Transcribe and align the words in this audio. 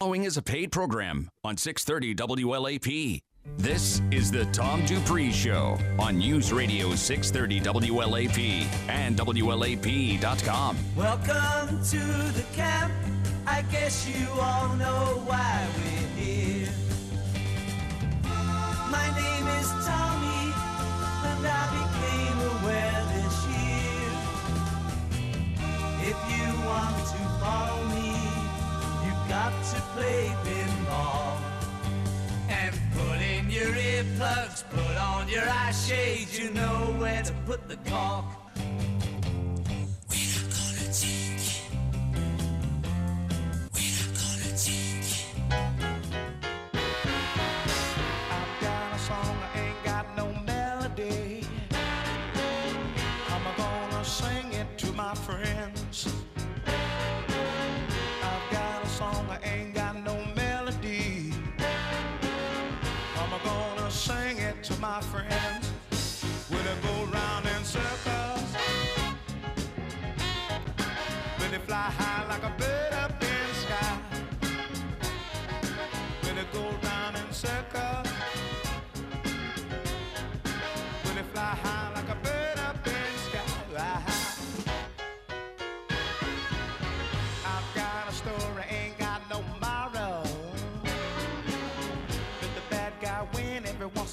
Following 0.00 0.22
is 0.22 0.36
a 0.36 0.42
paid 0.42 0.70
program 0.70 1.28
on 1.42 1.56
630 1.56 2.14
WLAP. 2.14 3.20
This 3.56 4.00
is 4.12 4.30
the 4.30 4.44
Tom 4.52 4.86
Dupree 4.86 5.32
Show 5.32 5.76
on 5.98 6.18
News 6.18 6.52
Radio 6.52 6.94
630 6.94 7.88
WLAP 7.88 8.64
and 8.88 9.16
WLAP.com. 9.16 10.76
Welcome 10.94 11.82
to 11.82 11.98
the 11.98 12.44
camp. 12.54 12.92
I 13.44 13.62
guess 13.72 14.08
you 14.08 14.28
all 14.40 14.68
know 14.76 15.20
why 15.26 15.66
we're 15.78 16.22
here. 16.22 16.68
My 18.22 19.10
name 19.16 19.48
is 19.58 19.68
Tommy, 19.84 19.97
play. 29.98 30.34
And 32.48 32.74
put 32.94 33.20
in 33.20 33.50
your 33.50 33.72
earplugs, 33.72 34.64
put 34.70 34.96
on 34.96 35.28
your 35.28 35.48
eye 35.48 35.72
shades, 35.72 36.38
you 36.38 36.50
know 36.50 36.94
where 36.98 37.22
to 37.22 37.32
put 37.46 37.68
the 37.68 37.76
cork. 37.90 38.24
We're 40.10 40.48
gonna 40.54 40.92
take 40.92 41.27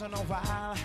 once 0.02 0.14
in 0.14 0.20
a 0.20 0.24
while. 0.24 0.76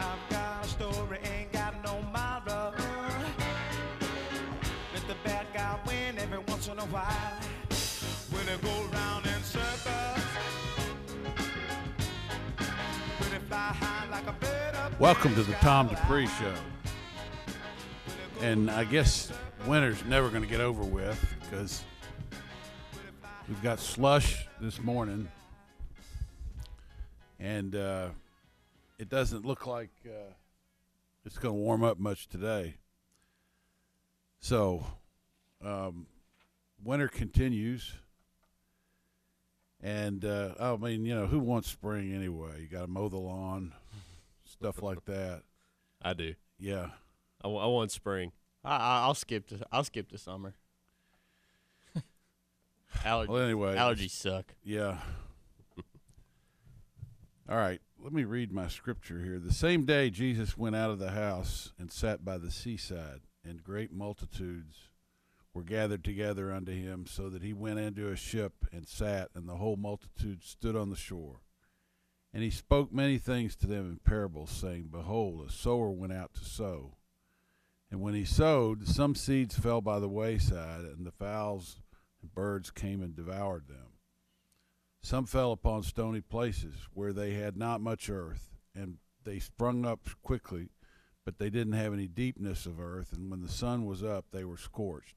I've 0.00 0.30
got 0.30 0.64
a 0.64 0.68
story, 0.68 1.18
ain't 1.24 1.52
got 1.52 1.74
no 1.84 2.00
moral. 2.02 2.72
Let 4.94 5.06
the 5.06 5.14
bad 5.22 5.46
guy 5.52 5.78
win 5.86 6.18
every 6.18 6.38
once 6.38 6.68
in 6.68 6.78
a 6.78 6.84
while. 6.86 7.40
Will 8.32 8.48
it 8.48 8.62
go 8.62 8.96
round 8.96 9.26
in 9.26 9.42
circles? 9.42 10.24
Will 13.20 13.34
it 13.34 13.42
fly 13.48 13.58
high 13.58 14.08
like 14.10 14.26
a 14.26 14.32
bird 14.32 14.74
up 14.76 14.98
Welcome 14.98 15.34
to 15.34 15.42
the? 15.42 15.52
Tom 15.54 15.88
Dupree 15.88 16.26
Show. 16.26 16.54
And 18.40 18.70
I 18.70 18.84
guess 18.84 19.30
winter's 19.66 20.02
never 20.06 20.30
going 20.30 20.42
to 20.42 20.48
get 20.48 20.60
over 20.60 20.82
with 20.82 21.22
because 21.42 21.84
we've 23.46 23.62
got 23.62 23.78
slush 23.78 24.46
this 24.58 24.80
morning, 24.80 25.28
and 27.42 27.74
uh, 27.74 28.08
it 28.98 29.08
doesn't 29.08 29.44
look 29.44 29.66
like 29.66 29.90
uh, 30.06 30.32
it's 31.26 31.38
going 31.38 31.54
to 31.54 31.60
warm 31.60 31.82
up 31.82 31.98
much 31.98 32.28
today. 32.28 32.76
So, 34.40 34.86
um, 35.64 36.06
winter 36.82 37.08
continues. 37.08 37.92
And 39.80 40.24
uh, 40.24 40.54
I 40.60 40.76
mean, 40.76 41.04
you 41.04 41.14
know, 41.14 41.26
who 41.26 41.40
wants 41.40 41.68
spring 41.68 42.14
anyway? 42.14 42.60
You 42.60 42.66
got 42.68 42.82
to 42.82 42.86
mow 42.86 43.08
the 43.08 43.16
lawn, 43.18 43.72
stuff 44.44 44.80
like 44.82 45.04
that. 45.06 45.42
I 46.00 46.12
do. 46.12 46.34
Yeah. 46.60 46.86
I, 47.40 47.44
w- 47.48 47.60
I 47.60 47.66
want 47.66 47.90
spring. 47.90 48.30
I, 48.64 48.76
I- 48.76 49.00
I'll 49.02 49.14
skip 49.14 49.48
to 49.48 49.58
I'll 49.72 49.82
skip 49.84 50.08
to 50.10 50.18
summer. 50.18 50.54
Allergies, 53.04 53.28
Well, 53.28 53.42
anyway, 53.42 53.74
allergies 53.76 54.10
suck. 54.10 54.54
Yeah. 54.62 54.98
All 57.48 57.56
right. 57.56 57.80
Let 58.02 58.12
me 58.12 58.24
read 58.24 58.52
my 58.52 58.68
scripture 58.68 59.20
here. 59.20 59.38
The 59.38 59.52
same 59.52 59.84
day 59.84 60.10
Jesus 60.10 60.58
went 60.58 60.74
out 60.74 60.90
of 60.90 60.98
the 60.98 61.12
house 61.12 61.72
and 61.78 61.90
sat 61.90 62.24
by 62.24 62.36
the 62.36 62.50
seaside, 62.50 63.20
and 63.44 63.62
great 63.62 63.92
multitudes 63.92 64.90
were 65.54 65.62
gathered 65.62 66.02
together 66.02 66.52
unto 66.52 66.72
him, 66.72 67.06
so 67.06 67.28
that 67.28 67.42
he 67.42 67.52
went 67.52 67.78
into 67.78 68.08
a 68.08 68.16
ship 68.16 68.52
and 68.72 68.88
sat, 68.88 69.28
and 69.34 69.48
the 69.48 69.56
whole 69.56 69.76
multitude 69.76 70.42
stood 70.42 70.74
on 70.74 70.90
the 70.90 70.96
shore. 70.96 71.42
And 72.32 72.42
he 72.42 72.50
spoke 72.50 72.92
many 72.92 73.18
things 73.18 73.54
to 73.56 73.66
them 73.66 73.88
in 73.88 73.98
parables, 73.98 74.50
saying, 74.50 74.88
Behold, 74.90 75.46
a 75.46 75.52
sower 75.52 75.90
went 75.90 76.12
out 76.12 76.34
to 76.34 76.44
sow. 76.44 76.96
And 77.90 78.00
when 78.00 78.14
he 78.14 78.24
sowed, 78.24 78.88
some 78.88 79.14
seeds 79.14 79.56
fell 79.56 79.80
by 79.80 80.00
the 80.00 80.08
wayside, 80.08 80.84
and 80.84 81.06
the 81.06 81.12
fowls 81.12 81.76
and 82.20 82.34
birds 82.34 82.70
came 82.70 83.02
and 83.02 83.14
devoured 83.14 83.68
them. 83.68 83.91
Some 85.02 85.26
fell 85.26 85.50
upon 85.50 85.82
stony 85.82 86.20
places 86.20 86.74
where 86.94 87.12
they 87.12 87.32
had 87.32 87.56
not 87.56 87.80
much 87.80 88.08
earth, 88.08 88.50
and 88.74 88.98
they 89.24 89.40
sprung 89.40 89.84
up 89.84 90.08
quickly, 90.22 90.68
but 91.24 91.38
they 91.38 91.50
didn't 91.50 91.72
have 91.74 91.92
any 91.92 92.06
deepness 92.06 92.66
of 92.66 92.80
earth. 92.80 93.12
And 93.12 93.30
when 93.30 93.42
the 93.42 93.48
sun 93.48 93.84
was 93.84 94.04
up, 94.04 94.26
they 94.30 94.44
were 94.44 94.56
scorched. 94.56 95.16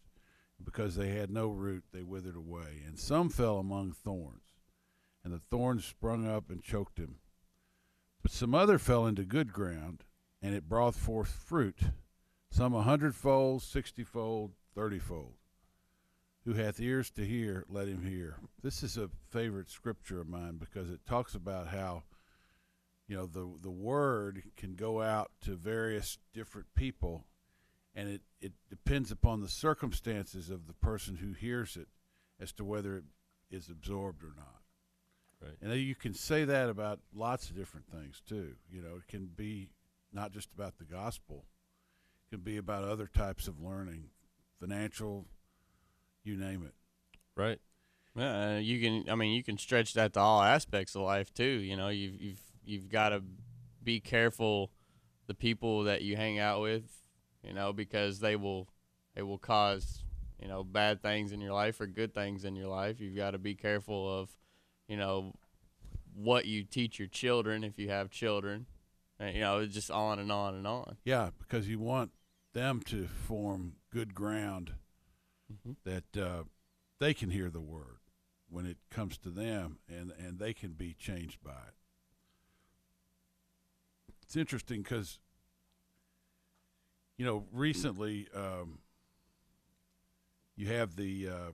Because 0.63 0.95
they 0.95 1.09
had 1.09 1.29
no 1.29 1.47
root, 1.47 1.84
they 1.91 2.01
withered 2.01 2.35
away. 2.35 2.81
And 2.88 2.97
some 2.97 3.29
fell 3.29 3.59
among 3.59 3.91
thorns, 3.91 4.53
and 5.24 5.34
the 5.34 5.41
thorns 5.51 5.85
sprung 5.85 6.28
up 6.28 6.50
and 6.50 6.63
choked 6.63 6.97
him. 6.97 7.18
But 8.24 8.31
some 8.31 8.56
other 8.56 8.79
fell 8.79 9.06
into 9.06 9.24
good 9.24 9.53
ground, 9.53 10.03
and 10.41 10.56
it 10.56 10.69
brought 10.69 10.95
forth 10.95 11.29
fruit, 11.29 11.79
some 12.50 12.74
a 12.74 12.81
hundredfold, 12.81 13.62
sixtyfold, 13.62 14.53
thirtyfold. 14.75 15.34
Who 16.45 16.53
hath 16.53 16.79
ears 16.79 17.09
to 17.11 17.25
hear, 17.25 17.66
let 17.67 17.88
him 17.88 18.03
hear. 18.03 18.38
This 18.61 18.83
is 18.83 18.97
a 18.97 19.09
favorite 19.31 19.72
scripture 19.72 20.22
of 20.22 20.28
mine 20.28 20.57
because 20.57 20.91
it 20.91 21.03
talks 21.03 21.33
about 21.33 21.69
how, 21.69 22.03
you 23.07 23.17
know, 23.17 23.25
the 23.25 23.50
the 23.63 23.72
word 23.72 24.44
can 24.56 24.75
go 24.75 25.01
out 25.01 25.31
to 25.41 25.56
various 25.56 26.19
different 26.35 26.67
people, 26.75 27.25
and 27.95 28.07
it 28.07 28.22
it 28.41 28.53
depends 28.69 29.09
upon 29.09 29.41
the 29.41 29.50
circumstances 29.50 30.51
of 30.51 30.67
the 30.67 30.73
person 30.73 31.16
who 31.16 31.33
hears 31.33 31.75
it 31.75 31.88
as 32.39 32.51
to 32.53 32.63
whether 32.63 32.97
it 32.97 33.06
is 33.50 33.67
absorbed 33.67 34.23
or 34.23 34.33
not. 34.38 34.62
Right. 35.41 35.57
And 35.62 35.73
you 35.81 35.95
can 35.95 36.13
say 36.13 36.45
that 36.45 36.69
about 36.69 37.00
lots 37.12 37.50
of 37.50 37.56
different 37.56 37.88
things 37.91 38.22
too. 38.27 38.53
You 38.69 38.83
know, 38.83 38.97
it 38.97 39.07
can 39.07 39.25
be 39.35 39.72
not 40.13 40.31
just 40.31 40.50
about 40.53 40.77
the 40.77 40.85
gospel; 40.85 41.45
it 42.27 42.35
can 42.35 42.44
be 42.44 42.57
about 42.57 42.83
other 42.83 43.07
types 43.07 43.47
of 43.47 43.59
learning, 43.59 44.09
financial, 44.59 45.25
you 46.25 46.38
name 46.38 46.63
it. 46.66 46.74
Right. 47.36 47.59
Uh, 48.18 48.59
you 48.62 48.80
can, 48.80 49.09
I 49.09 49.16
mean, 49.16 49.34
you 49.34 49.44
can 49.44 49.58
stretch 49.58 49.94
that 49.94 50.13
to 50.13 50.19
all 50.19 50.41
aspects 50.41 50.96
of 50.96 51.02
life 51.02 51.34
too. 51.34 51.44
You 51.44 51.75
know, 51.75 51.90
you've 51.90 52.22
you've 52.22 52.41
you've 52.63 52.90
got 52.90 53.09
to 53.09 53.22
be 53.84 54.00
careful 54.00 54.72
the 55.28 55.34
people 55.34 55.84
that 55.84 56.02
you 56.02 56.16
hang 56.16 56.40
out 56.40 56.62
with. 56.62 56.84
You 57.44 57.53
know, 57.53 57.74
because 57.74 58.19
they 58.19 58.36
will 58.36 58.69
they 59.16 59.22
will 59.22 59.38
cause 59.38 60.03
you 60.41 60.47
know 60.47 60.63
bad 60.63 61.02
things 61.02 61.31
in 61.31 61.41
your 61.41 61.53
life 61.53 61.80
or 61.81 61.88
good 61.88 62.13
things 62.13 62.46
in 62.46 62.56
your 62.56 62.69
life. 62.69 63.00
You've 63.00 63.16
got 63.16 63.31
to 63.31 63.38
be 63.38 63.54
careful 63.54 64.19
of, 64.19 64.30
you 64.88 64.98
know, 64.98 65.33
what 66.16 66.45
you 66.45 66.63
teach 66.63 66.98
your 66.98 67.07
children 67.07 67.63
if 67.63 67.78
you 67.78 67.89
have 67.89 68.10
children. 68.10 68.66
And, 69.19 69.36
you 69.36 69.42
know, 69.42 69.60
it's 69.60 69.74
just 69.74 69.92
on 69.92 70.19
and 70.19 70.31
on 70.31 70.56
and 70.56 70.68
on. 70.68 70.98
Yeah, 71.06 71.30
because 71.39 71.69
you 71.69 71.80
want 71.80 72.12
them 72.54 72.81
to 72.88 73.07
form 73.07 73.74
good 73.92 74.13
ground 74.13 74.74
Mhm. 75.51 75.75
that 75.83 76.18
uh, 76.18 76.44
they 77.00 77.13
can 77.13 77.30
hear 77.30 77.50
the 77.50 77.62
word 77.62 78.00
when 78.50 78.65
it 78.65 78.77
comes 78.89 79.18
to 79.19 79.30
them, 79.30 79.80
and 79.88 80.12
and 80.12 80.39
they 80.39 80.53
can 80.53 80.74
be 80.74 80.94
changed 80.94 81.42
by 81.44 81.51
it. 81.51 81.74
It's 84.24 84.36
interesting 84.36 84.81
because 84.81 85.19
you 87.18 87.25
know 87.25 87.45
recently 87.51 88.27
um, 88.33 88.80
you 90.56 90.68
have 90.68 90.95
the 90.95 91.30
uh, 91.30 91.51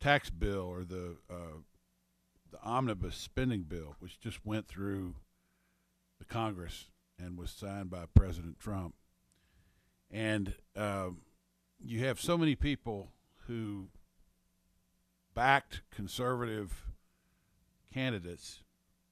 tax 0.00 0.30
bill 0.30 0.62
or 0.62 0.84
the 0.84 1.16
uh, 1.30 1.58
the 2.50 2.60
omnibus 2.62 3.16
spending 3.16 3.62
bill, 3.62 3.96
which 4.00 4.18
just 4.20 4.44
went 4.44 4.66
through 4.66 5.14
the 6.18 6.24
Congress 6.24 6.86
and 7.18 7.38
was 7.38 7.50
signed 7.50 7.90
by 7.90 8.04
President 8.14 8.58
Trump. 8.58 8.94
And 10.10 10.54
um, 10.76 11.18
you 11.82 12.04
have 12.04 12.20
so 12.20 12.36
many 12.36 12.54
people 12.54 13.10
who 13.46 13.88
backed 15.34 15.82
conservative 15.90 16.86
candidates, 17.92 18.62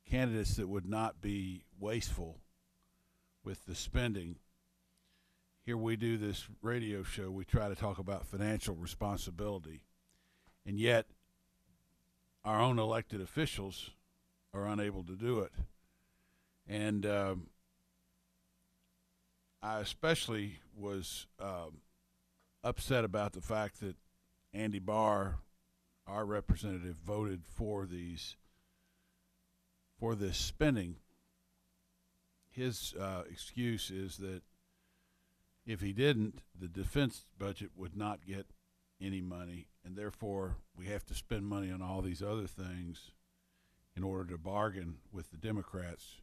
candidates 0.08 0.56
that 0.56 0.68
would 0.68 0.88
not 0.88 1.20
be 1.20 1.64
wasteful 1.78 2.38
with 3.44 3.66
the 3.66 3.74
spending. 3.74 4.36
Here 5.64 5.76
we 5.76 5.96
do 5.96 6.16
this 6.16 6.46
radio 6.62 7.02
show. 7.02 7.30
We 7.30 7.44
try 7.44 7.68
to 7.68 7.74
talk 7.74 7.98
about 7.98 8.26
financial 8.26 8.74
responsibility, 8.74 9.84
and 10.66 10.78
yet 10.78 11.06
our 12.44 12.60
own 12.60 12.78
elected 12.78 13.20
officials 13.20 13.90
are 14.52 14.66
unable 14.66 15.02
to 15.04 15.16
do 15.16 15.40
it. 15.40 15.52
And 16.66 17.04
um, 17.06 17.46
I 19.62 19.80
especially 19.80 20.60
was 20.76 21.26
um, 21.40 21.80
upset 22.64 23.04
about 23.04 23.32
the 23.32 23.40
fact 23.40 23.80
that 23.80 23.96
Andy 24.52 24.78
Barr, 24.78 25.36
our 26.06 26.24
representative, 26.24 26.96
voted 27.04 27.42
for 27.46 27.86
these 27.86 28.36
for 29.98 30.14
this 30.14 30.36
spending. 30.36 30.96
His 32.50 32.94
uh, 32.98 33.22
excuse 33.30 33.90
is 33.90 34.16
that 34.16 34.42
if 35.66 35.80
he 35.80 35.92
didn't, 35.92 36.40
the 36.58 36.68
defense 36.68 37.24
budget 37.38 37.70
would 37.76 37.96
not 37.96 38.26
get 38.26 38.46
any 39.00 39.20
money, 39.20 39.68
and 39.84 39.96
therefore 39.96 40.56
we 40.76 40.86
have 40.86 41.04
to 41.06 41.14
spend 41.14 41.46
money 41.46 41.70
on 41.70 41.82
all 41.82 42.02
these 42.02 42.22
other 42.22 42.46
things 42.46 43.12
in 43.96 44.02
order 44.02 44.32
to 44.32 44.38
bargain 44.38 44.96
with 45.12 45.30
the 45.30 45.36
Democrats, 45.36 46.20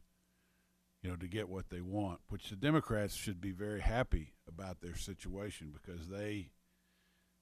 you 1.02 1.10
know, 1.10 1.16
to 1.16 1.26
get 1.26 1.48
what 1.48 1.68
they 1.70 1.80
want. 1.80 2.20
Which 2.28 2.48
the 2.50 2.56
Democrats 2.56 3.14
should 3.14 3.40
be 3.40 3.52
very 3.52 3.80
happy 3.80 4.34
about 4.48 4.80
their 4.80 4.96
situation 4.96 5.72
because 5.72 6.08
they 6.08 6.50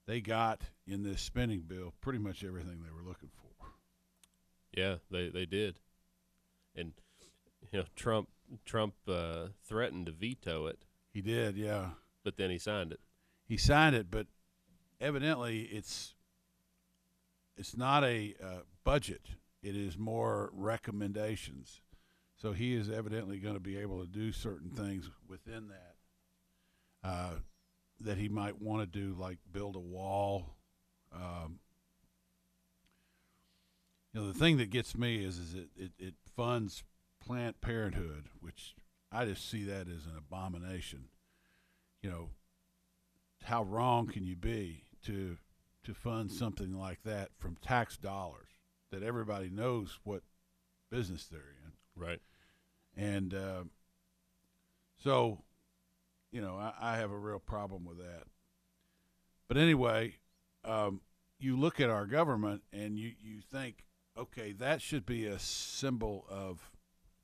they 0.06 0.20
got 0.20 0.62
in 0.86 1.02
this 1.02 1.20
spending 1.20 1.60
bill 1.60 1.94
pretty 2.00 2.18
much 2.18 2.42
everything 2.42 2.82
they 2.82 2.90
were 2.90 3.06
looking 3.06 3.30
for. 3.34 3.66
Yeah, 4.72 4.96
they 5.10 5.28
they 5.28 5.46
did, 5.46 5.78
and 6.74 6.92
you 7.72 7.80
know 7.80 7.84
Trump 7.96 8.28
Trump 8.64 8.94
uh, 9.08 9.48
threatened 9.64 10.06
to 10.06 10.12
veto 10.12 10.66
it, 10.66 10.84
He 11.12 11.20
did, 11.20 11.56
yeah. 11.56 11.90
but 12.24 12.36
then 12.36 12.50
he 12.50 12.58
signed 12.58 12.92
it. 12.92 13.00
He 13.46 13.56
signed 13.56 13.94
it, 13.96 14.10
but 14.10 14.26
evidently 15.00 15.62
it's 15.62 16.14
it's 17.56 17.76
not 17.76 18.04
a 18.04 18.34
uh, 18.42 18.60
budget. 18.84 19.22
It 19.62 19.76
is 19.76 19.98
more 19.98 20.50
recommendations. 20.54 21.82
So 22.40 22.52
he 22.52 22.74
is 22.74 22.88
evidently 22.88 23.38
going 23.38 23.54
to 23.54 23.60
be 23.60 23.76
able 23.76 24.00
to 24.00 24.06
do 24.06 24.32
certain 24.32 24.70
things 24.70 25.10
within 25.28 25.68
that 25.68 27.08
uh, 27.08 27.34
that 28.00 28.16
he 28.16 28.28
might 28.28 28.60
want 28.60 28.80
to 28.80 28.98
do, 28.98 29.14
like 29.18 29.38
build 29.52 29.76
a 29.76 29.80
wall. 29.80 30.56
Um, 31.14 31.58
you 34.12 34.20
know, 34.20 34.26
the 34.32 34.38
thing 34.38 34.56
that 34.56 34.70
gets 34.70 34.96
me 34.96 35.24
is 35.24 35.38
is 35.38 35.54
it, 35.54 35.68
it, 35.76 35.92
it 35.98 36.14
funds 36.34 36.82
Planned 37.20 37.60
Parenthood, 37.60 38.28
which 38.40 38.74
I 39.12 39.26
just 39.26 39.48
see 39.48 39.64
that 39.64 39.88
as 39.88 40.06
an 40.06 40.16
abomination. 40.16 41.08
You 42.02 42.10
know, 42.10 42.30
how 43.44 43.64
wrong 43.64 44.06
can 44.06 44.24
you 44.24 44.36
be 44.36 44.84
to 45.04 45.36
to 45.84 45.94
fund 45.94 46.32
something 46.32 46.72
like 46.72 47.02
that 47.04 47.30
from 47.38 47.56
tax 47.56 47.98
dollars 47.98 48.48
that 48.90 49.02
everybody 49.02 49.50
knows 49.50 49.98
what 50.04 50.22
business 50.90 51.26
they're 51.26 51.40
in? 51.40 51.72
Right. 51.94 52.20
And 52.96 53.34
uh, 53.34 53.64
so, 55.02 55.42
you 56.30 56.40
know, 56.40 56.56
I, 56.56 56.72
I 56.80 56.96
have 56.96 57.10
a 57.10 57.18
real 57.18 57.38
problem 57.38 57.84
with 57.84 57.98
that. 57.98 58.24
But 59.48 59.56
anyway, 59.56 60.16
um, 60.64 61.00
you 61.38 61.56
look 61.56 61.80
at 61.80 61.90
our 61.90 62.06
government 62.06 62.62
and 62.72 62.98
you, 62.98 63.12
you 63.20 63.40
think, 63.40 63.84
okay, 64.16 64.52
that 64.52 64.82
should 64.82 65.06
be 65.06 65.26
a 65.26 65.38
symbol 65.38 66.26
of 66.28 66.70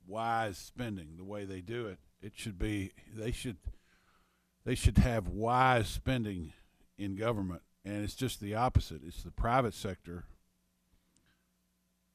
wise 0.06 0.58
spending. 0.58 1.16
The 1.16 1.24
way 1.24 1.44
they 1.44 1.60
do 1.60 1.86
it, 1.86 1.98
it 2.22 2.32
should 2.34 2.58
be 2.58 2.92
they 3.14 3.32
should 3.32 3.58
they 4.64 4.74
should 4.74 4.98
have 4.98 5.28
wise 5.28 5.88
spending 5.88 6.52
in 6.98 7.14
government, 7.14 7.62
and 7.84 8.02
it's 8.02 8.14
just 8.14 8.40
the 8.40 8.54
opposite. 8.54 9.02
It's 9.06 9.22
the 9.22 9.30
private 9.30 9.74
sector 9.74 10.24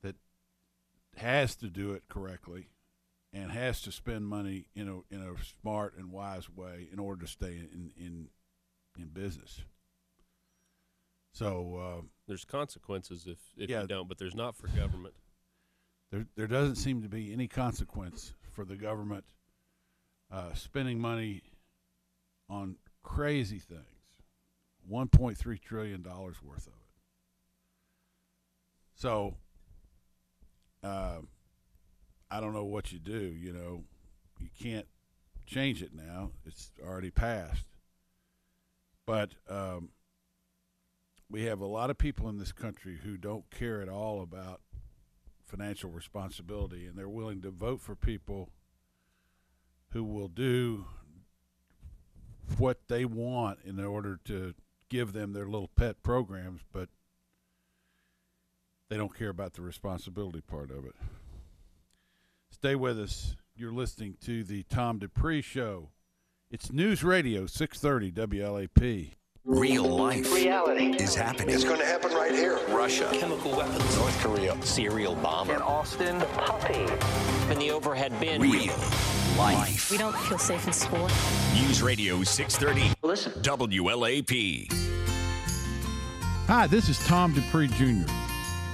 that 0.01 0.15
has 1.17 1.55
to 1.57 1.67
do 1.67 1.93
it 1.93 2.03
correctly 2.09 2.67
and 3.33 3.51
has 3.51 3.81
to 3.81 3.91
spend 3.91 4.27
money 4.27 4.67
in 4.75 4.87
a 4.89 5.13
in 5.13 5.21
a 5.21 5.33
smart 5.61 5.95
and 5.97 6.11
wise 6.11 6.49
way 6.49 6.87
in 6.91 6.99
order 6.99 7.25
to 7.25 7.31
stay 7.31 7.53
in 7.73 7.91
in 7.97 8.29
in 8.99 9.07
business. 9.09 9.61
So 11.33 11.75
uh, 11.77 12.01
There's 12.27 12.43
consequences 12.45 13.25
if 13.27 13.39
if 13.57 13.69
Yeah. 13.69 13.81
you 13.81 13.87
don't, 13.87 14.07
but 14.09 14.17
there's 14.17 14.35
not 14.35 14.55
for 14.55 14.67
government. 14.67 15.15
there 16.11 16.25
there 16.35 16.47
doesn't 16.47 16.75
seem 16.75 17.01
to 17.01 17.09
be 17.09 17.31
any 17.31 17.47
consequence 17.47 18.33
for 18.51 18.65
the 18.65 18.75
government 18.75 19.23
uh, 20.29 20.53
spending 20.53 20.99
money 20.99 21.41
on 22.49 22.75
crazy 23.03 23.59
things. 23.59 23.85
One 24.85 25.07
point 25.07 25.37
three 25.37 25.57
trillion 25.57 26.01
dollars 26.01 26.41
worth 26.43 26.67
of 26.67 26.73
it. 26.73 26.89
So 28.95 29.35
uh, 30.83 31.19
I 32.31 32.39
don't 32.39 32.53
know 32.53 32.65
what 32.65 32.91
you 32.91 32.99
do. 32.99 33.19
You 33.19 33.51
know, 33.51 33.83
you 34.39 34.49
can't 34.59 34.87
change 35.45 35.83
it 35.83 35.93
now. 35.93 36.31
It's 36.45 36.71
already 36.81 37.11
passed. 37.11 37.65
But 39.05 39.31
um, 39.49 39.89
we 41.29 41.43
have 41.43 41.59
a 41.59 41.65
lot 41.65 41.89
of 41.89 41.97
people 41.97 42.29
in 42.29 42.37
this 42.37 42.53
country 42.53 42.99
who 43.03 43.17
don't 43.17 43.49
care 43.51 43.81
at 43.81 43.89
all 43.89 44.21
about 44.21 44.61
financial 45.45 45.89
responsibility, 45.89 46.85
and 46.85 46.97
they're 46.97 47.09
willing 47.09 47.41
to 47.41 47.51
vote 47.51 47.81
for 47.81 47.95
people 47.95 48.49
who 49.89 50.03
will 50.03 50.29
do 50.29 50.85
what 52.57 52.87
they 52.87 53.03
want 53.03 53.59
in 53.65 53.79
order 53.83 54.17
to 54.25 54.53
give 54.89 55.11
them 55.11 55.33
their 55.33 55.45
little 55.45 55.69
pet 55.75 56.01
programs, 56.03 56.61
but 56.71 56.89
they 58.89 58.97
don't 58.97 59.17
care 59.17 59.29
about 59.29 59.53
the 59.53 59.61
responsibility 59.61 60.41
part 60.41 60.71
of 60.71 60.85
it. 60.85 60.95
Stay 62.61 62.75
with 62.75 62.99
us. 62.99 63.35
You're 63.55 63.71
listening 63.71 64.17
to 64.23 64.43
the 64.43 64.61
Tom 64.61 64.99
Dupree 64.99 65.41
Show. 65.41 65.89
It's 66.51 66.71
News 66.71 67.03
Radio 67.03 67.47
630 67.47 68.11
WLAP. 68.37 69.13
Real 69.43 69.83
life 69.89 70.31
Reality. 70.31 70.91
is 71.03 71.15
happening. 71.15 71.55
It's 71.55 71.63
going 71.63 71.79
to 71.79 71.85
happen 71.87 72.11
right 72.13 72.31
here. 72.31 72.59
Russia, 72.69 73.09
chemical 73.13 73.49
weapons, 73.57 73.97
North 73.97 74.15
Korea. 74.21 74.55
serial 74.61 75.15
bomber, 75.15 75.55
In 75.55 75.61
Austin, 75.63 76.19
puppy, 76.35 76.85
in 77.51 77.57
the 77.57 77.71
overhead 77.71 78.13
bin. 78.19 78.39
real 78.39 78.75
life. 79.39 79.89
We 79.89 79.97
don't 79.97 80.15
feel 80.15 80.37
safe 80.37 80.67
in 80.67 80.73
school. 80.73 81.09
News 81.55 81.81
Radio 81.81 82.21
630 82.21 82.93
Listen. 83.01 83.31
WLAP. 83.41 84.71
Hi, 86.45 86.67
this 86.67 86.89
is 86.89 86.99
Tom 87.07 87.33
Dupree 87.33 87.69
Jr. 87.69 88.05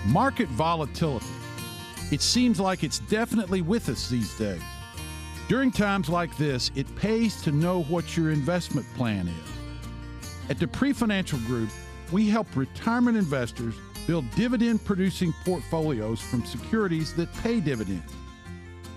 Market 0.07 0.49
volatility. 0.49 1.26
It 2.09 2.21
seems 2.21 2.59
like 2.59 2.83
it's 2.83 2.99
definitely 2.99 3.61
with 3.61 3.89
us 3.89 4.09
these 4.09 4.33
days. 4.37 4.61
During 5.49 5.71
times 5.71 6.09
like 6.09 6.35
this, 6.37 6.71
it 6.75 6.93
pays 6.95 7.41
to 7.41 7.51
know 7.51 7.83
what 7.83 8.15
your 8.15 8.31
investment 8.31 8.85
plan 8.95 9.27
is. 9.27 10.49
At 10.49 10.59
Dupree 10.59 10.93
Financial 10.93 11.39
Group, 11.39 11.69
we 12.11 12.29
help 12.29 12.47
retirement 12.55 13.17
investors 13.17 13.75
build 14.07 14.29
dividend 14.31 14.85
producing 14.85 15.33
portfolios 15.43 16.21
from 16.21 16.45
securities 16.45 17.13
that 17.15 17.33
pay 17.35 17.59
dividends. 17.59 18.13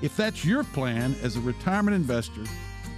If 0.02 0.16
that's 0.16 0.44
your 0.44 0.62
plan 0.62 1.16
as 1.22 1.36
a 1.36 1.40
retirement 1.40 1.96
investor, 1.96 2.44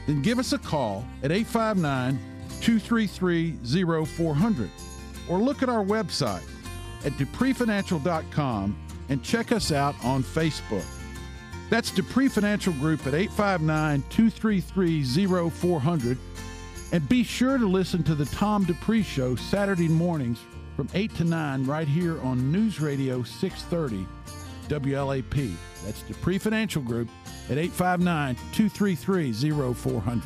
then 0.06 0.20
give 0.20 0.38
us 0.38 0.52
a 0.52 0.58
call 0.58 1.06
at 1.22 1.32
859 1.32 2.18
233 2.60 4.04
0400 4.04 4.70
or 5.28 5.38
look 5.38 5.62
at 5.62 5.68
our 5.68 5.84
website 5.84 6.44
at 7.04 7.12
dupreefinancial.com 7.12 8.76
and 9.08 9.22
check 9.22 9.52
us 9.52 9.72
out 9.72 9.94
on 10.04 10.22
Facebook. 10.22 10.84
That's 11.70 11.90
Dupree 11.90 12.28
Financial 12.28 12.72
Group 12.74 13.06
at 13.06 13.14
859 13.14 14.02
233 14.10 15.50
0400. 15.50 16.18
And 16.92 17.08
be 17.08 17.24
sure 17.24 17.56
to 17.56 17.66
listen 17.66 18.02
to 18.02 18.14
the 18.14 18.26
Tom 18.26 18.64
Dupree 18.64 19.02
Show 19.02 19.36
Saturday 19.36 19.88
mornings 19.88 20.38
from 20.76 20.88
8 20.92 21.14
to 21.16 21.24
9 21.24 21.64
right 21.64 21.88
here 21.88 22.20
on 22.20 22.52
News 22.52 22.80
Radio 22.80 23.22
630 23.22 24.06
WLAP. 24.68 25.54
That's 25.84 26.02
Dupree 26.02 26.38
Financial 26.38 26.82
Group 26.82 27.08
at 27.48 27.58
859 27.58 28.36
233 28.52 29.32
0400. 29.74 30.22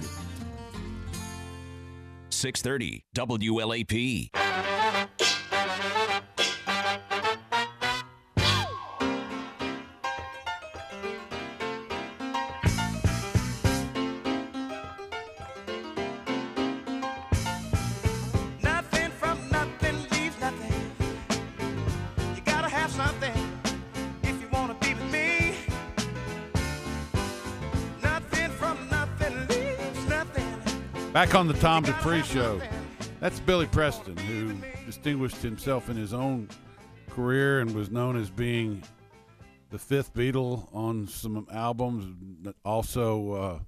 630 2.30 3.04
WLAP. 3.14 4.35
Back 31.16 31.34
on 31.34 31.48
the 31.48 31.54
Tom 31.54 31.82
Dupree 31.82 32.22
Show. 32.22 32.60
That's 33.20 33.40
Billy 33.40 33.64
Preston, 33.64 34.18
who 34.18 34.54
distinguished 34.84 35.38
himself 35.38 35.88
in 35.88 35.96
his 35.96 36.12
own 36.12 36.46
career 37.08 37.60
and 37.60 37.74
was 37.74 37.90
known 37.90 38.18
as 38.18 38.28
being 38.28 38.82
the 39.70 39.78
fifth 39.78 40.12
Beatle 40.12 40.68
on 40.74 41.08
some 41.08 41.46
albums. 41.50 42.54
Also 42.66 43.32
uh, 43.32 43.58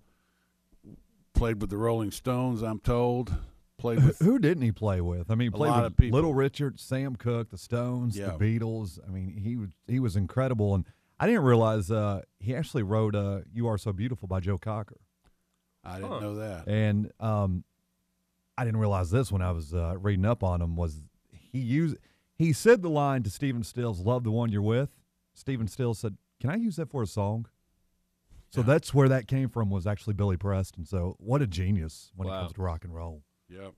played 1.32 1.62
with 1.62 1.70
the 1.70 1.78
Rolling 1.78 2.10
Stones, 2.10 2.60
I'm 2.60 2.80
told. 2.80 3.34
Played 3.78 4.04
with 4.04 4.18
Who 4.18 4.38
didn't 4.38 4.62
he 4.64 4.70
play 4.70 5.00
with? 5.00 5.30
I 5.30 5.34
mean, 5.34 5.50
played 5.50 5.70
lot 5.70 5.84
with 5.84 5.92
of 5.92 5.96
people. 5.96 6.16
Little 6.16 6.34
Richard, 6.34 6.78
Sam 6.78 7.16
Cooke, 7.16 7.48
the 7.48 7.56
Stones, 7.56 8.14
Yeah. 8.18 8.36
the 8.36 8.58
Beatles. 8.58 8.98
I 9.08 9.10
mean, 9.10 9.38
he 9.38 9.56
was 9.56 9.70
he 9.86 10.00
was 10.00 10.16
incredible, 10.16 10.74
and 10.74 10.84
I 11.18 11.26
didn't 11.26 11.44
realize 11.44 11.90
uh, 11.90 12.24
he 12.40 12.54
actually 12.54 12.82
wrote 12.82 13.14
uh, 13.14 13.38
"You 13.50 13.68
Are 13.68 13.78
So 13.78 13.94
Beautiful" 13.94 14.28
by 14.28 14.40
Joe 14.40 14.58
Cocker, 14.58 14.98
I 15.88 15.96
didn't 16.00 16.10
Huh. 16.12 16.20
know 16.20 16.34
that. 16.36 16.68
and 16.68 17.10
um, 17.20 17.64
I 18.56 18.64
didn't 18.64 18.80
realize 18.80 19.10
this 19.10 19.30
when 19.32 19.42
I 19.42 19.50
was 19.52 19.72
uh, 19.74 19.96
reading 19.98 20.24
up 20.24 20.42
on 20.42 20.60
him 20.60 20.76
was 20.76 21.00
he 21.30 21.58
used 21.58 21.96
he 22.34 22.52
said 22.52 22.82
the 22.82 22.90
line 22.90 23.22
to 23.24 23.30
Stephen 23.30 23.62
Stills, 23.64 24.00
"Love 24.00 24.22
the 24.24 24.30
one 24.30 24.50
you're 24.50 24.62
with." 24.62 24.90
Stephen 25.34 25.66
Stills 25.68 25.98
said, 25.98 26.16
"Can 26.40 26.50
I 26.50 26.56
use 26.56 26.76
that 26.76 26.90
for 26.90 27.02
a 27.02 27.06
song?" 27.06 27.46
So 28.50 28.60
Yeah. 28.60 28.66
that's 28.66 28.94
where 28.94 29.08
that 29.08 29.26
came 29.28 29.48
from. 29.48 29.70
Was 29.70 29.86
actually 29.86 30.14
Billy 30.14 30.36
Preston. 30.36 30.84
So 30.84 31.16
what 31.18 31.42
a 31.42 31.46
genius 31.46 32.12
when 32.16 32.28
it 32.28 32.30
comes 32.32 32.52
to 32.54 32.62
rock 32.62 32.84
and 32.84 32.94
roll. 32.94 33.22
Yep. 33.48 33.74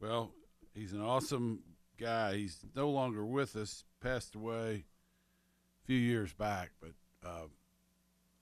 Well, 0.00 0.32
he's 0.74 0.92
an 0.92 1.00
awesome 1.00 1.62
guy. 1.96 2.36
He's 2.36 2.64
no 2.74 2.90
longer 2.90 3.24
with 3.24 3.54
us. 3.56 3.84
Passed 4.00 4.34
away 4.34 4.84
a 5.82 5.86
few 5.86 5.96
years 5.98 6.32
back, 6.32 6.72
but 6.80 6.92
uh, 7.24 7.46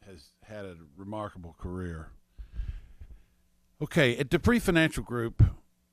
has 0.06 0.32
had 0.42 0.64
a 0.64 0.76
remarkable 0.96 1.54
career. 1.58 2.12
Okay, 3.82 4.14
at 4.18 4.28
Dupree 4.28 4.58
Financial 4.58 5.02
Group 5.02 5.42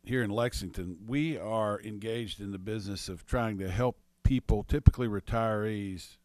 here 0.03 0.21
in 0.21 0.29
Lexington, 0.29 0.97
we 1.07 1.37
are 1.37 1.79
engaged 1.79 2.41
in 2.41 2.51
the 2.51 2.57
business 2.57 3.07
of 3.07 3.25
trying 3.25 3.57
to 3.59 3.71
help 3.71 3.97
people, 4.23 4.63
typically 4.63 5.07
retirees, 5.07 6.17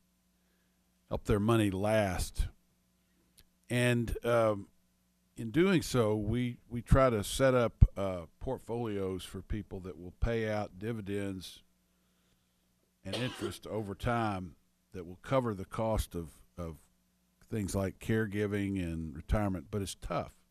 help 1.08 1.22
their 1.22 1.38
money 1.38 1.70
last. 1.70 2.48
And 3.70 4.16
um, 4.24 4.66
in 5.36 5.52
doing 5.52 5.82
so, 5.82 6.16
we, 6.16 6.56
we 6.68 6.82
try 6.82 7.10
to 7.10 7.22
set 7.22 7.54
up 7.54 7.88
uh, 7.96 8.22
portfolios 8.40 9.22
for 9.22 9.40
people 9.40 9.78
that 9.80 9.96
will 9.96 10.14
pay 10.18 10.50
out 10.50 10.80
dividends 10.80 11.62
and 13.04 13.14
interest 13.14 13.68
over 13.68 13.94
time 13.94 14.56
that 14.94 15.06
will 15.06 15.20
cover 15.22 15.54
the 15.54 15.64
cost 15.64 16.16
of, 16.16 16.30
of 16.58 16.78
things 17.52 17.76
like 17.76 18.00
caregiving 18.00 18.82
and 18.82 19.14
retirement. 19.14 19.66
But 19.70 19.82
it's 19.82 19.94
tough. 19.94 20.41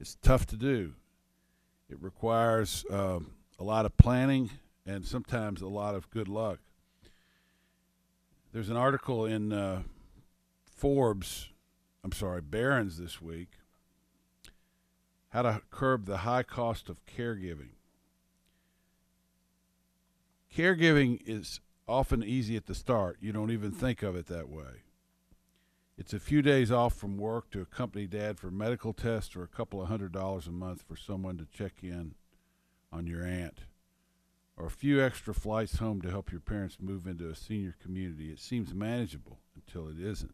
It's 0.00 0.16
tough 0.22 0.46
to 0.46 0.56
do. 0.56 0.94
It 1.90 2.00
requires 2.00 2.84
um, 2.90 3.32
a 3.58 3.64
lot 3.64 3.84
of 3.84 3.96
planning 3.98 4.50
and 4.86 5.04
sometimes 5.04 5.60
a 5.60 5.68
lot 5.68 5.94
of 5.94 6.10
good 6.10 6.28
luck. 6.28 6.58
There's 8.52 8.70
an 8.70 8.76
article 8.76 9.26
in 9.26 9.52
uh, 9.52 9.82
Forbes, 10.64 11.50
I'm 12.02 12.12
sorry, 12.12 12.40
Barron's 12.40 12.98
this 12.98 13.20
week 13.20 13.48
how 15.30 15.42
to 15.42 15.62
curb 15.70 16.06
the 16.06 16.18
high 16.18 16.42
cost 16.42 16.88
of 16.88 17.04
caregiving. 17.06 17.70
Caregiving 20.54 21.20
is 21.24 21.60
often 21.86 22.22
easy 22.22 22.56
at 22.56 22.66
the 22.66 22.74
start. 22.74 23.16
You 23.20 23.32
don't 23.32 23.52
even 23.52 23.70
think 23.70 24.02
of 24.02 24.16
it 24.16 24.26
that 24.26 24.48
way. 24.48 24.82
It's 26.00 26.14
a 26.14 26.18
few 26.18 26.40
days 26.40 26.72
off 26.72 26.94
from 26.94 27.18
work 27.18 27.50
to 27.50 27.60
accompany 27.60 28.06
dad 28.06 28.38
for 28.38 28.50
medical 28.50 28.94
tests 28.94 29.36
or 29.36 29.42
a 29.42 29.46
couple 29.46 29.82
of 29.82 29.88
hundred 29.88 30.12
dollars 30.12 30.46
a 30.46 30.50
month 30.50 30.82
for 30.88 30.96
someone 30.96 31.36
to 31.36 31.44
check 31.44 31.82
in 31.82 32.14
on 32.90 33.06
your 33.06 33.22
aunt. 33.22 33.66
Or 34.56 34.64
a 34.64 34.70
few 34.70 35.04
extra 35.04 35.34
flights 35.34 35.76
home 35.76 36.00
to 36.00 36.08
help 36.10 36.32
your 36.32 36.40
parents 36.40 36.78
move 36.80 37.06
into 37.06 37.28
a 37.28 37.34
senior 37.34 37.76
community. 37.82 38.30
It 38.30 38.38
seems 38.38 38.72
manageable 38.72 39.40
until 39.54 39.88
it 39.88 40.00
isn't. 40.00 40.32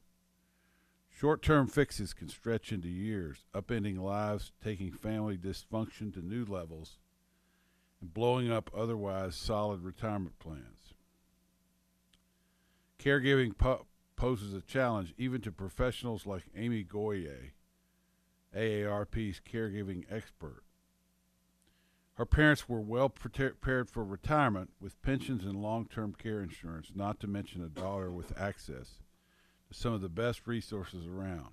Short 1.10 1.42
term 1.42 1.66
fixes 1.66 2.14
can 2.14 2.28
stretch 2.28 2.70
into 2.70 2.88
years, 2.88 3.44
upending 3.52 3.98
lives, 3.98 4.52
taking 4.62 4.92
family 4.92 5.36
dysfunction 5.36 6.14
to 6.14 6.24
new 6.24 6.44
levels, 6.44 6.98
and 8.00 8.14
blowing 8.14 8.52
up 8.52 8.70
otherwise 8.72 9.34
solid 9.34 9.82
retirement 9.82 10.38
plans. 10.38 10.94
Caregiving 13.00 13.58
po- 13.58 13.86
poses 14.16 14.54
a 14.54 14.60
challenge 14.60 15.14
even 15.16 15.40
to 15.42 15.52
professionals 15.52 16.26
like 16.26 16.44
Amy 16.56 16.84
Goyer, 16.84 17.50
AARP's 18.54 19.40
caregiving 19.40 20.04
expert. 20.10 20.62
Her 22.14 22.24
parents 22.24 22.66
were 22.66 22.80
well 22.80 23.10
prepared 23.10 23.90
for 23.90 24.02
retirement 24.02 24.70
with 24.80 25.00
pensions 25.02 25.44
and 25.44 25.62
long 25.62 25.86
term 25.86 26.14
care 26.14 26.40
insurance, 26.42 26.92
not 26.94 27.20
to 27.20 27.26
mention 27.26 27.62
a 27.62 27.68
daughter 27.68 28.10
with 28.10 28.38
access 28.40 28.94
to 29.68 29.74
some 29.74 29.92
of 29.92 30.00
the 30.00 30.08
best 30.08 30.46
resources 30.46 31.06
around. 31.06 31.50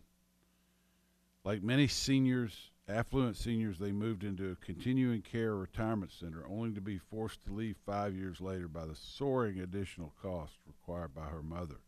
Like 1.43 1.62
many 1.62 1.88
seniors, 1.88 2.72
affluent 2.88 3.36
seniors, 3.36 3.77
they 3.77 3.91
moved 3.91 4.24
into 4.24 4.51
a 4.51 4.65
continuing 4.65 5.22
care 5.22 5.53
retirement 5.53 6.13
center 6.13 6.46
only 6.48 6.74
to 6.75 6.82
be 6.82 6.98
forced 6.98 7.43
to 7.43 7.53
leave 7.53 7.75
five 7.86 8.15
years 8.15 8.39
later 8.39 8.70
by 8.70 8.86
the 8.86 8.96
soaring 8.96 9.60
additional 9.60 10.13
costs 10.22 10.58
required 10.65 11.13
by 11.13 11.25
her 11.25 11.43
mother, 11.43 11.82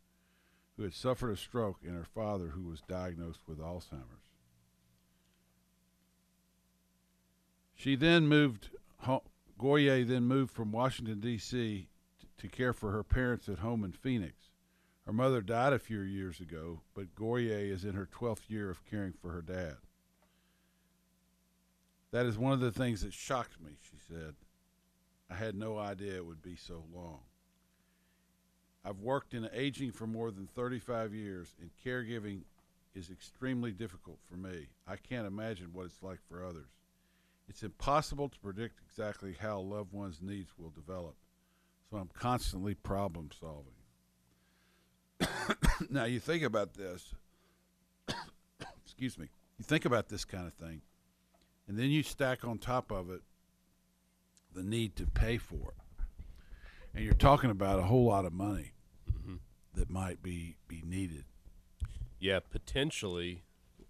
who 0.78 0.84
had 0.84 0.94
suffered 0.94 1.32
a 1.32 1.38
stroke, 1.38 1.80
and 1.84 1.96
her 1.96 2.06
father, 2.06 2.48
who 2.48 2.64
was 2.64 2.82
diagnosed 2.88 3.42
with 3.48 3.60
Alzheimer's. 3.60 4.32
She 7.74 7.96
then 7.96 8.28
moved, 8.28 8.70
ho- 9.00 9.24
Goyer 9.60 10.06
then 10.08 10.24
moved 10.24 10.52
from 10.52 10.72
Washington, 10.72 11.20
D.C. 11.20 11.88
to 12.38 12.48
care 12.48 12.74
for 12.74 12.92
her 12.92 13.04
parents 13.04 13.48
at 13.48 13.60
home 13.60 13.84
in 13.84 13.92
Phoenix. 13.92 14.52
Her 15.06 15.14
mother 15.14 15.42
died 15.42 15.74
a 15.74 15.80
few 15.80 16.02
years 16.02 16.40
ago, 16.40 16.82
but 16.94 17.16
Goyer 17.16 17.72
is 17.72 17.86
in 17.86 17.94
her 17.94 18.08
12th 18.08 18.50
year 18.50 18.70
of 18.70 18.84
caring 18.86 19.14
for 19.14 19.32
her 19.32 19.42
dad. 19.42 19.78
That 22.12 22.26
is 22.26 22.38
one 22.38 22.54
of 22.54 22.60
the 22.60 22.72
things 22.72 23.02
that 23.02 23.14
shocked 23.14 23.62
me, 23.62 23.72
she 23.82 23.98
said. 24.08 24.36
I 25.30 25.36
had 25.36 25.56
no 25.56 25.78
idea 25.78 26.16
it 26.16 26.26
would 26.26 26.42
be 26.42 26.56
so 26.56 26.86
long. 26.94 27.20
I've 28.86 29.00
worked 29.00 29.34
in 29.34 29.50
aging 29.52 29.92
for 29.92 30.06
more 30.06 30.30
than 30.30 30.46
35 30.46 31.14
years, 31.14 31.56
and 31.60 31.72
caregiving 31.84 32.42
is 32.94 33.10
extremely 33.10 33.72
difficult 33.72 34.20
for 34.30 34.38
me. 34.38 34.68
I 34.88 34.96
can't 34.96 35.26
imagine 35.26 35.70
what 35.74 35.88
it's 35.88 36.04
like 36.04 36.20
for 36.30 36.46
others. 36.46 36.68
It's 37.50 37.64
impossible 37.64 38.30
to 38.30 38.40
predict 38.40 38.80
exactly 38.88 39.36
how 39.40 39.60
loved 39.60 39.92
one's 39.92 40.22
needs 40.22 40.52
will 40.58 40.70
develop, 40.70 41.16
so 41.90 41.98
I'm 41.98 42.12
constantly 42.14 42.76
problem 42.76 43.30
solving. 43.40 43.74
now, 45.90 46.06
you 46.06 46.20
think 46.20 46.44
about 46.44 46.76
this. 46.76 47.16
Excuse 48.86 49.18
me. 49.18 49.30
You 49.58 49.66
think 49.66 49.86
about 49.86 50.10
this 50.10 50.26
kind 50.26 50.46
of 50.46 50.54
thing, 50.54 50.82
and 51.68 51.78
then 51.78 51.90
you 51.90 52.04
stack 52.04 52.46
on 52.46 52.60
top 52.60 52.92
of 52.92 53.10
it 53.10 53.22
the 54.54 54.64
need 54.64 54.96
to 54.98 55.08
pay 55.08 55.38
for 55.38 55.74
it. 55.74 56.04
And 56.94 57.04
you're 57.04 57.14
talking 57.14 57.50
about 57.50 57.80
a 57.80 57.84
whole 57.84 58.06
lot 58.06 58.26
of 58.26 58.32
money 58.32 58.75
that 59.76 59.90
might 59.90 60.24
be, 60.24 60.56
be 60.68 60.82
needed. 60.86 61.26
Yeah, 62.20 62.40
potentially. 62.40 63.44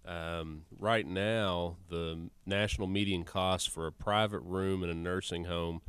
Um, 0.06 0.62
right 0.78 1.06
now, 1.06 1.78
the 1.88 2.30
national 2.44 2.86
median 2.86 3.24
cost 3.24 3.70
for 3.70 3.86
a 3.86 3.92
private 3.92 4.40
room 4.40 4.84
in 4.84 4.90
a 4.90 4.94
nursing 4.94 5.46
home 5.46 5.80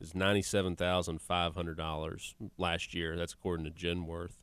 is 0.00 0.14
ninety-seven 0.14 0.74
thousand 0.76 1.20
five 1.20 1.54
hundred 1.54 1.76
dollars 1.76 2.34
last 2.58 2.94
year. 2.94 3.16
That's 3.16 3.34
according 3.34 3.66
to 3.66 3.70
Genworth, 3.70 4.40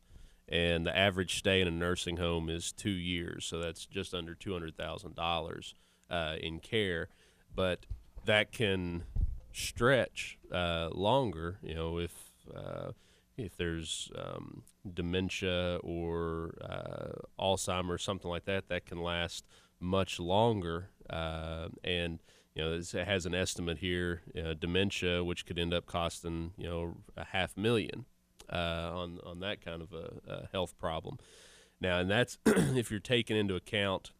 and 0.48 0.86
the 0.86 0.96
average 0.96 1.38
stay 1.38 1.60
in 1.60 1.68
a 1.68 1.72
nursing 1.72 2.18
home 2.18 2.50
is 2.50 2.72
two 2.72 2.90
years, 2.90 3.44
so 3.46 3.60
that's 3.60 3.86
just 3.86 4.14
under 4.14 4.34
two 4.34 4.54
hundred 4.54 4.78
thousand 4.78 5.16
dollars 5.16 5.74
uh, 6.10 6.36
in 6.40 6.60
care. 6.60 7.10
But 7.54 7.86
that 8.26 8.52
can 8.52 9.04
stretch 9.52 10.38
uh, 10.54 10.90
longer. 10.94 11.58
You 11.62 11.76
know, 11.76 11.98
if 11.98 12.14
uh, 12.56 12.92
if 13.38 13.56
there's 13.56 14.12
um, 14.17 14.63
dementia 14.94 15.79
or 15.84 16.56
uh, 16.62 17.22
Alzheimer's, 17.39 18.03
something 18.03 18.29
like 18.29 18.46
that, 18.46 18.67
that 18.70 18.86
can 18.86 19.01
last 19.01 19.46
much 19.79 20.20
longer. 20.20 20.89
Uh, 21.10 21.70
and 21.84 22.20
you 22.56 22.63
know, 22.63 22.74
it 22.74 22.91
has 22.91 23.25
an 23.25 23.36
estimate 23.36 23.77
here: 23.77 24.22
uh, 24.38 24.56
dementia, 24.60 25.24
which 25.24 25.46
could 25.46 25.60
end 25.60 25.74
up 25.74 25.86
costing 25.86 26.51
you 26.58 26.67
know 26.67 26.98
a 27.15 27.25
half 27.25 27.56
million 27.56 28.06
uh, 28.51 28.91
on 28.94 29.20
on 29.24 29.39
that 29.41 29.63
kind 29.63 29.82
of 29.82 29.94
a, 29.94 30.12
a 30.27 30.50
health 30.51 30.77
problem. 30.79 31.17
Now, 31.79 32.00
and 32.00 32.10
that's 32.10 32.39
if 32.46 32.89
you're 32.89 33.00
taking 33.00 33.38
into 33.38 33.56
account 33.56 34.12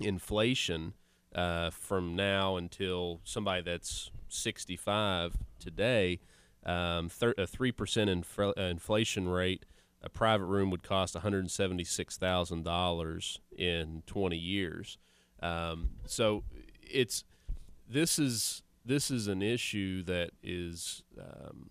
inflation 0.00 0.94
uh, 1.34 1.70
from 1.70 2.16
now 2.16 2.56
until 2.56 3.20
somebody 3.24 3.62
that's 3.62 4.10
65 4.28 5.36
today, 5.58 6.20
um, 6.66 7.10
a 7.38 7.46
three 7.46 7.72
percent 7.72 8.10
uh, 8.38 8.52
inflation 8.56 9.28
rate, 9.28 9.64
a 10.02 10.10
private 10.10 10.46
room 10.46 10.70
would 10.70 10.82
cost 10.82 11.14
176 11.14 12.16
thousand 12.18 12.64
dollars 12.64 13.40
in 13.56 14.02
20 14.06 14.36
years. 14.36 14.98
Um, 15.40 15.90
so 16.06 16.44
it's 16.82 17.24
this 17.88 18.18
is 18.18 18.62
this 18.84 19.10
is 19.10 19.28
an 19.28 19.42
issue 19.42 20.02
that 20.04 20.30
is 20.42 21.02
um, 21.18 21.70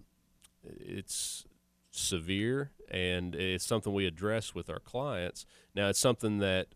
it's 0.64 1.46
severe 1.92 2.72
and 2.92 3.36
it's 3.36 3.66
something 3.66 3.94
we 3.94 4.06
address 4.06 4.54
with 4.54 4.70
our 4.70 4.80
clients. 4.80 5.46
Now 5.74 5.90
it's 5.90 6.00
something 6.00 6.40
that 6.40 6.68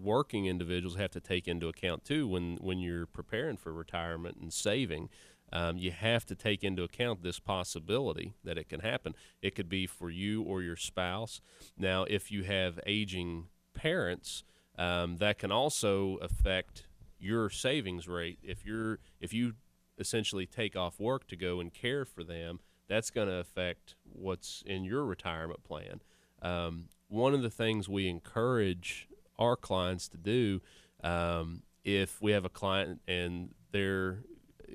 working 0.00 0.46
individuals 0.46 0.96
have 0.96 1.10
to 1.10 1.20
take 1.20 1.48
into 1.48 1.68
account 1.68 2.04
too 2.04 2.26
when 2.26 2.56
when 2.60 2.78
you're 2.78 3.06
preparing 3.06 3.56
for 3.56 3.72
retirement 3.72 4.36
and 4.40 4.52
saving. 4.52 5.08
Um, 5.52 5.78
you 5.78 5.90
have 5.90 6.26
to 6.26 6.34
take 6.34 6.62
into 6.62 6.82
account 6.82 7.22
this 7.22 7.38
possibility 7.38 8.34
that 8.44 8.58
it 8.58 8.68
can 8.68 8.80
happen. 8.80 9.14
It 9.42 9.54
could 9.54 9.68
be 9.68 9.86
for 9.86 10.10
you 10.10 10.42
or 10.42 10.62
your 10.62 10.76
spouse. 10.76 11.40
Now, 11.76 12.04
if 12.04 12.30
you 12.30 12.44
have 12.44 12.78
aging 12.86 13.46
parents, 13.74 14.44
um, 14.76 15.16
that 15.16 15.38
can 15.38 15.50
also 15.50 16.16
affect 16.16 16.84
your 17.18 17.50
savings 17.50 18.06
rate. 18.06 18.38
If 18.42 18.64
you're 18.64 18.98
if 19.20 19.32
you 19.32 19.54
essentially 19.98 20.46
take 20.46 20.76
off 20.76 21.00
work 21.00 21.26
to 21.28 21.36
go 21.36 21.60
and 21.60 21.72
care 21.72 22.04
for 22.04 22.22
them, 22.22 22.60
that's 22.88 23.10
going 23.10 23.28
to 23.28 23.34
affect 23.34 23.96
what's 24.04 24.62
in 24.64 24.84
your 24.84 25.04
retirement 25.04 25.64
plan. 25.64 26.00
Um, 26.40 26.86
one 27.08 27.34
of 27.34 27.42
the 27.42 27.50
things 27.50 27.88
we 27.88 28.08
encourage 28.08 29.08
our 29.38 29.56
clients 29.56 30.08
to 30.08 30.16
do, 30.16 30.60
um, 31.02 31.62
if 31.84 32.20
we 32.22 32.32
have 32.32 32.44
a 32.44 32.48
client 32.48 33.00
and 33.08 33.50
they're 33.72 34.20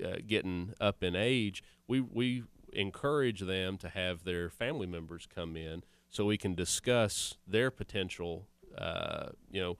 uh, 0.03 0.17
getting 0.25 0.73
up 0.79 1.03
in 1.03 1.15
age, 1.15 1.63
we 1.87 2.01
we 2.01 2.43
encourage 2.71 3.41
them 3.41 3.77
to 3.77 3.89
have 3.89 4.23
their 4.23 4.49
family 4.49 4.87
members 4.87 5.27
come 5.33 5.55
in 5.55 5.83
so 6.09 6.25
we 6.25 6.37
can 6.37 6.55
discuss 6.55 7.37
their 7.47 7.69
potential, 7.71 8.47
uh, 8.77 9.27
you 9.51 9.61
know, 9.61 9.77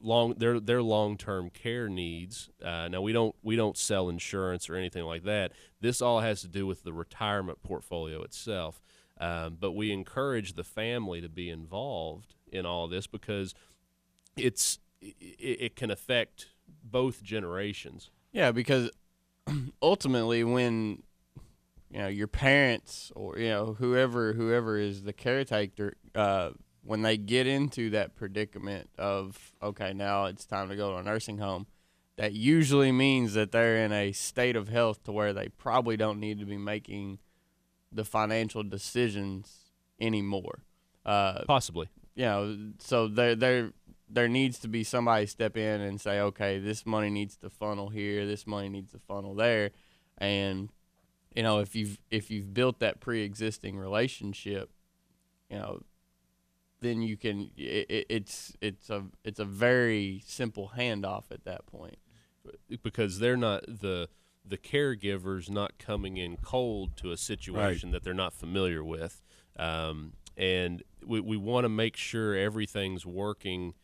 long 0.00 0.34
their 0.34 0.60
their 0.60 0.82
long 0.82 1.16
term 1.16 1.50
care 1.50 1.88
needs. 1.88 2.50
Uh, 2.64 2.88
now 2.88 3.00
we 3.00 3.12
don't 3.12 3.34
we 3.42 3.56
don't 3.56 3.76
sell 3.76 4.08
insurance 4.08 4.68
or 4.68 4.76
anything 4.76 5.04
like 5.04 5.24
that. 5.24 5.52
This 5.80 6.00
all 6.00 6.20
has 6.20 6.40
to 6.42 6.48
do 6.48 6.66
with 6.66 6.84
the 6.84 6.92
retirement 6.92 7.62
portfolio 7.62 8.22
itself. 8.22 8.80
Um, 9.20 9.56
but 9.58 9.72
we 9.72 9.90
encourage 9.90 10.52
the 10.52 10.62
family 10.62 11.20
to 11.20 11.28
be 11.28 11.50
involved 11.50 12.34
in 12.52 12.64
all 12.64 12.86
this 12.86 13.06
because 13.06 13.54
it's 14.36 14.78
it, 15.00 15.16
it 15.38 15.76
can 15.76 15.90
affect 15.90 16.46
both 16.84 17.22
generations. 17.22 18.10
Yeah, 18.32 18.52
because 18.52 18.90
ultimately, 19.82 20.44
when 20.44 21.02
you 21.90 21.98
know 21.98 22.08
your 22.08 22.28
parents 22.28 23.10
or 23.14 23.38
you 23.38 23.48
know 23.48 23.76
whoever 23.78 24.32
whoever 24.32 24.78
is 24.78 25.02
the 25.02 25.12
caretaker, 25.12 25.94
uh, 26.14 26.50
when 26.82 27.02
they 27.02 27.16
get 27.16 27.46
into 27.46 27.90
that 27.90 28.14
predicament 28.14 28.90
of 28.98 29.52
okay, 29.62 29.92
now 29.92 30.26
it's 30.26 30.46
time 30.46 30.68
to 30.68 30.76
go 30.76 30.92
to 30.92 30.96
a 30.98 31.02
nursing 31.02 31.38
home, 31.38 31.66
that 32.16 32.32
usually 32.32 32.92
means 32.92 33.34
that 33.34 33.52
they're 33.52 33.76
in 33.76 33.92
a 33.92 34.12
state 34.12 34.56
of 34.56 34.68
health 34.68 35.04
to 35.04 35.12
where 35.12 35.32
they 35.32 35.48
probably 35.48 35.96
don't 35.96 36.18
need 36.18 36.38
to 36.38 36.46
be 36.46 36.58
making 36.58 37.18
the 37.92 38.04
financial 38.04 38.62
decisions 38.62 39.72
anymore. 40.00 40.64
Uh, 41.06 41.42
Possibly. 41.46 41.88
you 42.14 42.24
know, 42.24 42.56
so 42.78 43.08
there 43.08 43.34
there 43.34 43.72
there 44.10 44.28
needs 44.28 44.58
to 44.60 44.68
be 44.68 44.84
somebody 44.84 45.26
step 45.26 45.56
in 45.56 45.80
and 45.80 46.00
say, 46.00 46.20
okay, 46.20 46.58
this 46.58 46.86
money 46.86 47.10
needs 47.10 47.36
to 47.36 47.50
funnel 47.50 47.88
here, 47.88 48.26
this 48.26 48.46
money 48.46 48.68
needs 48.68 48.92
to 48.92 48.98
funnel 48.98 49.34
there, 49.34 49.70
and 50.16 50.70
you 51.34 51.42
know, 51.42 51.60
if 51.60 51.76
you've 51.76 51.98
if 52.10 52.30
you've 52.30 52.52
built 52.54 52.80
that 52.80 53.00
pre-existing 53.00 53.78
relationship, 53.78 54.70
you 55.50 55.58
know, 55.58 55.82
then 56.80 57.02
you 57.02 57.16
can. 57.16 57.50
It, 57.56 57.86
it, 57.88 58.06
it's 58.08 58.56
it's 58.60 58.90
a 58.90 59.04
it's 59.24 59.38
a 59.38 59.44
very 59.44 60.22
simple 60.26 60.72
handoff 60.76 61.24
at 61.30 61.44
that 61.44 61.66
point. 61.66 61.98
because 62.82 63.18
they're 63.18 63.36
not 63.36 63.64
the 63.66 64.08
the 64.44 64.56
caregivers 64.58 65.50
not 65.50 65.78
coming 65.78 66.16
in 66.16 66.36
cold 66.38 66.96
to 66.96 67.12
a 67.12 67.16
situation 67.16 67.90
that 67.90 68.02
they're 68.02 68.14
not 68.14 68.32
familiar 68.32 68.82
with, 68.82 69.22
um, 69.58 70.14
and 70.36 70.82
we 71.06 71.20
we 71.20 71.36
want 71.36 71.64
to 71.64 71.68
make 71.68 71.96
sure 71.96 72.34
everything's 72.34 73.04
working, 73.04 73.74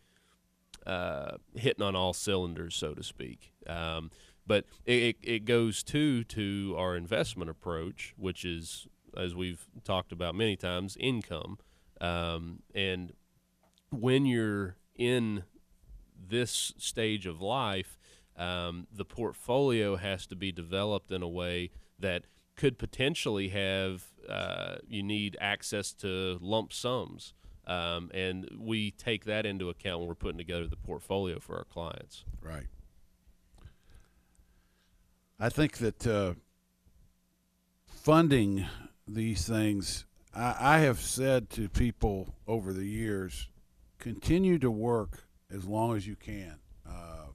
uh, 0.87 1.37
hitting 1.55 1.83
on 1.83 1.97
all 1.97 2.13
cylinders, 2.13 2.75
so 2.75 2.95
to 2.95 3.03
speak. 3.03 3.53
Um, 3.67 4.11
but 4.47 4.67
it, 4.85 5.17
it, 5.23 5.45
goes 5.47 5.83
too 5.83 6.23
to 6.25 6.75
our 6.77 6.97
investment 6.97 7.51
approach, 7.51 8.13
which 8.19 8.45
is 8.45 8.87
as 9.17 9.35
we've 9.35 9.67
talked 9.85 10.13
about 10.13 10.35
many 10.35 10.57
times, 10.57 10.97
income, 11.01 11.59
um, 12.01 12.61
and 12.75 13.13
when 13.91 14.27
you're 14.27 14.77
in 14.97 15.45
this 16.29 16.73
stage 16.77 17.27
of 17.27 17.41
life, 17.41 17.99
um, 18.37 18.87
the 18.93 19.05
portfolio 19.05 19.97
has 19.97 20.27
to 20.27 20.37
be 20.37 20.53
developed 20.53 21.11
in 21.11 21.23
a 21.23 21.29
way 21.29 21.71
that 21.99 22.25
could 22.57 22.79
potentially 22.79 23.49
have 23.49 24.05
uh, 24.29 24.77
you 24.87 25.03
need 25.03 25.37
access 25.41 25.93
to 25.93 26.39
lump 26.41 26.73
sums. 26.73 27.35
Um, 27.67 28.11
and 28.13 28.49
we 28.59 28.91
take 28.91 29.25
that 29.25 29.47
into 29.47 29.71
account 29.71 30.01
when 30.01 30.09
we're 30.09 30.15
putting 30.15 30.39
together 30.39 30.67
the 30.67 30.77
portfolio 30.77 31.39
for 31.39 31.57
our 31.57 31.65
clients. 31.65 32.25
Right. 32.43 32.67
I 35.41 35.49
think 35.49 35.79
that 35.79 36.07
uh, 36.07 36.35
funding 37.87 38.67
these 39.09 39.47
things, 39.47 40.05
I, 40.35 40.57
I 40.59 40.79
have 40.81 41.01
said 41.01 41.51
to 41.51 41.69
people 41.69 42.35
over 42.47 42.73
the 42.73 42.87
years, 42.87 43.49
continue 43.99 44.59
to 44.59 44.71
work 44.71 45.25
as 45.51 45.65
long 45.65 45.97
as 45.97 46.07
you 46.07 46.17
can. 46.17 46.57
Uh, 46.87 47.29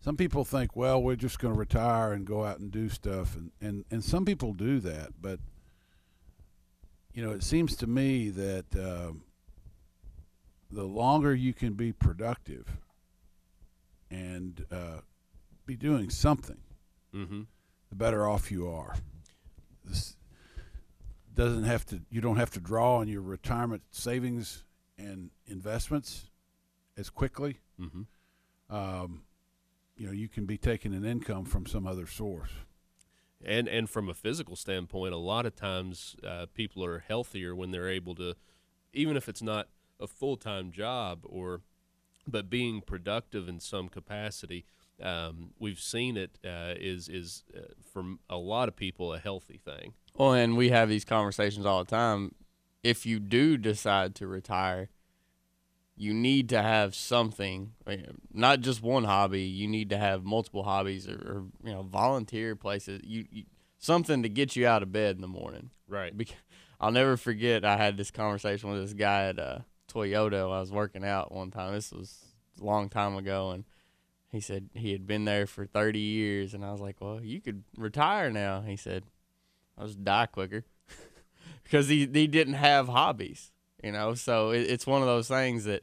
some 0.00 0.16
people 0.16 0.44
think, 0.44 0.76
well, 0.76 1.02
we're 1.02 1.16
just 1.16 1.40
going 1.40 1.52
to 1.52 1.58
retire 1.58 2.12
and 2.12 2.24
go 2.24 2.44
out 2.44 2.60
and 2.60 2.70
do 2.70 2.88
stuff, 2.88 3.34
and, 3.34 3.50
and, 3.60 3.84
and 3.90 4.04
some 4.04 4.24
people 4.24 4.52
do 4.52 4.78
that, 4.80 5.14
but 5.20 5.40
you 7.12 7.24
know, 7.24 7.32
it 7.32 7.42
seems 7.42 7.74
to 7.74 7.86
me 7.88 8.30
that 8.30 8.66
um, 8.76 9.22
the 10.70 10.84
longer 10.84 11.34
you 11.34 11.52
can 11.54 11.74
be 11.74 11.92
productive 11.92 12.78
and 14.10 14.64
uh, 14.70 15.00
be 15.66 15.76
doing 15.76 16.10
something, 16.10 16.58
Mm-hmm. 17.14 17.42
the 17.88 17.96
better 17.96 18.28
off 18.28 18.50
you 18.50 18.68
are. 18.68 18.96
This 19.84 20.16
doesn't 21.34 21.64
have 21.64 21.86
to. 21.86 22.02
You 22.10 22.20
don't 22.20 22.36
have 22.36 22.50
to 22.50 22.60
draw 22.60 22.96
on 22.98 23.08
your 23.08 23.22
retirement 23.22 23.82
savings 23.90 24.62
and 24.98 25.30
investments 25.46 26.26
as 26.98 27.08
quickly. 27.08 27.58
Mm-hmm. 27.80 28.74
Um, 28.74 29.22
you 29.96 30.06
know, 30.06 30.12
you 30.12 30.28
can 30.28 30.44
be 30.44 30.58
taking 30.58 30.92
an 30.92 31.04
income 31.06 31.46
from 31.46 31.64
some 31.64 31.86
other 31.86 32.06
source. 32.06 32.50
and 33.42 33.66
and 33.68 33.88
from 33.88 34.08
a 34.10 34.14
physical 34.14 34.54
standpoint, 34.54 35.14
a 35.14 35.18
lot 35.18 35.46
of 35.46 35.54
times 35.56 36.14
uh, 36.22 36.44
people 36.52 36.84
are 36.84 36.98
healthier 36.98 37.54
when 37.56 37.70
they're 37.70 37.88
able 37.88 38.14
to, 38.16 38.34
even 38.92 39.16
if 39.16 39.28
it's 39.30 39.42
not 39.42 39.68
a 40.00 40.06
full 40.06 40.36
time 40.36 40.70
job 40.70 41.20
or, 41.24 41.62
but 42.26 42.50
being 42.50 42.80
productive 42.80 43.48
in 43.48 43.60
some 43.60 43.88
capacity. 43.88 44.64
Um, 45.00 45.50
we've 45.58 45.78
seen 45.78 46.16
it 46.16 46.38
uh, 46.44 46.74
is 46.76 47.08
is 47.08 47.44
uh, 47.56 47.60
from 47.92 48.18
a 48.28 48.36
lot 48.36 48.68
of 48.68 48.74
people 48.74 49.14
a 49.14 49.18
healthy 49.18 49.60
thing. 49.64 49.94
Well, 50.14 50.32
and 50.32 50.56
we 50.56 50.70
have 50.70 50.88
these 50.88 51.04
conversations 51.04 51.64
all 51.64 51.84
the 51.84 51.90
time. 51.90 52.34
If 52.82 53.06
you 53.06 53.20
do 53.20 53.56
decide 53.56 54.16
to 54.16 54.26
retire, 54.26 54.88
you 55.96 56.14
need 56.14 56.48
to 56.48 56.62
have 56.62 56.94
something, 56.94 57.72
not 58.32 58.60
just 58.60 58.82
one 58.82 59.04
hobby. 59.04 59.42
You 59.42 59.66
need 59.68 59.90
to 59.90 59.98
have 59.98 60.24
multiple 60.24 60.62
hobbies 60.62 61.08
or, 61.08 61.14
or 61.14 61.44
you 61.64 61.72
know, 61.72 61.82
volunteer 61.82 62.56
places. 62.56 63.00
You, 63.04 63.26
you 63.30 63.44
something 63.78 64.22
to 64.22 64.28
get 64.28 64.56
you 64.56 64.66
out 64.66 64.82
of 64.82 64.92
bed 64.92 65.16
in 65.16 65.22
the 65.22 65.28
morning. 65.28 65.70
Right. 65.88 66.16
Bec- 66.16 66.36
I'll 66.80 66.92
never 66.92 67.16
forget. 67.16 67.64
I 67.64 67.76
had 67.76 67.96
this 67.96 68.10
conversation 68.10 68.70
with 68.70 68.80
this 68.80 68.92
guy 68.92 69.24
at 69.24 69.38
uh, 69.38 69.58
Toyota. 69.88 70.42
I 70.44 70.60
was 70.60 70.72
working 70.72 71.04
out 71.04 71.32
one 71.32 71.50
time. 71.50 71.72
This 71.74 71.92
was 71.92 72.24
a 72.60 72.64
long 72.64 72.88
time 72.88 73.16
ago, 73.16 73.50
and 73.50 73.64
he 74.30 74.40
said 74.40 74.68
he 74.74 74.92
had 74.92 75.06
been 75.06 75.24
there 75.24 75.46
for 75.46 75.66
30 75.66 75.98
years. 75.98 76.54
And 76.54 76.64
I 76.64 76.72
was 76.72 76.80
like, 76.80 76.96
"Well, 77.00 77.20
you 77.22 77.40
could 77.40 77.64
retire 77.76 78.30
now." 78.30 78.60
He 78.62 78.76
said, 78.76 79.04
"I'll 79.76 79.86
just 79.86 80.04
die 80.04 80.26
quicker," 80.26 80.64
because 81.64 81.88
he 81.88 82.06
he 82.06 82.26
didn't 82.26 82.54
have 82.54 82.88
hobbies, 82.88 83.52
you 83.82 83.92
know. 83.92 84.14
So 84.14 84.50
it, 84.50 84.70
it's 84.70 84.86
one 84.86 85.02
of 85.02 85.08
those 85.08 85.28
things 85.28 85.64
that 85.64 85.82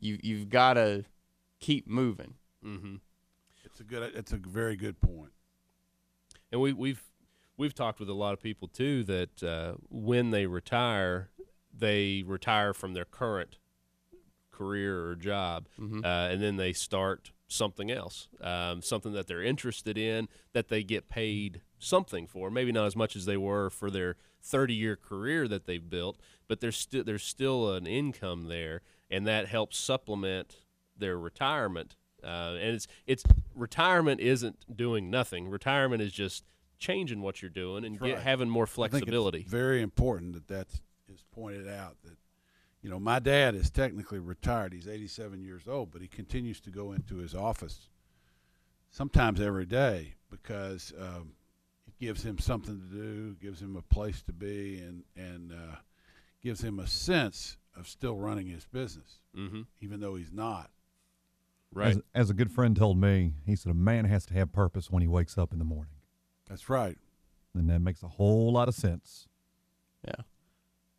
you 0.00 0.18
you've 0.22 0.48
got 0.48 0.74
to 0.74 1.04
keep 1.60 1.86
moving. 1.88 2.34
Mm-hmm. 2.64 2.96
It's 3.64 3.80
a 3.80 3.84
good. 3.84 4.14
It's 4.14 4.32
a 4.32 4.36
very 4.36 4.76
good 4.76 5.00
point. 5.00 5.32
and 6.52 6.60
we, 6.60 6.72
we've 6.72 7.02
we've 7.56 7.74
talked 7.74 7.98
with 8.00 8.08
a 8.08 8.14
lot 8.14 8.32
of 8.32 8.40
people 8.42 8.68
too 8.68 9.02
that 9.04 9.42
uh, 9.42 9.74
when 9.90 10.30
they 10.30 10.46
retire, 10.46 11.30
they 11.76 12.22
retire 12.26 12.72
from 12.74 12.94
their 12.94 13.04
current 13.04 13.58
career 14.50 15.06
or 15.08 15.16
job, 15.16 15.68
Mhm. 15.78 16.04
uh, 16.04 16.32
and 16.32 16.40
then 16.42 16.56
they 16.56 16.72
start 16.72 17.32
something 17.48 17.90
else, 17.90 18.28
um, 18.40 18.80
something 18.82 19.12
that 19.12 19.26
they're 19.26 19.42
interested 19.42 19.98
in 19.98 20.28
that 20.52 20.68
they 20.68 20.82
get 20.84 21.08
paid 21.08 21.60
something 21.78 22.26
for. 22.26 22.50
Maybe 22.50 22.72
not 22.72 22.86
as 22.86 22.96
much 22.96 23.16
as 23.16 23.24
they 23.26 23.36
were 23.36 23.68
for 23.70 23.90
their 23.90 24.16
30 24.40 24.74
year 24.74 24.96
career 24.96 25.48
that 25.48 25.66
they've 25.66 25.88
built, 25.90 26.18
but 26.48 26.60
there's 26.60 26.76
still 26.76 27.02
there's 27.04 27.24
still 27.24 27.72
an 27.74 27.86
income 27.86 28.44
there, 28.44 28.82
and 29.10 29.26
that 29.26 29.48
helps 29.48 29.76
supplement 29.76 30.56
their 30.96 31.18
retirement 31.18 31.96
Uh, 32.22 32.56
and 32.58 32.74
it's 32.74 32.86
it's 33.06 33.22
retirement 33.54 34.18
isn't 34.18 34.64
doing 34.74 35.10
nothing. 35.10 35.46
Retirement 35.50 36.00
is 36.00 36.10
just 36.10 36.42
changing 36.78 37.20
what 37.20 37.42
you're 37.42 37.50
doing 37.50 37.84
and 37.84 38.00
get, 38.00 38.14
right. 38.14 38.22
having 38.22 38.48
more 38.48 38.66
flexibility. 38.66 39.42
very 39.42 39.82
important 39.82 40.32
that 40.32 40.48
that 40.48 40.68
is 40.72 40.80
pointed 41.34 41.68
out 41.68 41.96
that 42.04 42.16
you 42.82 42.90
know 42.90 42.98
my 42.98 43.18
dad 43.18 43.54
is 43.54 43.70
technically 43.70 44.18
retired. 44.18 44.72
He's 44.72 44.88
87 44.88 45.42
years 45.42 45.68
old, 45.68 45.90
but 45.90 46.02
he 46.02 46.08
continues 46.08 46.60
to 46.62 46.70
go 46.70 46.92
into 46.92 47.16
his 47.16 47.34
office 47.34 47.88
sometimes 48.90 49.40
every 49.40 49.66
day 49.66 50.14
because 50.30 50.92
um, 50.98 51.32
it 51.86 51.98
gives 51.98 52.24
him 52.24 52.38
something 52.38 52.80
to 52.80 52.96
do, 52.96 53.36
gives 53.40 53.60
him 53.60 53.76
a 53.76 53.82
place 53.82 54.22
to 54.22 54.32
be, 54.32 54.78
and 54.78 55.02
and 55.16 55.52
uh, 55.52 55.76
gives 56.42 56.62
him 56.62 56.78
a 56.78 56.86
sense 56.86 57.56
of 57.76 57.88
still 57.88 58.16
running 58.16 58.46
his 58.46 58.66
business, 58.66 59.18
mm-hmm. 59.36 59.62
even 59.80 60.00
though 60.00 60.14
he's 60.14 60.32
not. 60.32 60.70
Right. 61.72 61.88
As, 61.88 62.00
as 62.14 62.30
a 62.30 62.34
good 62.34 62.52
friend 62.52 62.76
told 62.76 62.98
me, 63.00 63.32
he 63.44 63.56
said 63.56 63.72
a 63.72 63.74
man 63.74 64.04
has 64.04 64.24
to 64.26 64.34
have 64.34 64.52
purpose 64.52 64.90
when 64.90 65.02
he 65.02 65.08
wakes 65.08 65.36
up 65.36 65.52
in 65.52 65.58
the 65.58 65.64
morning, 65.64 65.94
That's 66.48 66.68
right. 66.68 66.96
and 67.52 67.68
that 67.68 67.80
makes 67.80 68.02
a 68.04 68.08
whole 68.08 68.52
lot 68.52 68.68
of 68.68 68.74
sense. 68.74 69.26
Yeah, 70.06 70.22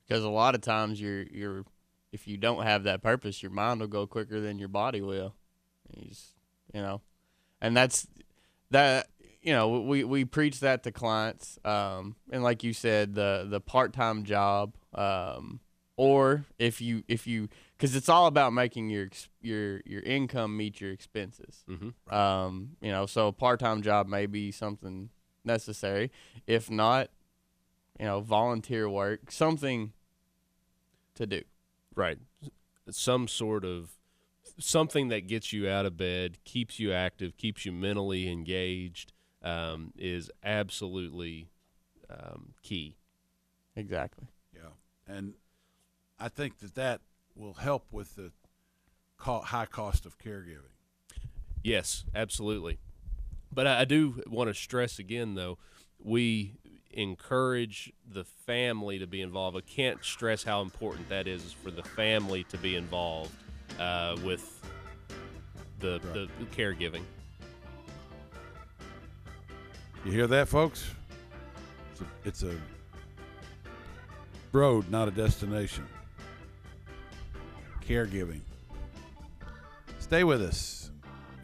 because 0.08 0.24
a 0.24 0.30
lot 0.30 0.56
of 0.56 0.62
times 0.62 1.00
you're 1.00 1.24
you're 1.24 1.66
if 2.12 2.28
you 2.28 2.38
don't 2.38 2.64
have 2.64 2.84
that 2.84 3.04
purpose, 3.04 3.44
your 3.44 3.52
mind 3.52 3.82
will 3.82 3.88
go 3.88 4.08
quicker 4.08 4.40
than 4.40 4.58
your 4.58 4.70
body 4.70 5.02
will. 5.02 5.36
You, 5.96 6.12
you 6.74 6.82
know, 6.82 7.02
and 7.62 7.76
that's 7.76 8.08
that. 8.72 9.08
You 9.42 9.54
know, 9.54 9.82
we 9.82 10.04
we 10.04 10.26
preach 10.26 10.62
that 10.62 10.82
to 10.84 10.92
clients, 10.92 11.60
um, 11.64 12.16
and 12.32 12.42
like 12.42 12.64
you 12.64 12.74
said, 12.74 13.14
the 13.14 13.46
the 13.48 13.62
part 13.62 13.94
time 13.94 14.24
job, 14.24 14.74
um, 14.96 15.60
or 15.98 16.46
if 16.58 16.82
you 16.82 17.04
if 17.08 17.28
you 17.28 17.48
because 17.78 17.96
it's 17.96 18.10
all 18.10 18.26
about 18.26 18.54
making 18.54 18.90
your 18.90 19.10
your 19.42 19.82
your 19.86 20.02
income 20.02 20.58
meet 20.58 20.82
your 20.82 20.92
expenses. 20.92 21.64
Mm-hmm. 21.70 22.16
Um, 22.16 22.72
you 22.82 22.92
know, 22.92 23.06
so 23.06 23.28
a 23.28 23.34
part 23.34 23.60
time 23.60 23.84
job 23.84 24.08
may 24.08 24.26
be 24.26 24.52
something 24.52 25.10
necessary. 25.44 26.12
If 26.48 26.72
not, 26.72 27.10
you 28.00 28.06
know, 28.06 28.22
volunteer 28.22 28.90
work, 28.90 29.32
something 29.32 29.94
to 31.16 31.26
do. 31.26 31.42
Right. 31.96 32.18
Some 32.90 33.28
sort 33.28 33.66
of 33.66 33.92
something 34.60 35.08
that 35.10 35.28
gets 35.28 35.52
you 35.54 35.70
out 35.70 35.86
of 35.86 35.98
bed, 35.98 36.38
keeps 36.44 36.80
you 36.80 36.94
active, 36.94 37.38
keeps 37.38 37.66
you 37.66 37.72
mentally 37.72 38.30
engaged, 38.30 39.14
um, 39.42 39.94
is 39.98 40.30
absolutely 40.44 41.50
um, 42.10 42.54
key. 42.62 42.98
Exactly. 43.76 44.28
Yeah, 44.54 44.72
and 45.08 45.34
I 46.20 46.30
think 46.30 46.60
that 46.60 46.76
that 46.76 47.02
will 47.36 47.56
help 47.56 47.92
with 47.92 48.16
the 48.16 48.32
co- 49.18 49.42
high 49.42 49.66
cost 49.66 50.06
of 50.06 50.18
caregiving. 50.18 50.72
Yes, 51.64 52.06
absolutely. 52.14 52.80
But 53.52 53.68
I, 53.68 53.82
I 53.82 53.86
do 53.86 54.22
want 54.28 54.50
to 54.50 54.54
stress 54.54 55.00
again, 55.00 55.36
though, 55.36 55.58
we 56.00 56.56
encourage 56.96 57.94
the 58.12 58.24
family 58.24 59.00
to 59.00 59.08
be 59.08 59.22
involved. 59.22 59.58
I 59.58 59.62
can't 59.62 60.04
stress 60.04 60.44
how 60.44 60.62
important 60.62 61.08
that 61.10 61.28
is 61.28 61.52
for 61.52 61.70
the 61.70 61.84
family 61.84 62.46
to 62.46 62.58
be 62.58 62.76
involved 62.76 63.32
uh, 63.80 64.16
with 64.24 64.62
the, 65.80 66.00
the 66.14 66.28
caregiving. 66.56 67.04
You 70.06 70.12
hear 70.12 70.28
that, 70.28 70.48
folks? 70.48 70.90
It's 71.92 72.02
a, 72.02 72.06
it's 72.26 72.44
a 72.44 72.56
road, 74.52 74.90
not 74.90 75.08
a 75.08 75.12
destination. 75.12 75.86
Caregiving. 77.86 78.42
Stay 80.00 80.24
with 80.24 80.42
us. 80.42 80.92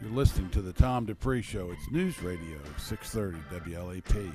You're 0.00 0.12
listening 0.12 0.50
to 0.50 0.62
the 0.62 0.72
Tom 0.72 1.04
Dupree 1.04 1.42
Show. 1.42 1.70
It's 1.70 1.90
News 1.90 2.20
Radio 2.22 2.58
630 2.78 3.70
WLAP. 3.70 4.32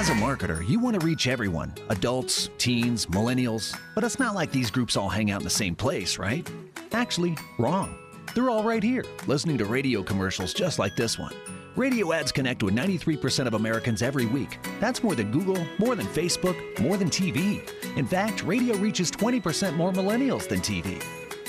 As 0.00 0.08
a 0.08 0.12
marketer, 0.12 0.66
you 0.66 0.80
want 0.80 0.98
to 0.98 1.06
reach 1.06 1.26
everyone 1.26 1.74
adults, 1.90 2.48
teens, 2.56 3.04
millennials. 3.04 3.78
But 3.94 4.02
it's 4.02 4.18
not 4.18 4.34
like 4.34 4.50
these 4.50 4.70
groups 4.70 4.96
all 4.96 5.10
hang 5.10 5.30
out 5.30 5.42
in 5.42 5.44
the 5.44 5.50
same 5.50 5.74
place, 5.74 6.16
right? 6.16 6.50
Actually, 6.92 7.36
wrong. 7.58 7.98
They're 8.34 8.48
all 8.48 8.64
right 8.64 8.82
here, 8.82 9.04
listening 9.26 9.58
to 9.58 9.66
radio 9.66 10.02
commercials 10.02 10.54
just 10.54 10.78
like 10.78 10.96
this 10.96 11.18
one. 11.18 11.34
Radio 11.76 12.14
ads 12.14 12.32
connect 12.32 12.62
with 12.62 12.72
93% 12.72 13.46
of 13.46 13.52
Americans 13.52 14.00
every 14.00 14.24
week. 14.24 14.58
That's 14.80 15.02
more 15.02 15.14
than 15.14 15.30
Google, 15.30 15.62
more 15.78 15.94
than 15.94 16.06
Facebook, 16.06 16.56
more 16.80 16.96
than 16.96 17.10
TV. 17.10 17.60
In 17.98 18.06
fact, 18.06 18.42
radio 18.42 18.78
reaches 18.78 19.10
20% 19.10 19.76
more 19.76 19.92
millennials 19.92 20.48
than 20.48 20.60
TV. 20.60 21.04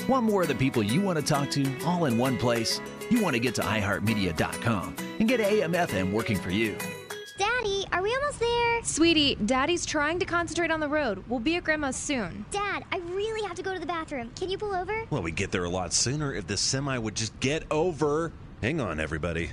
Want 0.06 0.26
more 0.26 0.42
of 0.42 0.48
the 0.48 0.54
people 0.54 0.82
you 0.82 1.00
want 1.00 1.18
to 1.18 1.24
talk 1.24 1.48
to 1.52 1.64
all 1.86 2.04
in 2.04 2.18
one 2.18 2.36
place? 2.36 2.82
You 3.10 3.22
want 3.22 3.32
to 3.32 3.40
get 3.40 3.54
to 3.54 3.62
iHeartMedia.com 3.62 4.96
and 5.20 5.26
get 5.26 5.40
AM 5.40 5.72
FM 5.72 6.12
working 6.12 6.36
for 6.36 6.50
you. 6.50 6.76
Sweetie, 8.82 9.36
Daddy's 9.46 9.86
trying 9.86 10.18
to 10.18 10.26
concentrate 10.26 10.70
on 10.70 10.80
the 10.80 10.88
road. 10.88 11.22
We'll 11.28 11.40
be 11.40 11.56
at 11.56 11.64
Grandma's 11.64 11.96
soon. 11.96 12.44
Dad, 12.50 12.84
I 12.90 12.98
really 12.98 13.46
have 13.46 13.56
to 13.56 13.62
go 13.62 13.72
to 13.72 13.80
the 13.80 13.86
bathroom. 13.86 14.30
Can 14.34 14.50
you 14.50 14.58
pull 14.58 14.74
over? 14.74 15.04
Well, 15.10 15.22
we'd 15.22 15.36
get 15.36 15.52
there 15.52 15.64
a 15.64 15.70
lot 15.70 15.92
sooner 15.92 16.34
if 16.34 16.46
the 16.46 16.56
semi 16.56 16.98
would 16.98 17.14
just 17.14 17.38
get 17.40 17.64
over. 17.70 18.32
Hang 18.60 18.80
on, 18.80 18.98
everybody. 18.98 19.50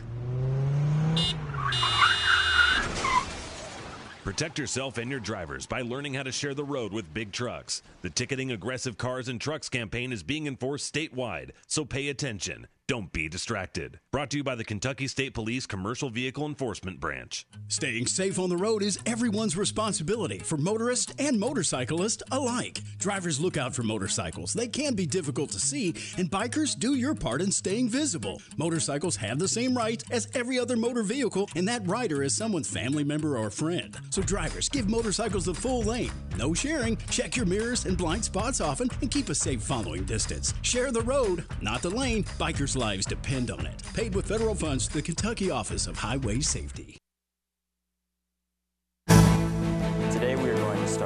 Protect 4.23 4.59
yourself 4.59 4.97
and 4.97 5.09
your 5.09 5.19
drivers 5.19 5.65
by 5.65 5.81
learning 5.81 6.13
how 6.13 6.23
to 6.23 6.31
share 6.31 6.53
the 6.53 6.63
road 6.63 6.93
with 6.93 7.13
big 7.13 7.31
trucks. 7.31 7.81
The 8.01 8.09
Ticketing 8.09 8.51
Aggressive 8.51 8.97
Cars 8.97 9.27
and 9.27 9.39
Trucks 9.39 9.69
campaign 9.69 10.11
is 10.11 10.21
being 10.21 10.45
enforced 10.45 10.93
statewide, 10.93 11.51
so 11.67 11.85
pay 11.85 12.09
attention. 12.09 12.67
Don't 12.89 13.13
be 13.13 13.29
distracted. 13.29 13.99
Brought 14.11 14.31
to 14.31 14.37
you 14.37 14.43
by 14.43 14.55
the 14.55 14.63
Kentucky 14.63 15.05
State 15.05 15.35
Police 15.35 15.67
Commercial 15.67 16.09
Vehicle 16.09 16.47
Enforcement 16.47 16.99
Branch. 16.99 17.45
Staying 17.67 18.07
safe 18.07 18.39
on 18.39 18.49
the 18.49 18.57
road 18.57 18.81
is 18.81 18.97
everyone's 19.05 19.55
responsibility 19.55 20.39
for 20.39 20.57
motorists 20.57 21.13
and 21.19 21.39
motorcyclists 21.39 22.23
alike. 22.31 22.79
Drivers 22.97 23.39
look 23.39 23.57
out 23.57 23.75
for 23.75 23.83
motorcycles. 23.83 24.53
They 24.53 24.67
can 24.67 24.95
be 24.95 25.05
difficult 25.05 25.51
to 25.51 25.59
see, 25.59 25.93
and 26.17 26.31
bikers 26.31 26.75
do 26.75 26.95
your 26.95 27.13
part 27.13 27.43
in 27.43 27.51
staying 27.51 27.89
visible. 27.89 28.41
Motorcycles 28.57 29.17
have 29.17 29.37
the 29.37 29.47
same 29.47 29.77
rights 29.77 30.03
as 30.09 30.27
every 30.33 30.57
other 30.57 30.75
motor 30.75 31.03
vehicle, 31.03 31.47
and 31.55 31.67
that 31.67 31.87
rider 31.87 32.23
is 32.23 32.35
someone's 32.35 32.67
family 32.67 33.03
member 33.03 33.37
or 33.37 33.51
friend. 33.51 33.95
So 34.09 34.23
drivers, 34.23 34.67
give 34.67 34.89
motorcycles 34.89 35.45
the 35.45 35.53
full 35.53 35.83
lane. 35.83 36.11
No 36.37 36.55
sharing, 36.55 36.97
check 37.11 37.35
your 37.35 37.45
mirrors 37.45 37.85
and 37.85 37.95
blind 37.95 38.25
spots 38.25 38.61
often, 38.61 38.89
and 39.01 39.11
keep 39.11 39.29
a 39.29 39.35
safe 39.35 39.61
following 39.61 40.05
distance. 40.05 40.55
Share 40.63 40.91
the 40.91 41.01
road, 41.01 41.45
not 41.61 41.83
the 41.83 41.91
lane. 41.91 42.23
Bikers' 42.39 42.78
lives 42.79 43.05
depend 43.05 43.51
on 43.51 43.65
it. 43.65 43.83
Paid 43.93 44.15
with 44.15 44.25
federal 44.25 44.55
funds 44.55 44.87
to 44.87 44.93
the 44.93 45.01
Kentucky 45.01 45.51
Office 45.51 45.85
of 45.85 45.97
Highway 45.97 46.39
Safety. 46.39 46.97
Today 50.11 50.35
we 50.35 50.49
are 50.49 50.58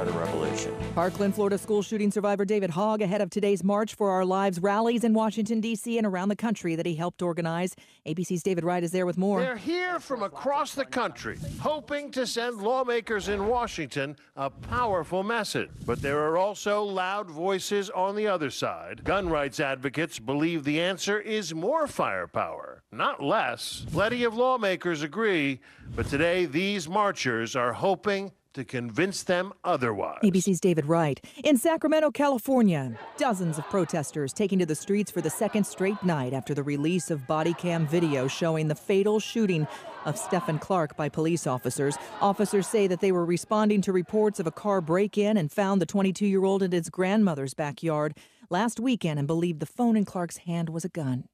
going 0.03 0.13
to 0.13 0.19
start 0.19 0.33
a 0.33 0.37
revolution. 0.41 0.93
Parkland, 0.93 1.35
Florida 1.35 1.57
school 1.57 1.81
shooting 1.81 2.11
survivor 2.11 2.45
David 2.45 2.69
Hogg 2.69 3.01
ahead 3.01 3.21
of 3.21 3.29
today's 3.29 3.63
March 3.63 3.95
for 3.95 4.09
Our 4.11 4.25
Lives 4.25 4.59
rallies 4.59 5.03
in 5.03 5.13
Washington, 5.13 5.61
D.C. 5.61 5.97
and 5.97 6.05
around 6.07 6.29
the 6.29 6.35
country 6.35 6.75
that 6.75 6.85
he 6.85 6.95
helped 6.95 7.21
organize. 7.21 7.75
ABC's 8.05 8.43
David 8.43 8.63
Wright 8.63 8.83
is 8.83 8.91
there 8.91 9.05
with 9.05 9.17
more. 9.17 9.39
They're 9.41 9.55
here 9.55 9.99
from 9.99 10.23
across 10.23 10.75
the 10.75 10.85
country, 10.85 11.37
hoping 11.59 12.11
to 12.11 12.27
send 12.27 12.61
lawmakers 12.61 13.29
in 13.29 13.47
Washington 13.47 14.15
a 14.35 14.49
powerful 14.49 15.23
message. 15.23 15.69
But 15.85 16.01
there 16.01 16.19
are 16.19 16.37
also 16.37 16.83
loud 16.83 17.29
voices 17.29 17.89
on 17.89 18.15
the 18.15 18.27
other 18.27 18.49
side. 18.49 19.03
Gun 19.03 19.29
rights 19.29 19.59
advocates 19.59 20.19
believe 20.19 20.63
the 20.63 20.81
answer 20.81 21.19
is 21.19 21.53
more 21.53 21.87
firepower, 21.87 22.83
not 22.91 23.23
less. 23.23 23.85
Plenty 23.91 24.23
of 24.23 24.35
lawmakers 24.35 25.03
agree, 25.03 25.59
but 25.95 26.07
today 26.07 26.45
these 26.45 26.89
marchers 26.89 27.55
are 27.55 27.73
hoping 27.73 28.31
to 28.53 28.63
convince 28.63 29.23
them 29.23 29.53
otherwise. 29.63 30.19
ABC's 30.23 30.59
David 30.59 30.85
Wright. 30.85 31.23
In 31.43 31.57
Sacramento, 31.57 32.11
California, 32.11 32.97
dozens 33.17 33.57
of 33.57 33.69
protesters 33.69 34.33
taking 34.33 34.59
to 34.59 34.65
the 34.65 34.75
streets 34.75 35.11
for 35.11 35.21
the 35.21 35.29
second 35.29 35.65
straight 35.65 36.01
night 36.03 36.33
after 36.33 36.53
the 36.53 36.63
release 36.63 37.11
of 37.11 37.25
body 37.27 37.53
cam 37.53 37.87
video 37.87 38.27
showing 38.27 38.67
the 38.67 38.75
fatal 38.75 39.19
shooting 39.19 39.67
of 40.05 40.15
Stephon 40.15 40.59
Clark 40.59 40.97
by 40.97 41.09
police 41.09 41.47
officers. 41.47 41.97
Officers 42.21 42.67
say 42.67 42.87
that 42.87 42.99
they 42.99 43.11
were 43.11 43.25
responding 43.25 43.81
to 43.81 43.91
reports 43.91 44.39
of 44.39 44.47
a 44.47 44.51
car 44.51 44.81
break 44.81 45.17
in 45.17 45.37
and 45.37 45.51
found 45.51 45.81
the 45.81 45.85
22 45.85 46.25
year 46.25 46.43
old 46.43 46.63
in 46.63 46.71
his 46.71 46.89
grandmother's 46.89 47.53
backyard 47.53 48.17
last 48.49 48.79
weekend 48.79 49.17
and 49.19 49.27
believed 49.27 49.59
the 49.59 49.65
phone 49.65 49.95
in 49.95 50.05
Clark's 50.05 50.37
hand 50.37 50.69
was 50.69 50.85
a 50.85 50.89
gun. 50.89 51.25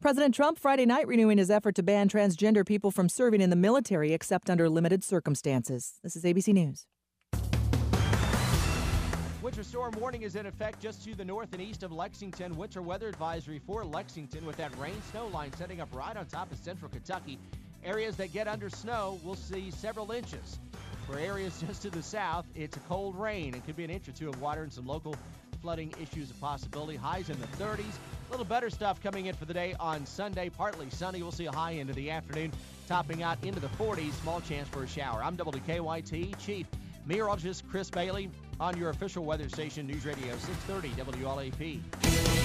President 0.00 0.34
Trump 0.34 0.58
Friday 0.58 0.86
night 0.86 1.06
renewing 1.08 1.38
his 1.38 1.50
effort 1.50 1.74
to 1.74 1.82
ban 1.82 2.08
transgender 2.08 2.64
people 2.66 2.90
from 2.90 3.08
serving 3.08 3.40
in 3.40 3.50
the 3.50 3.56
military 3.56 4.12
except 4.12 4.48
under 4.48 4.68
limited 4.68 5.02
circumstances. 5.02 5.98
This 6.02 6.16
is 6.16 6.24
ABC 6.24 6.54
News. 6.54 6.86
Winter 9.42 9.62
storm 9.62 9.94
warning 9.98 10.22
is 10.22 10.36
in 10.36 10.46
effect 10.46 10.80
just 10.80 11.04
to 11.04 11.14
the 11.14 11.24
north 11.24 11.52
and 11.52 11.62
east 11.62 11.82
of 11.82 11.90
Lexington. 11.90 12.56
Winter 12.56 12.82
weather 12.82 13.08
advisory 13.08 13.58
for 13.58 13.84
Lexington 13.84 14.44
with 14.44 14.56
that 14.56 14.76
rain 14.78 15.00
snow 15.10 15.26
line 15.28 15.52
setting 15.54 15.80
up 15.80 15.88
right 15.92 16.16
on 16.16 16.26
top 16.26 16.52
of 16.52 16.58
central 16.58 16.90
Kentucky. 16.90 17.38
Areas 17.84 18.16
that 18.16 18.32
get 18.32 18.46
under 18.46 18.68
snow 18.68 19.18
will 19.24 19.36
see 19.36 19.70
several 19.70 20.10
inches. 20.10 20.58
For 21.06 21.18
areas 21.18 21.62
just 21.66 21.82
to 21.82 21.90
the 21.90 22.02
south, 22.02 22.46
it's 22.54 22.76
a 22.76 22.80
cold 22.80 23.16
rain 23.18 23.54
and 23.54 23.64
could 23.64 23.76
be 23.76 23.84
an 23.84 23.90
inch 23.90 24.08
or 24.08 24.12
two 24.12 24.28
of 24.28 24.40
water 24.42 24.62
and 24.62 24.72
some 24.72 24.86
local 24.86 25.14
flooding 25.60 25.92
issues 26.00 26.30
a 26.30 26.34
possibility. 26.34 26.96
Highs 26.96 27.30
in 27.30 27.40
the 27.40 27.46
30s. 27.62 27.84
A 28.28 28.30
little 28.30 28.44
better 28.44 28.70
stuff 28.70 29.02
coming 29.02 29.26
in 29.26 29.34
for 29.34 29.44
the 29.44 29.54
day 29.54 29.74
on 29.80 30.04
Sunday. 30.06 30.48
Partly 30.48 30.90
sunny. 30.90 31.22
We'll 31.22 31.32
see 31.32 31.46
a 31.46 31.52
high 31.52 31.72
into 31.72 31.92
the 31.94 32.10
afternoon, 32.10 32.52
topping 32.86 33.22
out 33.22 33.38
into 33.44 33.60
the 33.60 33.68
40s. 33.68 34.12
Small 34.22 34.40
chance 34.40 34.68
for 34.68 34.82
a 34.82 34.88
shower. 34.88 35.22
I'm 35.22 35.36
WKYT 35.36 36.38
Chief 36.38 36.66
Meteorologist 37.06 37.68
Chris 37.70 37.90
Bailey 37.90 38.30
on 38.60 38.76
your 38.76 38.90
official 38.90 39.24
weather 39.24 39.48
station, 39.48 39.86
News 39.86 40.04
Radio 40.04 40.36
630 40.36 41.20
WLAP. 41.22 41.80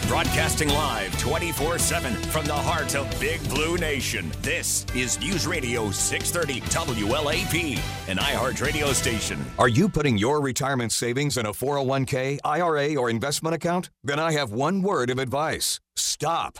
Broadcasting 0.08 0.69
live 0.69 1.17
24 1.19 1.80
7 1.80 2.13
from 2.13 2.45
the 2.45 2.54
heart 2.54 2.95
of 2.95 3.10
Big 3.19 3.43
Blue 3.49 3.78
Nation. 3.78 4.32
This 4.41 4.86
is 4.95 5.19
News 5.19 5.47
Radio 5.47 5.91
630 5.91 6.62
WLAP, 6.69 7.80
an 8.08 8.17
iHeart 8.17 8.62
radio 8.62 8.93
station. 8.93 9.43
Are 9.58 9.69
you 9.69 9.89
putting 9.89 10.17
your 10.17 10.41
retirement 10.41 10.91
savings 10.91 11.38
in 11.38 11.45
a 11.45 11.52
401k, 11.52 12.39
IRA, 12.43 12.95
or 12.95 13.10
investment 13.10 13.56
account? 13.56 13.89
Then 14.04 14.19
I 14.19 14.34
have 14.34 14.52
one 14.52 14.82
word 14.82 15.10
of 15.10 15.19
advice 15.19 15.80
stop. 15.95 16.60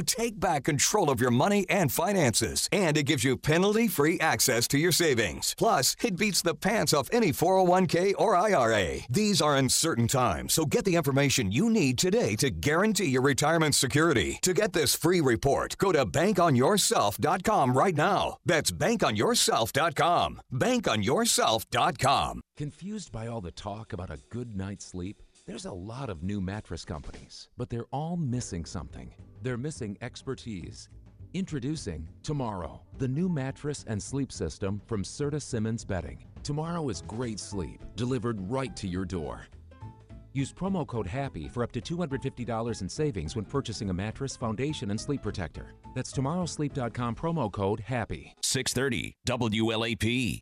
take 0.01 0.39
back 0.39 0.63
control 0.63 1.09
of 1.09 1.19
your 1.19 1.31
money 1.31 1.65
and 1.69 1.91
finances, 1.91 2.69
and 2.71 2.97
it 2.97 3.03
gives 3.03 3.23
you 3.23 3.37
penalty 3.37 3.87
free 3.87 4.19
access 4.19 4.67
to 4.69 4.77
your 4.77 4.91
savings. 4.91 5.55
Plus, 5.57 5.95
it 6.01 6.17
beats 6.17 6.41
the 6.41 6.55
pants 6.55 6.93
off 6.93 7.09
any 7.11 7.31
401k 7.31 8.13
or 8.17 8.35
IRA. 8.35 8.99
These 9.09 9.41
are 9.41 9.57
uncertain 9.57 10.07
times, 10.07 10.53
so 10.53 10.65
get 10.65 10.85
the 10.85 10.95
information 10.95 11.51
you 11.51 11.69
need 11.69 11.97
today 11.97 12.35
to 12.37 12.49
guarantee 12.49 13.05
your 13.05 13.21
retirement 13.21 13.75
security. 13.75 14.39
To 14.41 14.53
get 14.53 14.73
this 14.73 14.95
free 14.95 15.21
report, 15.21 15.77
go 15.77 15.91
to 15.91 16.05
bankonyourself.com 16.05 17.73
right 17.73 17.95
now. 17.95 18.37
That's 18.45 18.71
bankonyourself.com. 18.71 20.41
Bankonyourself.com. 20.53 22.41
Confused 22.57 23.11
by 23.11 23.27
all 23.27 23.41
the 23.41 23.51
talk 23.51 23.93
about 23.93 24.09
a 24.09 24.19
good 24.29 24.55
night's 24.55 24.85
sleep? 24.85 25.21
There's 25.47 25.65
a 25.65 25.73
lot 25.73 26.09
of 26.09 26.21
new 26.21 26.39
mattress 26.39 26.85
companies, 26.85 27.49
but 27.57 27.69
they're 27.69 27.87
all 27.91 28.15
missing 28.17 28.65
something. 28.65 29.11
They're 29.41 29.57
missing 29.57 29.97
expertise. 30.01 30.89
Introducing 31.33 32.07
Tomorrow, 32.23 32.81
the 32.97 33.07
new 33.07 33.27
mattress 33.29 33.83
and 33.87 34.01
sleep 34.01 34.31
system 34.31 34.81
from 34.85 35.03
Serta 35.03 35.41
Simmons 35.41 35.83
Bedding. 35.83 36.25
Tomorrow 36.43 36.89
is 36.89 37.01
great 37.03 37.39
sleep 37.39 37.81
delivered 37.95 38.39
right 38.51 38.75
to 38.75 38.87
your 38.87 39.05
door. 39.05 39.47
Use 40.33 40.53
promo 40.53 40.87
code 40.87 41.07
HAPPY 41.07 41.49
for 41.51 41.63
up 41.63 41.71
to 41.73 41.81
$250 41.81 42.81
in 42.81 42.87
savings 42.89 43.35
when 43.35 43.43
purchasing 43.43 43.89
a 43.89 43.93
mattress, 43.93 44.37
foundation, 44.37 44.91
and 44.91 44.99
sleep 44.99 45.21
protector. 45.21 45.73
That's 45.93 46.13
tomorrowsleep.com 46.13 47.15
promo 47.15 47.51
code 47.51 47.81
HAPPY. 47.81 48.35
630 48.41 49.15
WLAP. 49.27 50.41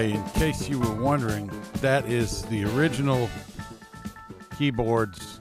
Okay, 0.00 0.14
in 0.14 0.24
case 0.30 0.66
you 0.66 0.78
were 0.78 0.94
wondering, 0.94 1.50
that 1.82 2.08
is 2.08 2.40
the 2.46 2.64
original 2.64 3.28
keyboards 4.56 5.40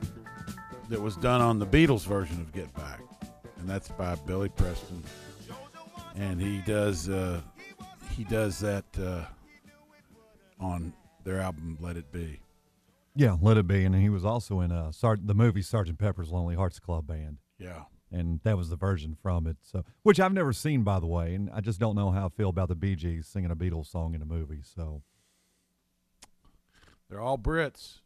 that 0.89 0.99
was 0.99 1.15
done 1.15 1.39
on 1.39 1.59
the 1.59 1.65
Beatles 1.65 2.05
version 2.05 2.41
of 2.41 2.51
Get 2.51 2.73
Back. 2.73 2.99
And 3.57 3.69
that's 3.69 3.87
by 3.87 4.15
Billy 4.15 4.49
Preston. 4.49 5.01
And 6.15 6.41
he 6.41 6.59
does 6.65 7.07
uh, 7.07 7.39
he 8.17 8.25
does 8.25 8.59
that 8.59 8.83
uh, 9.01 9.23
on 10.59 10.91
their 11.23 11.39
album 11.39 11.77
Let 11.79 11.95
It 11.95 12.11
Be. 12.11 12.41
Yeah, 13.15 13.37
let 13.41 13.55
it 13.55 13.65
be. 13.65 13.85
And 13.85 13.95
he 13.95 14.09
was 14.09 14.25
also 14.25 14.59
in 14.59 14.73
uh, 14.73 14.91
Sar- 14.91 15.15
the 15.23 15.33
movie 15.33 15.61
Sergeant 15.61 15.99
Pepper's 15.99 16.31
Lonely 16.31 16.55
Hearts 16.55 16.79
Club 16.79 17.07
Band. 17.07 17.37
Yeah. 17.59 17.83
And 18.11 18.39
that 18.43 18.57
was 18.57 18.69
the 18.69 18.75
version 18.75 19.15
from 19.21 19.45
it. 19.45 19.57
So, 19.61 19.83
which 20.03 20.19
I've 20.19 20.33
never 20.33 20.51
seen, 20.51 20.83
by 20.83 20.99
the 20.99 21.05
way, 21.07 21.35
and 21.35 21.49
I 21.53 21.61
just 21.61 21.79
don't 21.79 21.95
know 21.95 22.09
how 22.11 22.25
I 22.25 22.29
feel 22.29 22.49
about 22.49 22.67
the 22.69 22.75
Bee 22.75 22.95
Gees 22.95 23.27
singing 23.27 23.51
a 23.51 23.55
Beatles 23.55 23.85
song 23.87 24.15
in 24.15 24.21
a 24.21 24.25
movie. 24.25 24.61
So, 24.63 25.03
They're 27.09 27.21
all 27.21 27.37
Brits. 27.37 27.99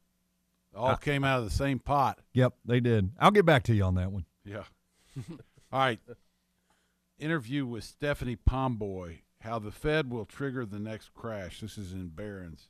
All 0.75 0.87
Uh, 0.89 0.95
came 0.95 1.23
out 1.23 1.39
of 1.39 1.45
the 1.45 1.51
same 1.51 1.79
pot. 1.79 2.19
yep, 2.33 2.55
they 2.65 2.79
did. 2.79 3.11
I'll 3.19 3.31
get 3.31 3.45
back 3.45 3.63
to 3.63 3.73
you 3.75 3.83
on 3.83 3.95
that 3.95 4.11
one. 4.11 4.25
Yeah. 4.43 4.63
All 5.71 5.79
right. 5.79 5.99
Interview 7.19 7.65
with 7.65 7.83
Stephanie 7.83 8.35
Pomboy. 8.35 9.19
How 9.41 9.59
the 9.59 9.71
Fed 9.71 10.09
will 10.09 10.25
trigger 10.25 10.65
the 10.65 10.79
next 10.79 11.13
crash. 11.13 11.59
This 11.61 11.77
is 11.77 11.93
in 11.93 12.07
Barron's. 12.09 12.69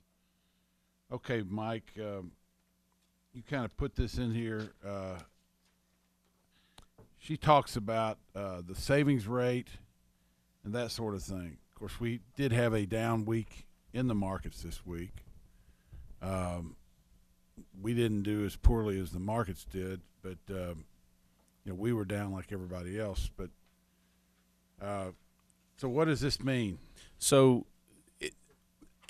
Okay, 1.11 1.43
Mike. 1.47 1.93
Um, 1.99 2.31
you 3.33 3.41
kind 3.43 3.63
of 3.63 3.75
put 3.77 3.95
this 3.95 4.17
in 4.17 4.33
here. 4.33 4.73
Uh, 4.85 5.15
she 7.23 7.38
talks 7.38 7.77
about 7.77 8.17
uh, 8.36 8.62
the 8.67 8.75
savings 8.75 9.27
rate 9.27 9.69
and 10.65 10.73
that 10.73 10.91
sort 10.91 11.15
of 11.15 11.23
thing. 11.23 11.57
Of 11.71 11.79
course, 11.79 11.97
we 11.97 12.19
did 12.36 12.51
have 12.51 12.73
a 12.73 12.86
down 12.86 13.23
week 13.23 13.65
in 13.93 14.07
the 14.07 14.15
markets 14.15 14.62
this 14.62 14.86
week. 14.86 15.23
Um, 16.21 16.75
we 17.81 17.93
didn't 17.93 18.23
do 18.23 18.43
as 18.43 18.57
poorly 18.57 18.99
as 18.99 19.12
the 19.12 19.21
markets 19.21 19.63
did, 19.63 20.01
but 20.21 20.38
um, 20.49 20.83
you 21.63 21.71
know 21.71 21.75
we 21.75 21.93
were 21.93 22.03
down 22.03 22.33
like 22.33 22.51
everybody 22.51 22.99
else. 22.99 23.29
But 23.38 23.51
uh, 24.81 25.12
so, 25.77 25.88
what 25.88 26.05
does 26.05 26.19
this 26.19 26.41
mean? 26.43 26.77
So, 27.19 27.65
it, 28.19 28.33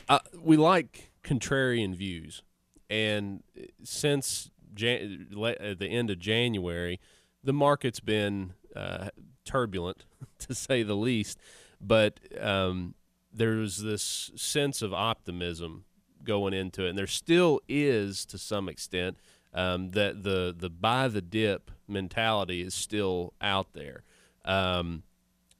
uh, 0.08 0.20
we 0.40 0.56
like 0.56 1.12
contrarian 1.24 1.96
views, 1.96 2.44
and 2.92 3.42
since 3.84 4.52
Jan- 4.76 5.30
at 5.60 5.80
the 5.80 5.88
end 5.88 6.12
of 6.12 6.20
January, 6.20 7.00
the 7.44 7.54
market's 7.54 8.00
been 8.00 8.54
uh, 8.76 9.10
turbulent, 9.46 10.06
to 10.40 10.56
say 10.56 10.84
the 10.84 10.96
least. 10.96 11.40
But 11.82 12.20
um, 12.40 12.96
there's 13.32 13.78
this 13.78 14.32
sense 14.36 14.82
of 14.82 14.94
optimism 14.94 15.86
going 16.24 16.54
into 16.54 16.86
it, 16.86 16.90
and 16.90 16.98
there 16.98 17.08
still 17.08 17.60
is 17.68 18.26
to 18.28 18.38
some 18.38 18.70
extent. 18.70 19.18
Um, 19.56 19.92
that 19.92 20.24
the 20.24 20.56
the 20.58 20.70
buy 20.72 21.08
the 21.10 21.22
dip 21.22 21.70
mentality 21.88 22.62
is 22.62 22.74
still 22.74 23.34
out 23.40 23.74
there. 23.74 24.04
Um, 24.46 25.04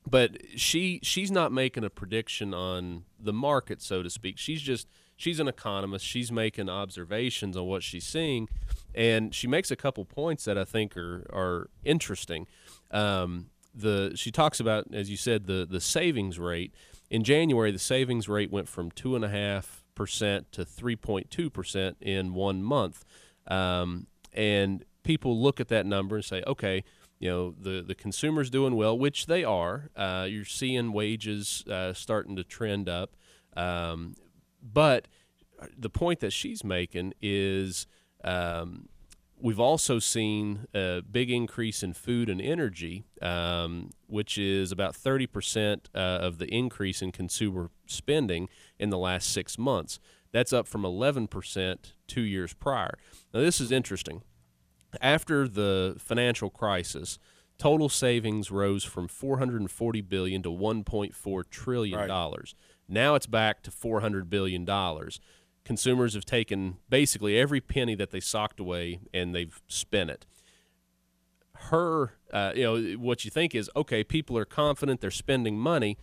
but 0.10 0.38
she 0.56 1.00
she's 1.04 1.30
not 1.30 1.52
making 1.52 1.84
a 1.84 1.90
prediction 1.90 2.54
on 2.54 3.04
the 3.20 3.34
market, 3.34 3.82
so 3.82 4.02
to 4.02 4.10
speak. 4.10 4.38
She's 4.38 4.62
just 4.62 4.88
she's 5.16 5.40
an 5.40 5.48
economist. 5.48 6.06
She's 6.06 6.32
making 6.32 6.70
observations 6.70 7.58
on 7.58 7.66
what 7.66 7.84
she's 7.84 8.06
seeing, 8.06 8.50
and 8.94 9.34
she 9.34 9.48
makes 9.48 9.72
a 9.72 9.76
couple 9.76 10.06
points 10.06 10.46
that 10.46 10.58
I 10.58 10.66
think 10.66 10.96
are 10.98 11.26
are 11.32 11.70
interesting. 11.84 12.48
Um, 12.92 13.48
the 13.74 14.14
she 14.16 14.32
talks 14.32 14.60
about, 14.60 14.86
as 14.94 15.10
you 15.10 15.18
said, 15.18 15.46
the 15.46 15.66
the 15.70 15.82
savings 15.82 16.40
rate 16.40 16.74
in 17.10 17.24
January. 17.24 17.72
The 17.72 17.80
savings 17.80 18.28
rate 18.28 18.52
went 18.52 18.68
from 18.68 18.92
two 18.92 19.16
and 19.16 19.26
a 19.26 19.30
half 19.30 19.84
percent 19.96 20.52
to 20.52 20.66
three 20.66 20.96
point 20.96 21.30
two 21.30 21.50
percent 21.50 21.98
in 22.02 22.34
one 22.34 22.64
month, 22.64 23.04
um, 23.48 24.08
and 24.32 24.84
people 25.04 25.42
look 25.42 25.60
at 25.60 25.68
that 25.70 25.86
number 25.86 26.16
and 26.16 26.26
say, 26.26 26.44
okay 26.48 26.84
you 27.24 27.30
know 27.30 27.56
the 27.58 27.82
the 27.82 27.96
consumers 27.96 28.50
doing 28.50 28.76
well, 28.76 29.00
which 29.00 29.28
they 29.28 29.46
are. 29.46 29.90
Uh, 29.96 30.28
you're 30.30 30.44
seeing 30.44 30.92
wages 30.92 31.64
uh, 31.72 31.94
starting 31.94 32.36
to 32.36 32.44
trend 32.44 32.90
up, 32.90 33.16
um, 33.56 34.16
but 34.64 35.08
the 35.78 35.90
point 35.90 36.20
that 36.22 36.32
she's 36.32 36.64
making 36.64 37.14
is 37.22 37.86
um, 38.24 38.88
we've 39.40 39.60
also 39.60 40.00
seen 40.00 40.66
a 40.74 41.02
big 41.02 41.30
increase 41.30 41.84
in 41.84 41.94
food 41.94 42.30
and 42.30 42.42
energy, 42.42 43.04
um, 43.22 43.92
which 44.08 44.38
is 44.38 44.72
about 44.72 44.96
30 44.96 45.28
percent 45.28 45.90
uh, 45.94 45.98
of 46.22 46.38
the 46.38 46.48
increase 46.48 47.02
in 47.02 47.12
consumer 47.12 47.70
spending 47.86 48.50
in 48.80 48.90
the 48.90 48.98
last 48.98 49.32
six 49.32 49.58
months. 49.58 50.00
That's 50.32 50.54
up 50.54 50.68
from 50.68 50.84
11 50.84 51.28
percent 51.28 51.94
two 52.08 52.22
years 52.22 52.54
prior. 52.54 52.98
Now 53.34 53.42
this 53.42 53.62
is 53.62 53.72
interesting 53.72 54.24
after 55.02 55.48
the 55.48 55.96
financial 55.98 56.50
crisis, 56.50 57.20
total 57.58 57.90
savings 57.90 58.52
rose 58.52 58.84
from 58.84 59.08
440 59.08 60.02
billion 60.02 60.44
to 60.44 60.50
1.4 60.50 61.50
trillion 61.50 62.08
dollars. 62.08 62.56
Now 62.88 63.16
it's 63.16 63.28
back 63.28 63.64
to 63.64 63.72
four 63.72 64.02
hundred 64.02 64.30
billion 64.30 64.66
dollars. 64.66 65.20
Consumers 65.64 66.14
have 66.14 66.26
taken 66.26 66.78
basically 66.90 67.38
every 67.38 67.62
penny 67.62 67.96
that 67.96 68.12
they 68.12 68.20
socked 68.20 68.60
away 68.60 69.00
and 69.14 69.34
they've 69.34 69.62
spent 69.68 70.10
it 70.10 70.26
her, 71.70 72.14
uh, 72.32 72.52
you 72.56 72.64
know, 72.64 72.98
what 73.00 73.24
you 73.26 73.32
think 73.32 73.56
is 73.56 73.70
okay, 73.76 74.04
people 74.04 74.38
are 74.38 74.46
confident 74.46 75.02
they're 75.02 75.12
spending 75.12 75.58
money. 75.58 75.98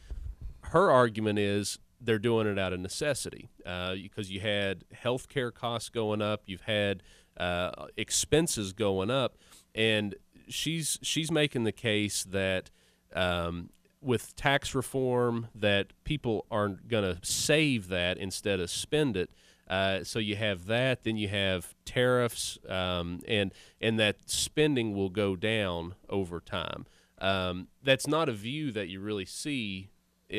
Her 0.64 0.90
argument 0.90 1.38
is 1.38 1.78
they're 2.00 2.18
doing 2.18 2.46
it 2.46 2.58
out 2.58 2.72
of 2.72 2.80
necessity 2.80 3.48
uh, 3.66 3.94
because 3.94 4.30
you 4.30 4.40
had 4.40 4.84
healthcare 4.94 5.52
costs 5.52 5.88
going 5.88 6.22
up, 6.22 6.42
you've 6.46 6.62
had 6.62 7.02
uh, 7.36 7.86
expenses 7.96 8.72
going 8.72 9.10
up, 9.10 9.36
and 9.74 10.14
she's 10.48 10.98
she's 11.02 11.30
making 11.30 11.64
the 11.64 11.72
case 11.72 12.24
that 12.24 12.70
um, 13.14 13.70
with 14.02 14.34
tax 14.36 14.74
reform 14.74 15.48
that 15.54 15.92
people 16.04 16.46
are 16.50 16.68
going 16.68 17.04
to 17.04 17.18
save 17.22 17.88
that 17.88 18.16
instead 18.18 18.60
of 18.60 18.70
spend 18.70 19.16
it. 19.16 19.30
Uh, 19.68 20.02
so 20.02 20.18
you 20.18 20.34
have 20.34 20.66
that, 20.66 21.04
then 21.04 21.16
you 21.16 21.28
have 21.28 21.74
tariffs, 21.84 22.58
um, 22.68 23.20
and 23.28 23.54
and 23.80 24.00
that 24.00 24.28
spending 24.28 24.94
will 24.96 25.10
go 25.10 25.36
down 25.36 25.94
over 26.08 26.40
time. 26.40 26.86
Um, 27.18 27.68
that's 27.82 28.08
not 28.08 28.28
a 28.28 28.32
view 28.32 28.72
that 28.72 28.88
you 28.88 29.00
really 29.00 29.26
see 29.26 29.90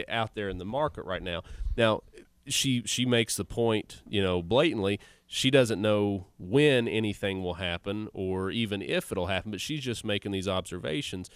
out 0.10 0.36
there 0.36 0.50
in 0.50 0.58
the 0.58 0.66
market 0.66 1.06
right 1.06 1.22
now. 1.22 1.44
Now, 1.78 2.02
she 2.48 2.84
she 2.86 3.06
makes 3.06 3.38
the 3.38 3.46
point, 3.46 4.02
you 4.08 4.22
know, 4.22 4.42
blatantly. 4.42 5.00
She 5.28 5.50
doesn't 5.50 5.82
know 5.82 6.28
when 6.38 6.90
anything 6.90 7.42
will 7.42 7.54
happen 7.54 8.10
or 8.14 8.52
even 8.52 8.82
if 8.82 9.14
it'll 9.14 9.28
happen, 9.28 9.52
but 9.52 9.62
she's 9.62 9.82
just 9.82 10.04
making 10.04 10.34
these 10.34 10.48
observations. 10.48 11.30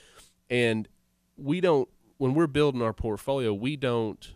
And 0.49 0.89
we 1.38 1.61
don't 1.61 1.88
when 2.17 2.34
we're 2.34 2.47
building 2.47 2.82
our 2.82 2.93
portfolio, 2.93 3.54
we 3.54 3.75
don't 3.75 4.34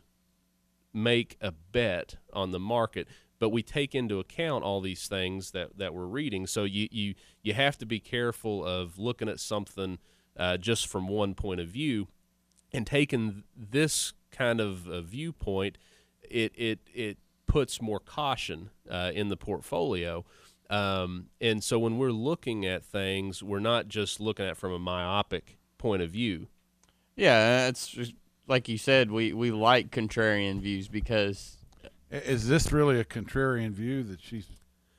make 0.93 1.37
a 1.39 1.51
bet 1.51 2.17
on 2.33 2.51
the 2.51 2.59
market, 2.59 3.07
but 3.39 3.49
we 3.49 3.63
take 3.63 3.95
into 3.95 4.19
account 4.19 4.63
all 4.63 4.81
these 4.81 5.07
things 5.07 5.51
that, 5.51 5.77
that 5.77 5.93
we're 5.93 6.05
reading. 6.05 6.47
So 6.47 6.63
you, 6.63 6.87
you, 6.91 7.15
you 7.41 7.53
have 7.53 7.77
to 7.77 7.85
be 7.85 7.99
careful 7.99 8.65
of 8.65 8.97
looking 8.99 9.29
at 9.29 9.39
something 9.39 9.99
uh, 10.35 10.57
just 10.57 10.87
from 10.87 11.07
one 11.07 11.35
point 11.35 11.59
of 11.59 11.67
view 11.67 12.07
and 12.71 12.85
taking 12.85 13.43
this 13.55 14.13
kind 14.31 14.61
of 14.61 14.87
viewpoint, 15.05 15.77
it, 16.21 16.51
it, 16.55 16.79
it 16.93 17.17
puts 17.47 17.81
more 17.81 17.99
caution 17.99 18.69
uh, 18.89 19.11
in 19.13 19.29
the 19.29 19.37
portfolio. 19.37 20.23
Um, 20.69 21.27
and 21.41 21.63
so 21.63 21.79
when 21.79 21.97
we're 21.97 22.11
looking 22.11 22.65
at 22.65 22.83
things, 22.83 23.41
we're 23.41 23.59
not 23.59 23.87
just 23.87 24.19
looking 24.19 24.45
at 24.45 24.57
from 24.57 24.71
a 24.71 24.79
myopic 24.79 25.57
point 25.77 26.01
of 26.01 26.11
view. 26.11 26.47
Yeah, 27.19 27.67
it's 27.67 27.87
just, 27.87 28.13
like 28.47 28.69
you 28.69 28.77
said, 28.77 29.11
we, 29.11 29.33
we 29.33 29.51
like 29.51 29.91
contrarian 29.91 30.61
views 30.61 30.87
because 30.87 31.57
Is 32.11 32.47
this 32.47 32.71
really 32.71 32.99
a 32.99 33.03
contrarian 33.03 33.71
view 33.71 34.03
that 34.03 34.21
she's 34.21 34.47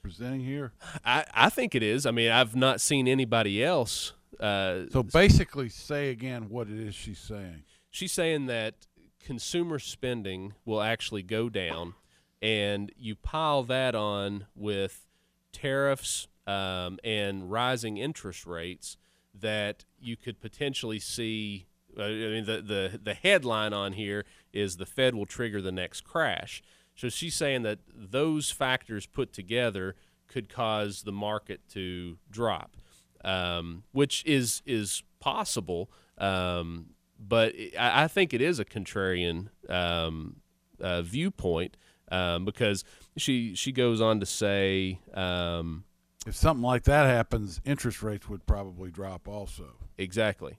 presenting 0.02 0.40
here? 0.40 0.72
I, 1.04 1.24
I 1.35 1.48
think 1.48 1.74
it 1.74 1.83
is. 1.83 2.04
I 2.06 2.11
mean, 2.11 2.30
I've 2.30 2.54
not 2.54 2.80
seen 2.80 3.09
anybody 3.09 3.64
else. 3.64 4.12
Uh, 4.38 4.83
So 4.90 5.02
basically, 5.02 5.68
say 5.68 6.11
again 6.11 6.48
what 6.48 6.68
it 6.68 6.78
is 6.78 6.94
she's 6.94 7.18
saying. 7.18 7.62
she's 7.90 8.12
saying 8.12 8.46
that 8.46 8.74
consumer 9.18 9.78
spending 9.78 10.54
will 10.64 10.80
actually 10.80 11.22
go 11.22 11.48
down, 11.48 11.94
and 12.40 12.92
you 12.96 13.14
pile 13.16 13.62
that 13.64 13.94
on 13.94 14.46
with 14.54 15.06
tariffs 15.52 16.28
um, 16.46 16.98
and 17.02 17.50
rising 17.50 17.96
interest 17.98 18.46
rates, 18.46 18.96
that 19.38 19.85
you 20.00 20.16
could 20.16 20.40
potentially 20.40 20.98
see. 20.98 21.66
I 22.04 22.08
mean, 22.08 22.44
the, 22.44 22.62
the 22.62 23.00
the 23.02 23.14
headline 23.14 23.72
on 23.72 23.92
here 23.92 24.24
is 24.52 24.76
the 24.76 24.86
Fed 24.86 25.14
will 25.14 25.26
trigger 25.26 25.60
the 25.60 25.72
next 25.72 26.02
crash. 26.02 26.62
So 26.94 27.08
she's 27.08 27.34
saying 27.34 27.62
that 27.62 27.78
those 27.94 28.50
factors 28.50 29.06
put 29.06 29.32
together 29.32 29.96
could 30.28 30.48
cause 30.48 31.02
the 31.02 31.12
market 31.12 31.60
to 31.70 32.18
drop, 32.30 32.76
um, 33.24 33.84
which 33.92 34.24
is 34.26 34.62
is 34.66 35.02
possible. 35.18 35.90
Um, 36.18 36.90
but 37.18 37.54
I, 37.78 38.04
I 38.04 38.08
think 38.08 38.32
it 38.34 38.40
is 38.40 38.58
a 38.58 38.64
contrarian 38.64 39.48
um, 39.68 40.36
uh, 40.80 41.02
viewpoint 41.02 41.76
um, 42.10 42.44
because 42.44 42.84
she 43.16 43.54
she 43.54 43.72
goes 43.72 44.00
on 44.00 44.20
to 44.20 44.26
say 44.26 45.00
um, 45.14 45.84
If 46.26 46.36
something 46.36 46.62
like 46.62 46.84
that 46.84 47.06
happens, 47.06 47.60
interest 47.64 48.02
rates 48.02 48.28
would 48.28 48.46
probably 48.46 48.90
drop 48.90 49.28
also. 49.28 49.76
exactly, 49.96 50.58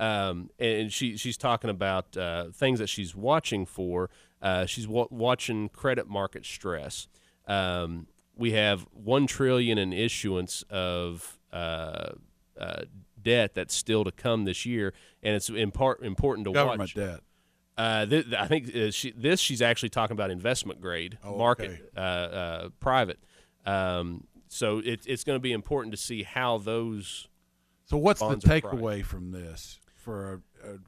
um, 0.00 0.50
and 0.58 0.92
she 0.92 1.16
she's 1.16 1.36
talking 1.36 1.70
about 1.70 2.16
uh, 2.16 2.46
things 2.52 2.78
that 2.80 2.88
she's 2.88 3.14
watching 3.14 3.66
for. 3.66 4.10
Uh, 4.42 4.64
she's 4.66 4.88
wa- 4.88 5.06
watching 5.10 5.68
credit 5.68 6.08
market 6.08 6.44
stress. 6.46 7.06
Um, 7.46 8.06
we 8.34 8.52
have 8.52 8.86
one 8.92 9.26
trillion 9.26 9.76
in 9.76 9.92
issuance 9.92 10.64
of 10.70 11.38
uh, 11.52 12.12
uh, 12.58 12.82
debt 13.22 13.54
that's 13.54 13.74
still 13.74 14.02
to 14.04 14.10
come 14.10 14.44
this 14.46 14.64
year, 14.64 14.94
and 15.22 15.36
it's 15.36 15.50
in 15.50 15.70
part 15.70 16.02
important 16.02 16.46
to 16.46 16.52
Government 16.52 16.80
watch. 16.80 16.94
debt. 16.94 17.20
Uh, 17.76 18.06
th- 18.06 18.26
I 18.32 18.46
think 18.46 18.74
uh, 18.74 18.90
she, 18.90 19.10
this 19.12 19.40
she's 19.40 19.60
actually 19.62 19.88
talking 19.90 20.12
about 20.12 20.30
investment 20.30 20.80
grade 20.80 21.18
Oh, 21.24 21.36
market, 21.36 21.70
okay. 21.70 21.82
uh, 21.96 22.00
uh, 22.00 22.68
private. 22.80 23.18
Um, 23.66 24.24
so 24.48 24.78
it, 24.78 25.00
it's 25.06 25.24
going 25.24 25.36
to 25.36 25.40
be 25.40 25.52
important 25.52 25.92
to 25.92 25.96
see 25.98 26.22
how 26.22 26.58
those. 26.58 27.28
So 27.86 27.96
what's 27.96 28.20
the 28.20 28.26
bonds 28.26 28.44
are 28.44 28.48
priced. 28.48 28.64
takeaway 28.66 29.04
from 29.04 29.32
this 29.32 29.79
for 30.10 30.42
a, 30.64 30.72
a 30.72 30.78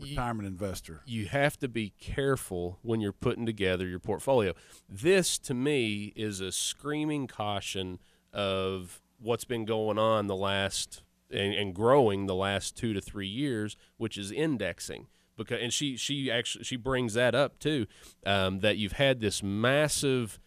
retirement 0.00 0.48
investor? 0.48 1.02
You 1.06 1.26
have 1.26 1.56
to 1.58 1.68
be 1.68 1.92
careful 2.00 2.78
when 2.82 3.00
you're 3.00 3.12
putting 3.12 3.46
together 3.46 3.86
your 3.86 4.00
portfolio. 4.00 4.52
This, 4.88 5.38
to 5.40 5.54
me, 5.54 6.12
is 6.16 6.40
a 6.40 6.50
screaming 6.50 7.26
caution 7.26 8.00
of 8.32 9.00
what's 9.20 9.44
been 9.44 9.64
going 9.64 9.98
on 9.98 10.26
the 10.26 10.34
last 10.34 11.02
and, 11.30 11.54
and 11.54 11.74
growing 11.74 12.26
the 12.26 12.34
last 12.34 12.76
two 12.76 12.92
to 12.92 13.00
three 13.00 13.28
years, 13.28 13.76
which 13.96 14.18
is 14.18 14.32
indexing. 14.32 15.06
Because 15.36 15.60
and 15.62 15.72
she 15.72 15.96
she 15.96 16.30
actually 16.30 16.64
she 16.64 16.76
brings 16.76 17.14
that 17.14 17.34
up 17.34 17.58
too, 17.58 17.86
um, 18.24 18.60
that 18.60 18.76
you've 18.76 18.92
had 18.92 19.20
this 19.20 19.42
massive 19.42 20.38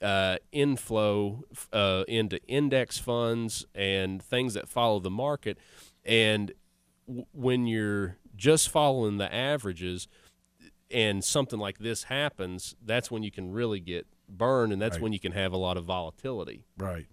uh, 0.00 0.36
inflow 0.50 1.42
uh, 1.72 2.02
into 2.08 2.42
index 2.48 2.98
funds 2.98 3.66
and 3.74 4.20
things 4.20 4.54
that 4.54 4.68
follow 4.68 4.98
the 4.98 5.10
market, 5.10 5.58
and 6.04 6.52
w- 7.06 7.26
when 7.32 7.66
you're 7.66 8.16
just 8.36 8.68
following 8.70 9.16
the 9.18 9.32
averages 9.32 10.08
and 10.90 11.24
something 11.24 11.58
like 11.58 11.78
this 11.78 12.04
happens, 12.04 12.74
that's 12.84 13.10
when 13.10 13.22
you 13.22 13.30
can 13.30 13.50
really 13.52 13.80
get 13.80 14.06
burned, 14.28 14.72
and 14.72 14.80
that's 14.80 14.96
Right. 14.96 15.02
when 15.02 15.12
you 15.12 15.20
can 15.20 15.32
have 15.32 15.52
a 15.52 15.56
lot 15.56 15.76
of 15.76 15.84
volatility. 15.84 16.64
Right. 16.78 17.06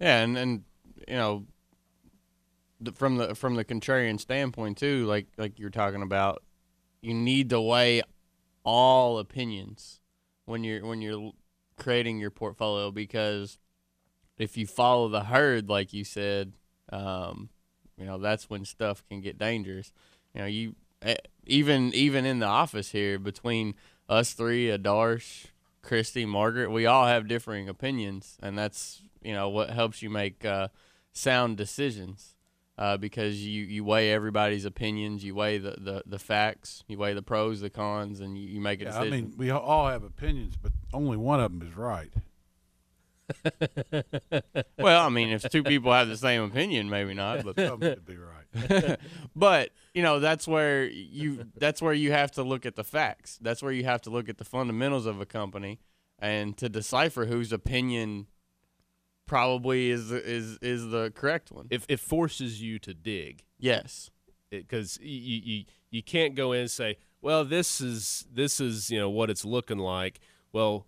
Yeah, 0.00 0.22
and 0.22 0.36
and 0.38 0.64
you 1.06 1.14
know, 1.16 1.46
the, 2.80 2.92
from 2.92 3.16
the 3.16 3.34
from 3.34 3.54
the 3.56 3.64
contrarian 3.64 4.18
standpoint 4.20 4.78
too, 4.78 5.06
like 5.06 5.26
like 5.36 5.58
you're 5.58 5.70
talking 5.70 6.02
about, 6.02 6.42
you 7.02 7.14
need 7.14 7.50
to 7.50 7.60
weigh 7.60 8.02
all 8.64 9.18
opinions 9.18 10.00
when 10.44 10.62
you're 10.64 10.84
when 10.86 11.00
you're 11.02 11.32
creating 11.76 12.18
your 12.18 12.30
portfolio 12.30 12.90
because 12.90 13.58
if 14.36 14.56
you 14.56 14.66
follow 14.66 15.08
the 15.08 15.24
herd, 15.24 15.68
like 15.68 15.92
you 15.92 16.04
said, 16.04 16.52
um, 16.92 17.48
you 17.98 18.06
know 18.06 18.18
that's 18.18 18.48
when 18.48 18.64
stuff 18.64 19.02
can 19.08 19.20
get 19.20 19.38
dangerous. 19.38 19.92
You 20.34 20.40
know, 20.40 20.46
you 20.46 20.74
eh, 21.02 21.16
even 21.46 21.92
even 21.94 22.24
in 22.24 22.38
the 22.38 22.46
office 22.46 22.92
here 22.92 23.18
between 23.18 23.74
us 24.08 24.32
three, 24.32 24.66
Adarsh, 24.66 25.46
Christy, 25.82 26.24
Margaret, 26.24 26.70
we 26.70 26.86
all 26.86 27.06
have 27.06 27.28
differing 27.28 27.68
opinions, 27.68 28.38
and 28.42 28.56
that's 28.56 29.02
you 29.22 29.34
know 29.34 29.48
what 29.48 29.70
helps 29.70 30.02
you 30.02 30.10
make 30.10 30.44
uh, 30.44 30.68
sound 31.12 31.56
decisions 31.56 32.34
uh, 32.78 32.96
because 32.96 33.44
you, 33.44 33.64
you 33.64 33.82
weigh 33.82 34.12
everybody's 34.12 34.64
opinions, 34.64 35.24
you 35.24 35.34
weigh 35.34 35.58
the, 35.58 35.72
the, 35.72 36.02
the 36.06 36.18
facts, 36.18 36.84
you 36.86 36.96
weigh 36.96 37.12
the 37.12 37.22
pros, 37.22 37.60
the 37.60 37.68
cons, 37.68 38.20
and 38.20 38.38
you, 38.38 38.48
you 38.48 38.60
make 38.60 38.80
a 38.80 38.84
Yeah, 38.84 39.00
I 39.00 39.10
mean, 39.10 39.34
we 39.36 39.50
all 39.50 39.88
have 39.88 40.04
opinions, 40.04 40.54
but 40.56 40.70
only 40.94 41.16
one 41.16 41.40
of 41.40 41.50
them 41.58 41.68
is 41.68 41.76
right. 41.76 42.12
well, 44.78 45.06
I 45.06 45.08
mean, 45.08 45.30
if 45.30 45.48
two 45.50 45.62
people 45.62 45.92
have 45.92 46.08
the 46.08 46.16
same 46.16 46.42
opinion, 46.42 46.88
maybe 46.88 47.14
not, 47.14 47.44
but 47.44 47.56
Some 47.68 47.80
could 47.80 48.04
be 48.06 48.16
right. 48.16 48.98
but 49.36 49.70
you 49.94 50.02
know, 50.02 50.20
that's 50.20 50.48
where 50.48 50.84
you 50.84 51.46
that's 51.56 51.82
where 51.82 51.92
you 51.92 52.12
have 52.12 52.30
to 52.32 52.42
look 52.42 52.66
at 52.66 52.76
the 52.76 52.84
facts. 52.84 53.38
That's 53.40 53.62
where 53.62 53.72
you 53.72 53.84
have 53.84 54.02
to 54.02 54.10
look 54.10 54.28
at 54.28 54.38
the 54.38 54.44
fundamentals 54.44 55.06
of 55.06 55.20
a 55.20 55.26
company 55.26 55.80
and 56.18 56.56
to 56.56 56.68
decipher 56.68 57.26
whose 57.26 57.52
opinion 57.52 58.26
probably 59.26 59.90
is 59.90 60.10
is 60.10 60.58
is 60.62 60.90
the 60.90 61.12
correct 61.14 61.52
one. 61.52 61.66
If 61.70 61.84
it 61.88 62.00
forces 62.00 62.62
you 62.62 62.78
to 62.80 62.94
dig, 62.94 63.44
yes, 63.58 64.10
because 64.50 64.98
you, 65.02 65.40
you 65.44 65.64
you 65.90 66.02
can't 66.02 66.34
go 66.34 66.52
in 66.52 66.62
and 66.62 66.70
say, 66.70 66.96
well, 67.20 67.44
this 67.44 67.80
is 67.80 68.26
this 68.32 68.60
is 68.60 68.90
you 68.90 68.98
know 68.98 69.10
what 69.10 69.30
it's 69.30 69.44
looking 69.44 69.78
like. 69.78 70.20
Well, 70.52 70.86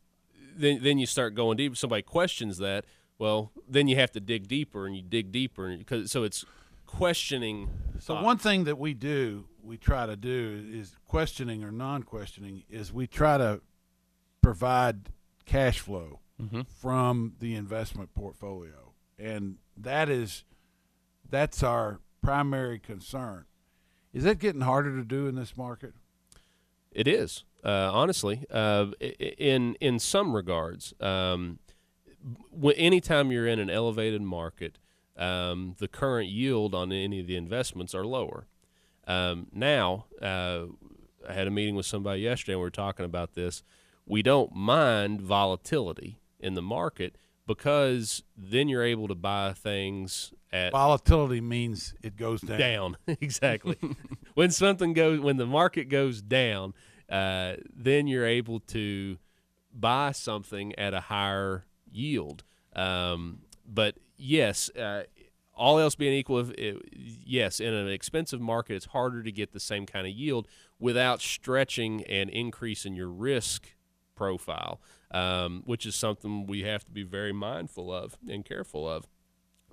then 0.56 0.82
then 0.82 0.98
you 0.98 1.06
start 1.06 1.34
going 1.34 1.56
deep. 1.56 1.76
Somebody 1.76 2.02
questions 2.02 2.58
that. 2.58 2.84
Well, 3.18 3.52
then 3.68 3.86
you 3.88 3.96
have 3.96 4.10
to 4.12 4.20
dig 4.20 4.48
deeper, 4.48 4.86
and 4.86 4.96
you 4.96 5.02
dig 5.02 5.30
deeper, 5.32 5.66
and 5.66 5.78
because 5.78 6.10
so 6.10 6.22
it's 6.22 6.44
questioning. 6.86 7.68
So 7.98 8.14
thought. 8.14 8.24
one 8.24 8.38
thing 8.38 8.64
that 8.64 8.78
we 8.78 8.94
do, 8.94 9.46
we 9.62 9.76
try 9.76 10.06
to 10.06 10.16
do 10.16 10.66
is 10.72 10.96
questioning 11.06 11.62
or 11.62 11.70
non-questioning 11.70 12.64
is 12.68 12.92
we 12.92 13.06
try 13.06 13.36
to 13.38 13.60
provide 14.42 15.10
cash 15.44 15.78
flow 15.80 16.20
Mhm. 16.40 16.66
from 16.66 17.34
the 17.40 17.54
investment 17.54 18.14
portfolio, 18.14 18.94
and 19.18 19.58
that 19.76 20.08
is 20.08 20.44
that's 21.28 21.62
our 21.62 22.00
primary 22.22 22.78
concern. 22.78 23.44
Is 24.12 24.24
that 24.24 24.38
getting 24.40 24.62
harder 24.62 24.96
to 24.96 25.04
do 25.04 25.26
in 25.28 25.34
this 25.36 25.56
market? 25.56 25.94
It 26.90 27.06
is 27.06 27.44
uh, 27.64 27.90
honestly, 27.92 28.44
uh, 28.50 28.86
in 29.00 29.74
in 29.80 29.98
some 29.98 30.34
regards. 30.34 30.94
Um, 31.00 31.58
anytime 32.76 33.32
you're 33.32 33.46
in 33.46 33.58
an 33.58 33.70
elevated 33.70 34.22
market, 34.22 34.78
um, 35.16 35.74
the 35.78 35.88
current 35.88 36.28
yield 36.28 36.74
on 36.74 36.92
any 36.92 37.20
of 37.20 37.26
the 37.26 37.36
investments 37.36 37.94
are 37.94 38.04
lower. 38.04 38.46
Um, 39.06 39.46
now, 39.52 40.06
uh, 40.20 40.66
I 41.28 41.32
had 41.32 41.46
a 41.46 41.50
meeting 41.50 41.74
with 41.74 41.86
somebody 41.86 42.22
yesterday, 42.22 42.52
and 42.52 42.60
we 42.60 42.64
were 42.64 42.70
talking 42.70 43.04
about 43.04 43.34
this. 43.34 43.62
We 44.06 44.22
don't 44.22 44.54
mind 44.54 45.20
volatility 45.20 46.20
in 46.38 46.54
the 46.54 46.62
market 46.62 47.16
because 47.46 48.22
then 48.36 48.68
you're 48.68 48.84
able 48.84 49.08
to 49.08 49.14
buy 49.14 49.52
things 49.52 50.32
at 50.52 50.72
Volatility 50.72 51.40
means 51.40 51.94
it 52.02 52.16
goes 52.16 52.40
down. 52.40 52.58
down. 52.58 52.96
exactly. 53.20 53.76
when 54.34 54.50
something 54.50 54.92
goes, 54.92 55.20
when 55.20 55.36
the 55.36 55.46
market 55.46 55.88
goes 55.88 56.20
down, 56.20 56.74
uh, 57.10 57.54
then 57.74 58.06
you're 58.06 58.26
able 58.26 58.60
to 58.60 59.18
buy 59.72 60.12
something 60.12 60.74
at 60.78 60.94
a 60.94 61.00
higher 61.00 61.64
yield. 61.90 62.44
Um, 62.74 63.40
but 63.66 63.96
yes, 64.16 64.70
uh, 64.76 65.04
all 65.54 65.78
else 65.78 65.94
being 65.94 66.14
equal, 66.14 66.38
if 66.38 66.50
it, 66.52 66.82
yes, 66.92 67.60
in 67.60 67.74
an 67.74 67.88
expensive 67.88 68.40
market, 68.40 68.76
it's 68.76 68.86
harder 68.86 69.22
to 69.22 69.30
get 69.30 69.52
the 69.52 69.60
same 69.60 69.86
kind 69.86 70.06
of 70.06 70.12
yield 70.12 70.48
without 70.78 71.20
stretching 71.20 72.02
and 72.04 72.30
increasing 72.30 72.94
your 72.94 73.10
risk 73.10 73.74
profile, 74.14 74.80
um, 75.10 75.62
which 75.66 75.84
is 75.84 75.94
something 75.94 76.46
we 76.46 76.62
have 76.62 76.84
to 76.84 76.90
be 76.90 77.02
very 77.02 77.32
mindful 77.32 77.92
of 77.92 78.16
and 78.28 78.44
careful 78.44 78.88
of. 78.88 79.06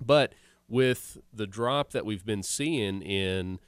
But 0.00 0.34
with 0.68 1.18
the 1.32 1.46
drop 1.46 1.92
that 1.92 2.04
we've 2.04 2.24
been 2.24 2.42
seeing 2.42 3.00
in 3.00 3.58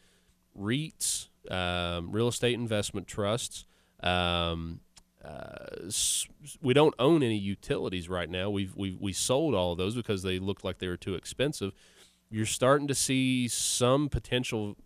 REITs, 0.59 1.30
um, 1.51 2.11
real 2.13 2.29
estate 2.29 2.55
investment 2.55 3.07
trusts, 3.07 3.67
um, 4.03 4.81
uh, 5.25 5.91
we 6.63 6.73
don't 6.73 6.95
own 6.99 7.23
any 7.23 7.37
utilities 7.37 8.09
right 8.09 8.31
now. 8.31 8.49
We've 8.49 8.75
we 8.75 8.97
we 8.99 9.13
sold 9.13 9.55
all 9.55 9.73
of 9.73 9.79
those 9.79 9.95
because 9.95 10.23
they 10.23 10.39
looked 10.39 10.65
like 10.65 10.79
they 10.79 10.89
were 10.89 10.97
too 10.97 11.15
expensive. 11.15 11.73
You're 12.31 12.47
starting 12.47 12.89
to 12.89 12.95
see 12.95 13.49
some 13.49 14.09
potential 14.09 14.77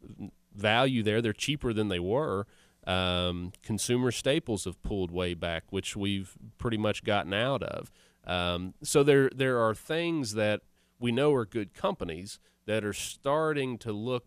value 0.55 1.03
there. 1.03 1.21
They're 1.23 1.33
cheaper 1.33 1.73
than 1.73 1.89
they 1.89 2.01
were. 2.01 2.47
Um, 2.87 3.53
consumer 3.63 4.11
staples 4.11 4.65
have 4.65 4.83
pulled 4.83 5.11
way 5.11 5.35
back, 5.35 5.65
which 5.71 5.97
we've 5.97 6.35
pretty 6.59 6.79
much 6.79 7.05
gotten 7.05 7.33
out 7.33 7.63
of. 7.63 7.91
Um, 8.27 8.75
so 8.83 9.03
there 9.03 9.31
there 9.35 9.61
are 9.61 9.75
things 9.75 10.35
that 10.35 10.63
we 10.99 11.13
know 11.13 11.33
are 11.35 11.47
good 11.47 11.75
companies 11.75 12.39
that 12.67 12.85
are 12.85 12.93
starting 12.93 13.79
to 13.79 13.93
look 13.93 14.27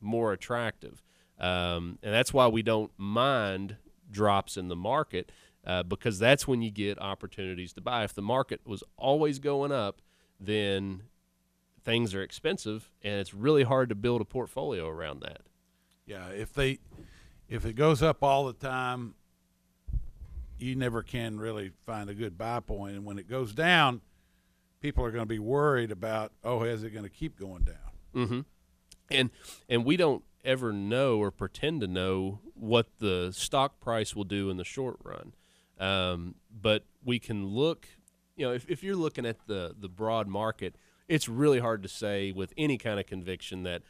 more 0.00 0.32
attractive, 0.32 1.02
um, 1.38 1.98
and 2.02 2.12
that's 2.12 2.32
why 2.32 2.46
we 2.48 2.62
don't 2.62 2.90
mind 2.96 3.76
drops 4.10 4.56
in 4.56 4.68
the 4.68 4.76
market 4.76 5.30
uh, 5.66 5.82
because 5.82 6.18
that's 6.18 6.48
when 6.48 6.62
you 6.62 6.70
get 6.70 6.98
opportunities 6.98 7.72
to 7.74 7.80
buy. 7.80 8.04
If 8.04 8.14
the 8.14 8.22
market 8.22 8.60
was 8.64 8.82
always 8.96 9.38
going 9.38 9.70
up, 9.72 10.00
then 10.40 11.02
things 11.84 12.14
are 12.14 12.22
expensive, 12.22 12.90
and 13.02 13.20
it's 13.20 13.34
really 13.34 13.64
hard 13.64 13.88
to 13.88 13.94
build 13.94 14.20
a 14.20 14.24
portfolio 14.24 14.88
around 14.88 15.20
that. 15.20 15.42
Yeah, 16.06 16.28
if 16.28 16.52
they 16.52 16.78
if 17.48 17.64
it 17.64 17.74
goes 17.74 18.02
up 18.02 18.22
all 18.22 18.46
the 18.46 18.52
time, 18.52 19.14
you 20.58 20.74
never 20.74 21.02
can 21.02 21.38
really 21.38 21.72
find 21.86 22.10
a 22.10 22.14
good 22.14 22.36
buy 22.36 22.60
point. 22.60 22.96
And 22.96 23.04
when 23.04 23.18
it 23.18 23.28
goes 23.28 23.52
down, 23.52 24.00
people 24.80 25.04
are 25.04 25.10
going 25.10 25.22
to 25.22 25.28
be 25.28 25.38
worried 25.38 25.90
about, 25.90 26.32
oh, 26.44 26.62
is 26.62 26.82
it 26.82 26.90
going 26.90 27.04
to 27.04 27.10
keep 27.10 27.38
going 27.38 27.62
down? 27.62 27.76
Mm-hmm. 28.14 28.40
And 29.10 29.30
and 29.68 29.84
we 29.84 29.96
don't 29.96 30.22
ever 30.48 30.72
know 30.72 31.18
or 31.18 31.30
pretend 31.30 31.82
to 31.82 31.86
know 31.86 32.40
what 32.54 32.86
the 32.98 33.30
stock 33.32 33.78
price 33.80 34.16
will 34.16 34.24
do 34.24 34.48
in 34.48 34.56
the 34.56 34.64
short 34.64 34.96
run. 35.04 35.34
Um, 35.78 36.36
but 36.50 36.84
we 37.04 37.18
can 37.18 37.46
look, 37.46 37.86
you 38.34 38.46
know, 38.46 38.52
if, 38.52 38.68
if 38.68 38.82
you're 38.82 38.96
looking 38.96 39.26
at 39.26 39.46
the 39.46 39.74
the 39.78 39.88
broad 39.88 40.26
market, 40.26 40.74
it's 41.06 41.28
really 41.28 41.60
hard 41.60 41.82
to 41.82 41.88
say 41.88 42.32
with 42.32 42.52
any 42.56 42.78
kind 42.78 42.98
of 42.98 43.06
conviction 43.06 43.62
that, 43.64 43.82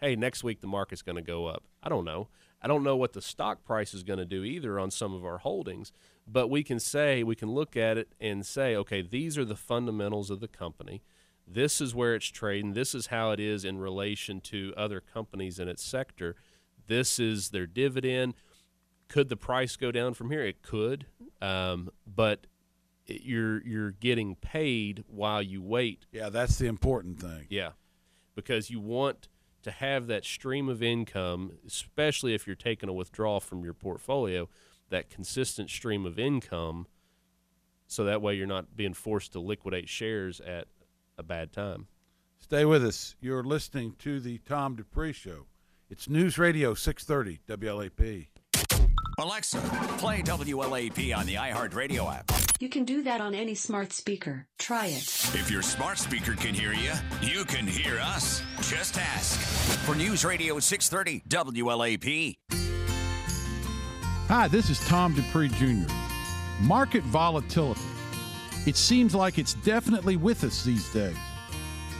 hey, 0.00 0.16
next 0.16 0.44
week 0.44 0.60
the 0.60 0.66
market's 0.66 1.02
going 1.02 1.16
to 1.16 1.22
go 1.22 1.46
up. 1.46 1.64
I 1.82 1.88
don't 1.88 2.04
know. 2.04 2.28
I 2.62 2.66
don't 2.66 2.82
know 2.82 2.96
what 2.96 3.12
the 3.12 3.20
stock 3.20 3.64
price 3.64 3.92
is 3.92 4.02
going 4.02 4.20
to 4.20 4.24
do 4.24 4.42
either 4.42 4.78
on 4.78 4.90
some 4.90 5.12
of 5.12 5.24
our 5.24 5.38
holdings, 5.38 5.92
but 6.26 6.48
we 6.48 6.62
can 6.62 6.80
say 6.80 7.22
we 7.22 7.36
can 7.36 7.50
look 7.50 7.76
at 7.76 7.98
it 7.98 8.14
and 8.18 8.46
say, 8.46 8.74
okay, 8.74 9.02
these 9.02 9.36
are 9.36 9.44
the 9.44 9.56
fundamentals 9.56 10.30
of 10.30 10.40
the 10.40 10.48
company. 10.48 11.02
This 11.46 11.80
is 11.80 11.94
where 11.94 12.14
it's 12.14 12.26
trading. 12.26 12.72
This 12.72 12.94
is 12.94 13.08
how 13.08 13.30
it 13.30 13.40
is 13.40 13.64
in 13.64 13.78
relation 13.78 14.40
to 14.42 14.72
other 14.76 15.00
companies 15.00 15.58
in 15.58 15.68
its 15.68 15.82
sector. 15.82 16.36
This 16.86 17.18
is 17.18 17.50
their 17.50 17.66
dividend. 17.66 18.34
Could 19.08 19.28
the 19.28 19.36
price 19.36 19.76
go 19.76 19.92
down 19.92 20.14
from 20.14 20.30
here? 20.30 20.42
It 20.42 20.62
could, 20.62 21.06
um, 21.40 21.90
but 22.06 22.46
it, 23.06 23.22
you're 23.22 23.62
you're 23.66 23.90
getting 23.90 24.36
paid 24.36 25.04
while 25.06 25.42
you 25.42 25.62
wait. 25.62 26.06
Yeah, 26.10 26.30
that's 26.30 26.58
the 26.58 26.66
important 26.66 27.20
thing. 27.20 27.46
Yeah, 27.50 27.72
because 28.34 28.70
you 28.70 28.80
want 28.80 29.28
to 29.62 29.70
have 29.70 30.06
that 30.06 30.24
stream 30.24 30.68
of 30.68 30.82
income, 30.82 31.52
especially 31.66 32.34
if 32.34 32.46
you're 32.46 32.56
taking 32.56 32.88
a 32.88 32.92
withdrawal 32.92 33.40
from 33.40 33.64
your 33.64 33.74
portfolio, 33.74 34.48
that 34.90 35.10
consistent 35.10 35.70
stream 35.70 36.06
of 36.06 36.18
income, 36.18 36.86
so 37.86 38.04
that 38.04 38.22
way 38.22 38.34
you're 38.34 38.46
not 38.46 38.76
being 38.76 38.94
forced 38.94 39.32
to 39.32 39.40
liquidate 39.40 39.88
shares 39.88 40.40
at 40.40 40.66
a 41.18 41.22
bad 41.22 41.52
time. 41.52 41.86
Stay 42.38 42.64
with 42.64 42.84
us. 42.84 43.16
You're 43.20 43.44
listening 43.44 43.94
to 44.00 44.20
the 44.20 44.38
Tom 44.38 44.76
Dupree 44.76 45.12
Show. 45.12 45.46
It's 45.88 46.08
News 46.08 46.38
Radio 46.38 46.74
630 46.74 47.40
WLAP. 47.48 48.28
Alexa, 49.18 49.60
play 49.98 50.22
WLAP 50.22 51.16
on 51.16 51.26
the 51.26 51.34
iHeartRadio 51.34 52.12
app. 52.12 52.30
You 52.60 52.68
can 52.68 52.84
do 52.84 53.02
that 53.02 53.20
on 53.20 53.34
any 53.34 53.54
smart 53.54 53.92
speaker. 53.92 54.46
Try 54.58 54.86
it. 54.86 55.02
If 55.34 55.50
your 55.50 55.62
smart 55.62 55.98
speaker 55.98 56.32
can 56.34 56.54
hear 56.54 56.72
you, 56.72 56.92
you 57.22 57.44
can 57.44 57.66
hear 57.66 57.98
us. 57.98 58.42
Just 58.62 58.98
ask. 58.98 59.38
For 59.84 59.94
News 59.94 60.24
Radio 60.24 60.58
630 60.58 61.22
WLAP. 61.28 62.34
Hi, 64.28 64.48
this 64.48 64.70
is 64.70 64.80
Tom 64.86 65.14
Dupree 65.14 65.48
Jr. 65.48 65.90
Market 66.62 67.04
volatility. 67.04 67.80
It 68.66 68.76
seems 68.76 69.14
like 69.14 69.38
it's 69.38 69.54
definitely 69.54 70.16
with 70.16 70.42
us 70.42 70.64
these 70.64 70.88
days. 70.90 71.16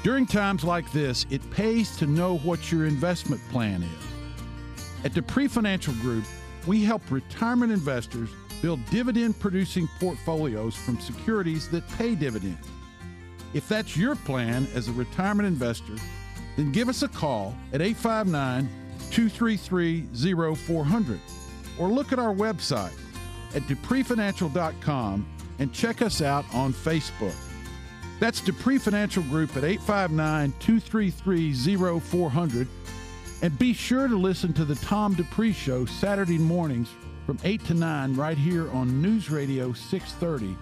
During 0.02 0.26
times 0.26 0.64
like 0.64 0.90
this, 0.92 1.26
it 1.30 1.48
pays 1.50 1.96
to 1.98 2.06
know 2.06 2.38
what 2.38 2.72
your 2.72 2.86
investment 2.86 3.40
plan 3.50 3.82
is. 3.82 5.04
At 5.04 5.12
Dupree 5.12 5.48
Financial 5.48 5.94
Group, 5.94 6.24
we 6.66 6.82
help 6.82 7.10
retirement 7.10 7.72
investors 7.72 8.30
build 8.62 8.80
dividend 8.90 9.38
producing 9.38 9.88
portfolios 10.00 10.74
from 10.74 10.98
securities 11.00 11.68
that 11.68 11.86
pay 11.90 12.14
dividends. 12.14 12.66
If 13.52 13.68
that's 13.68 13.96
your 13.96 14.16
plan 14.16 14.66
as 14.74 14.88
a 14.88 14.92
retirement 14.92 15.46
investor, 15.46 15.96
then 16.56 16.72
give 16.72 16.88
us 16.88 17.02
a 17.02 17.08
call 17.08 17.54
at 17.72 17.82
859 17.82 18.68
233 19.10 20.54
0400 20.56 21.20
or 21.78 21.88
look 21.88 22.12
at 22.12 22.18
our 22.18 22.34
website 22.34 22.92
at 23.54 23.62
dupreefinancial.com 23.62 25.26
and 25.58 25.72
check 25.72 26.02
us 26.02 26.20
out 26.20 26.44
on 26.54 26.72
Facebook. 26.72 27.34
That's 28.20 28.40
Dupree 28.40 28.78
Financial 28.78 29.22
Group 29.24 29.56
at 29.56 29.64
859 29.64 30.54
233 30.60 32.00
0400. 32.00 32.68
And 33.42 33.58
be 33.58 33.74
sure 33.74 34.08
to 34.08 34.16
listen 34.16 34.52
to 34.54 34.64
the 34.64 34.76
Tom 34.76 35.14
Dupree 35.14 35.52
Show 35.52 35.84
Saturday 35.84 36.38
mornings 36.38 36.88
from 37.26 37.38
8 37.44 37.64
to 37.66 37.74
9 37.74 38.14
right 38.14 38.38
here 38.38 38.70
on 38.70 39.02
News 39.02 39.30
Radio 39.30 39.72
630 39.72 40.56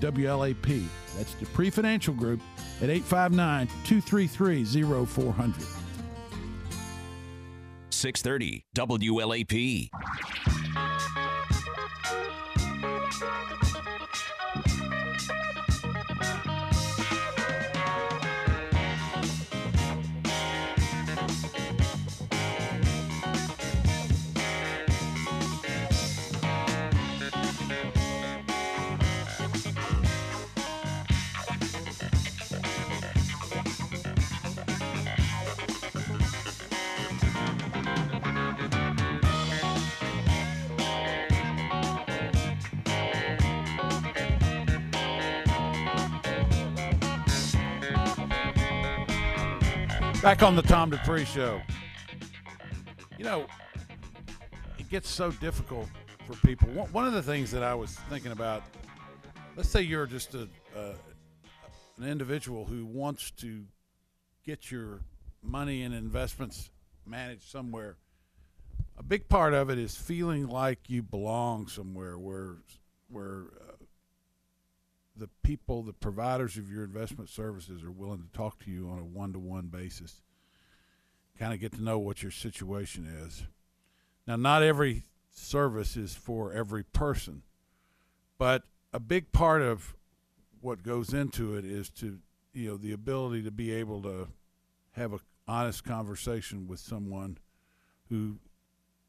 WLAP. 0.00 0.84
That's 1.16 1.34
Dupree 1.34 1.70
Financial 1.70 2.14
Group 2.14 2.40
at 2.82 2.90
859 2.90 3.68
233 3.84 4.64
0400. 5.06 5.62
630 7.90 8.64
WLAP. 8.74 9.90
Back 50.26 50.42
on 50.42 50.56
the 50.56 50.62
Tom 50.62 50.90
Dupree 50.90 51.24
show. 51.24 51.62
You 53.16 53.24
know, 53.24 53.46
it 54.76 54.90
gets 54.90 55.08
so 55.08 55.30
difficult 55.30 55.86
for 56.26 56.34
people. 56.44 56.66
One 56.90 57.06
of 57.06 57.12
the 57.12 57.22
things 57.22 57.52
that 57.52 57.62
I 57.62 57.76
was 57.76 57.94
thinking 58.10 58.32
about, 58.32 58.64
let's 59.54 59.68
say 59.68 59.82
you're 59.82 60.04
just 60.04 60.34
a, 60.34 60.48
uh, 60.76 60.94
an 61.98 62.08
individual 62.08 62.64
who 62.64 62.84
wants 62.84 63.30
to 63.36 63.66
get 64.44 64.68
your 64.68 65.02
money 65.44 65.84
and 65.84 65.94
investments 65.94 66.70
managed 67.06 67.48
somewhere. 67.48 67.96
A 68.98 69.04
big 69.04 69.28
part 69.28 69.54
of 69.54 69.70
it 69.70 69.78
is 69.78 69.94
feeling 69.94 70.48
like 70.48 70.90
you 70.90 71.04
belong 71.04 71.68
somewhere 71.68 72.18
where 72.18 72.56
where 73.08 73.44
the 75.16 75.28
people, 75.42 75.82
the 75.82 75.92
providers 75.92 76.56
of 76.56 76.70
your 76.70 76.84
investment 76.84 77.30
services 77.30 77.82
are 77.82 77.90
willing 77.90 78.22
to 78.22 78.36
talk 78.36 78.58
to 78.64 78.70
you 78.70 78.88
on 78.88 78.98
a 78.98 79.04
one-to-one 79.04 79.66
basis. 79.66 80.22
Kind 81.38 81.54
of 81.54 81.60
get 81.60 81.72
to 81.72 81.82
know 81.82 81.98
what 81.98 82.22
your 82.22 82.32
situation 82.32 83.06
is. 83.06 83.44
Now, 84.26 84.36
not 84.36 84.62
every 84.62 85.04
service 85.30 85.96
is 85.96 86.14
for 86.14 86.52
every 86.52 86.82
person, 86.82 87.42
but 88.38 88.64
a 88.92 89.00
big 89.00 89.32
part 89.32 89.62
of 89.62 89.94
what 90.60 90.82
goes 90.82 91.12
into 91.12 91.54
it 91.54 91.64
is 91.64 91.90
to, 91.90 92.18
you 92.52 92.70
know, 92.70 92.76
the 92.76 92.92
ability 92.92 93.42
to 93.42 93.50
be 93.50 93.72
able 93.72 94.02
to 94.02 94.28
have 94.92 95.12
a 95.12 95.20
honest 95.48 95.84
conversation 95.84 96.66
with 96.66 96.80
someone 96.80 97.38
who 98.08 98.38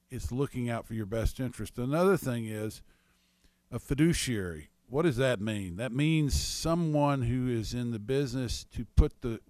is 0.10 0.32
looking 0.32 0.70
out 0.70 0.86
for 0.86 0.94
your 0.94 1.06
best 1.06 1.40
interest. 1.40 1.78
Another 1.78 2.16
thing 2.16 2.46
is 2.46 2.82
a 3.72 3.80
fiduciary. 3.80 4.70
What 4.90 5.04
does 5.04 5.18
that 5.18 5.42
mean? 5.42 5.76
That 5.76 5.92
means 5.92 6.40
someone 6.40 7.24
who 7.24 7.50
is 7.50 7.74
in 7.74 7.92
the 7.92 8.00
business 8.00 8.66
to 8.76 8.86
put 8.96 9.22
the 9.22 9.42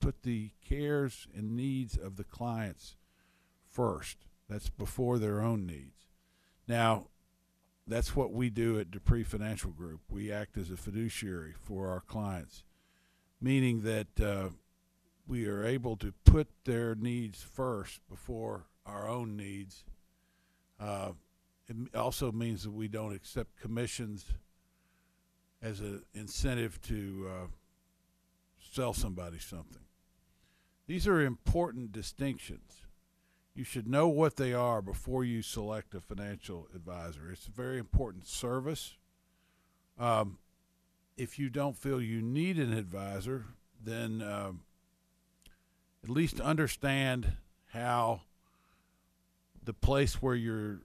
put 0.00 0.22
the 0.22 0.50
cares 0.68 1.28
and 1.34 1.56
needs 1.56 1.96
of 1.96 2.16
the 2.16 2.24
clients 2.24 2.96
first. 3.70 4.18
That's 4.48 4.68
before 4.68 5.18
their 5.18 5.40
own 5.40 5.64
needs. 5.64 6.08
Now, 6.66 7.06
that's 7.86 8.14
what 8.14 8.32
we 8.32 8.50
do 8.50 8.78
at 8.78 8.90
Dupree 8.90 9.22
Financial 9.22 9.70
Group. 9.70 10.00
We 10.10 10.30
act 10.30 10.56
as 10.56 10.70
a 10.70 10.76
fiduciary 10.76 11.54
for 11.58 11.88
our 11.88 12.00
clients, 12.00 12.64
meaning 13.40 13.82
that 13.82 14.20
uh, 14.20 14.48
we 15.26 15.46
are 15.46 15.64
able 15.64 15.96
to 15.96 16.12
put 16.24 16.48
their 16.64 16.94
needs 16.94 17.42
first 17.42 18.00
before 18.10 18.66
our 18.84 19.08
own 19.08 19.36
needs. 19.36 19.84
Uh, 20.78 21.12
it 21.72 21.96
also 21.96 22.32
means 22.32 22.62
that 22.64 22.70
we 22.70 22.88
don't 22.88 23.14
accept 23.14 23.60
commissions 23.60 24.26
as 25.62 25.80
an 25.80 26.02
incentive 26.14 26.80
to 26.82 27.30
uh, 27.30 27.46
sell 28.58 28.92
somebody 28.92 29.38
something. 29.38 29.82
These 30.86 31.06
are 31.06 31.20
important 31.20 31.92
distinctions. 31.92 32.82
You 33.54 33.64
should 33.64 33.86
know 33.86 34.08
what 34.08 34.36
they 34.36 34.52
are 34.52 34.82
before 34.82 35.24
you 35.24 35.42
select 35.42 35.94
a 35.94 36.00
financial 36.00 36.68
advisor. 36.74 37.30
It's 37.30 37.46
a 37.46 37.50
very 37.50 37.78
important 37.78 38.26
service. 38.26 38.96
Um, 39.98 40.38
if 41.16 41.38
you 41.38 41.50
don't 41.50 41.76
feel 41.76 42.00
you 42.00 42.22
need 42.22 42.58
an 42.58 42.72
advisor, 42.72 43.44
then 43.84 44.22
um, 44.22 44.62
at 46.02 46.10
least 46.10 46.40
understand 46.40 47.32
how 47.72 48.22
the 49.64 49.74
place 49.74 50.20
where 50.20 50.34
you're 50.34 50.80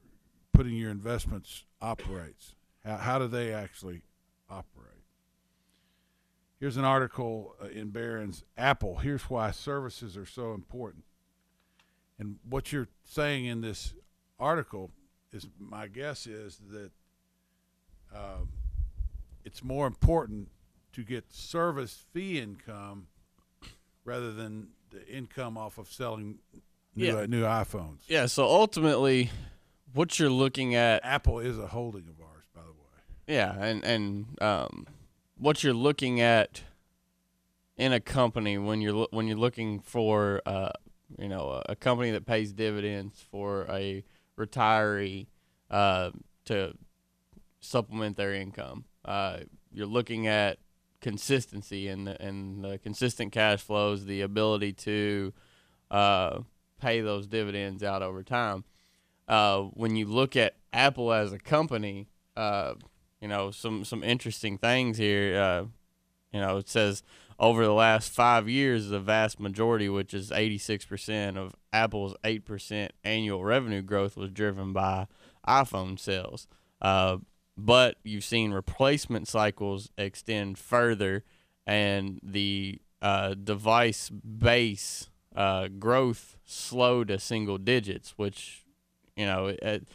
putting 0.57 0.73
your 0.75 0.89
investments 0.89 1.65
operates. 1.81 2.55
How, 2.83 2.97
how 2.97 3.19
do 3.19 3.27
they 3.27 3.53
actually 3.53 4.01
operate? 4.49 4.85
Here's 6.59 6.77
an 6.77 6.83
article 6.83 7.53
uh, 7.61 7.67
in 7.67 7.89
Barron's 7.89 8.43
Apple. 8.57 8.95
Here's 8.95 9.21
why 9.29 9.51
services 9.51 10.17
are 10.17 10.25
so 10.25 10.53
important. 10.53 11.03
And 12.17 12.37
what 12.49 12.71
you're 12.71 12.87
saying 13.03 13.45
in 13.45 13.61
this 13.61 13.93
article 14.39 14.89
is 15.31 15.47
my 15.59 15.85
guess 15.87 16.25
is 16.25 16.59
that 16.71 16.89
um, 18.15 18.49
it's 19.45 19.63
more 19.63 19.85
important 19.85 20.49
to 20.93 21.03
get 21.03 21.31
service 21.31 22.03
fee 22.11 22.39
income 22.39 23.05
rather 24.05 24.31
than 24.31 24.69
the 24.89 25.07
income 25.07 25.55
off 25.55 25.77
of 25.77 25.91
selling 25.91 26.39
new, 26.95 27.05
Yeah. 27.05 27.13
uh, 27.17 27.25
new 27.27 27.43
iPhones. 27.43 27.99
Yeah, 28.07 28.25
so 28.25 28.45
ultimately, 28.45 29.29
what 29.93 30.19
you're 30.19 30.29
looking 30.29 30.75
at. 30.75 31.03
Apple 31.03 31.39
is 31.39 31.57
a 31.57 31.67
holding 31.67 32.07
of 32.07 32.19
ours, 32.21 32.45
by 32.53 32.61
the 32.61 32.71
way. 32.71 33.35
Yeah, 33.35 33.53
and 33.61 33.83
and 33.83 34.41
um, 34.41 34.87
what 35.37 35.63
you're 35.63 35.73
looking 35.73 36.21
at 36.21 36.61
in 37.77 37.93
a 37.93 37.99
company 37.99 38.57
when 38.57 38.81
you're 38.81 38.93
loo- 38.93 39.07
when 39.11 39.27
you're 39.27 39.37
looking 39.37 39.79
for 39.79 40.41
uh, 40.45 40.71
you 41.17 41.27
know 41.27 41.61
a, 41.67 41.71
a 41.73 41.75
company 41.75 42.11
that 42.11 42.25
pays 42.25 42.53
dividends 42.53 43.23
for 43.31 43.65
a 43.69 44.03
retiree 44.37 45.27
uh, 45.69 46.11
to 46.45 46.73
supplement 47.59 48.17
their 48.17 48.33
income. 48.33 48.85
Uh, 49.03 49.39
you're 49.71 49.85
looking 49.85 50.27
at 50.27 50.57
consistency 51.01 51.87
and 51.87 52.07
the, 52.07 52.21
and 52.21 52.63
the 52.63 52.77
consistent 52.79 53.31
cash 53.31 53.61
flows, 53.61 54.05
the 54.05 54.21
ability 54.21 54.73
to 54.73 55.33
uh, 55.91 56.39
pay 56.81 57.01
those 57.01 57.27
dividends 57.27 57.83
out 57.83 58.01
over 58.01 58.23
time. 58.23 58.63
Uh, 59.27 59.63
when 59.73 59.95
you 59.95 60.05
look 60.05 60.35
at 60.35 60.55
Apple 60.71 61.11
as 61.11 61.33
a 61.33 61.39
company, 61.39 62.07
uh, 62.35 62.75
you 63.21 63.27
know 63.27 63.51
some 63.51 63.83
some 63.83 64.03
interesting 64.03 64.57
things 64.57 64.97
here. 64.97 65.39
Uh, 65.39 65.65
you 66.31 66.41
know, 66.41 66.57
it 66.57 66.69
says 66.69 67.03
over 67.39 67.63
the 67.63 67.73
last 67.73 68.11
five 68.11 68.49
years, 68.49 68.89
the 68.89 68.99
vast 68.99 69.39
majority, 69.39 69.87
which 69.89 70.13
is 70.13 70.31
86% 70.31 71.37
of 71.37 71.55
Apple's 71.71 72.15
8% 72.23 72.89
annual 73.03 73.43
revenue 73.43 73.81
growth, 73.81 74.17
was 74.17 74.31
driven 74.31 74.73
by 74.73 75.07
iPhone 75.47 75.99
sales. 75.99 76.47
Uh, 76.81 77.17
but 77.55 77.97
you've 78.03 78.23
seen 78.23 78.51
replacement 78.51 79.27
cycles 79.27 79.89
extend 79.97 80.57
further, 80.57 81.23
and 81.65 82.19
the 82.23 82.81
uh, 83.01 83.33
device 83.35 84.09
base 84.09 85.09
uh, 85.35 85.67
growth 85.67 86.37
slow 86.45 87.03
to 87.03 87.19
single 87.19 87.57
digits, 87.57 88.13
which 88.17 88.63
you 89.17 89.25
know 89.25 89.47
it, 89.47 89.87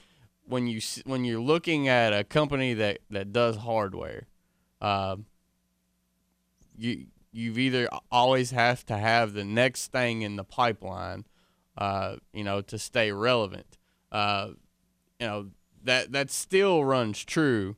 when 0.47 0.67
you 0.67 0.81
when 1.05 1.25
you're 1.25 1.41
looking 1.41 1.89
at 1.89 2.13
a 2.13 2.25
company 2.25 2.75
that 2.75 2.99
that 3.11 3.33
does 3.33 3.57
hardware, 3.57 4.27
uh, 4.81 5.17
you 6.77 7.07
you've 7.33 7.59
either 7.59 7.89
always 8.11 8.51
have 8.51 8.85
to 8.87 8.99
have 8.99 9.33
the 9.33 9.45
next 9.45 9.91
thing 9.91 10.23
in 10.23 10.37
the 10.37 10.45
pipeline, 10.45 11.25
uh, 11.79 12.17
you 12.33 12.45
know, 12.45 12.61
to 12.61 12.79
stay 12.79 13.11
relevant. 13.13 13.79
Uh, 14.11 14.49
you 15.19 15.27
know 15.27 15.51
that 15.85 16.13
that 16.13 16.31
still 16.31 16.85
runs 16.85 17.25
true, 17.25 17.77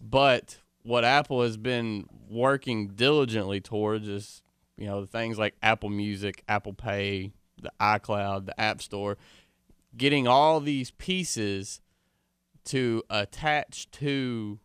but 0.00 0.58
what 0.82 1.04
Apple 1.04 1.42
has 1.42 1.56
been 1.56 2.08
working 2.30 2.88
diligently 2.88 3.60
towards 3.60 4.08
is 4.08 4.42
you 4.76 4.86
know 4.86 5.04
things 5.04 5.38
like 5.38 5.54
Apple 5.62 5.90
Music, 5.90 6.42
Apple 6.48 6.72
Pay, 6.72 7.32
the 7.60 7.72
iCloud, 7.80 8.46
the 8.46 8.58
App 8.60 8.80
Store, 8.80 9.18
getting 9.98 10.26
all 10.26 10.60
these 10.60 10.92
pieces 10.92 11.80
to 12.64 13.02
attach 13.10 13.90
to 13.90 14.60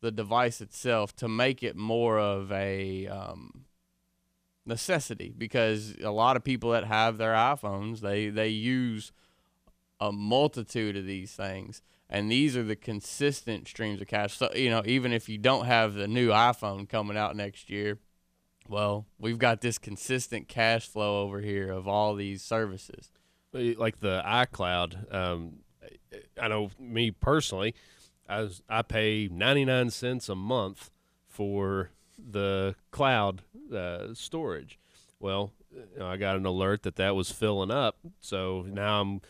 the 0.00 0.10
device 0.10 0.60
itself 0.60 1.14
to 1.16 1.28
make 1.28 1.62
it 1.62 1.76
more 1.76 2.18
of 2.18 2.50
a 2.52 3.06
um, 3.06 3.66
necessity. 4.64 5.34
Because 5.36 5.94
a 6.02 6.10
lot 6.10 6.36
of 6.36 6.44
people 6.44 6.70
that 6.70 6.84
have 6.84 7.18
their 7.18 7.34
iPhones 7.34 8.00
they 8.00 8.28
they 8.28 8.48
use 8.48 9.12
a 10.00 10.12
multitude 10.12 10.96
of 10.96 11.06
these 11.06 11.32
things. 11.32 11.82
And 12.08 12.30
these 12.30 12.56
are 12.56 12.62
the 12.62 12.76
consistent 12.76 13.66
streams 13.66 14.00
of 14.00 14.06
cash. 14.06 14.36
So 14.36 14.50
you 14.54 14.70
know 14.70 14.82
even 14.84 15.12
if 15.12 15.28
you 15.28 15.38
don't 15.38 15.66
have 15.66 15.94
the 15.94 16.08
new 16.08 16.28
iPhone 16.28 16.88
coming 16.88 17.16
out 17.16 17.36
next 17.36 17.68
year 17.70 17.98
well 18.68 19.06
we've 19.18 19.38
got 19.38 19.60
this 19.60 19.78
consistent 19.78 20.48
cash 20.48 20.88
flow 20.88 21.22
over 21.22 21.40
here 21.40 21.70
of 21.70 21.86
all 21.86 22.14
these 22.14 22.42
services 22.42 23.10
like 23.52 24.00
the 24.00 24.22
iCloud. 24.24 25.14
Um, 25.14 25.60
I 26.40 26.48
know 26.48 26.70
me 26.78 27.10
personally, 27.10 27.74
I 28.28 28.48
I 28.68 28.82
pay 28.82 29.28
ninety 29.30 29.64
nine 29.64 29.90
cents 29.90 30.28
a 30.28 30.34
month 30.34 30.90
for 31.28 31.90
the 32.18 32.74
cloud 32.90 33.42
uh, 33.74 34.14
storage. 34.14 34.78
Well, 35.20 35.52
you 35.72 35.98
know, 35.98 36.06
I 36.06 36.16
got 36.16 36.36
an 36.36 36.46
alert 36.46 36.82
that 36.82 36.96
that 36.96 37.14
was 37.14 37.30
filling 37.30 37.70
up, 37.70 37.98
so 38.20 38.64
now 38.68 39.00
I'm 39.00 39.20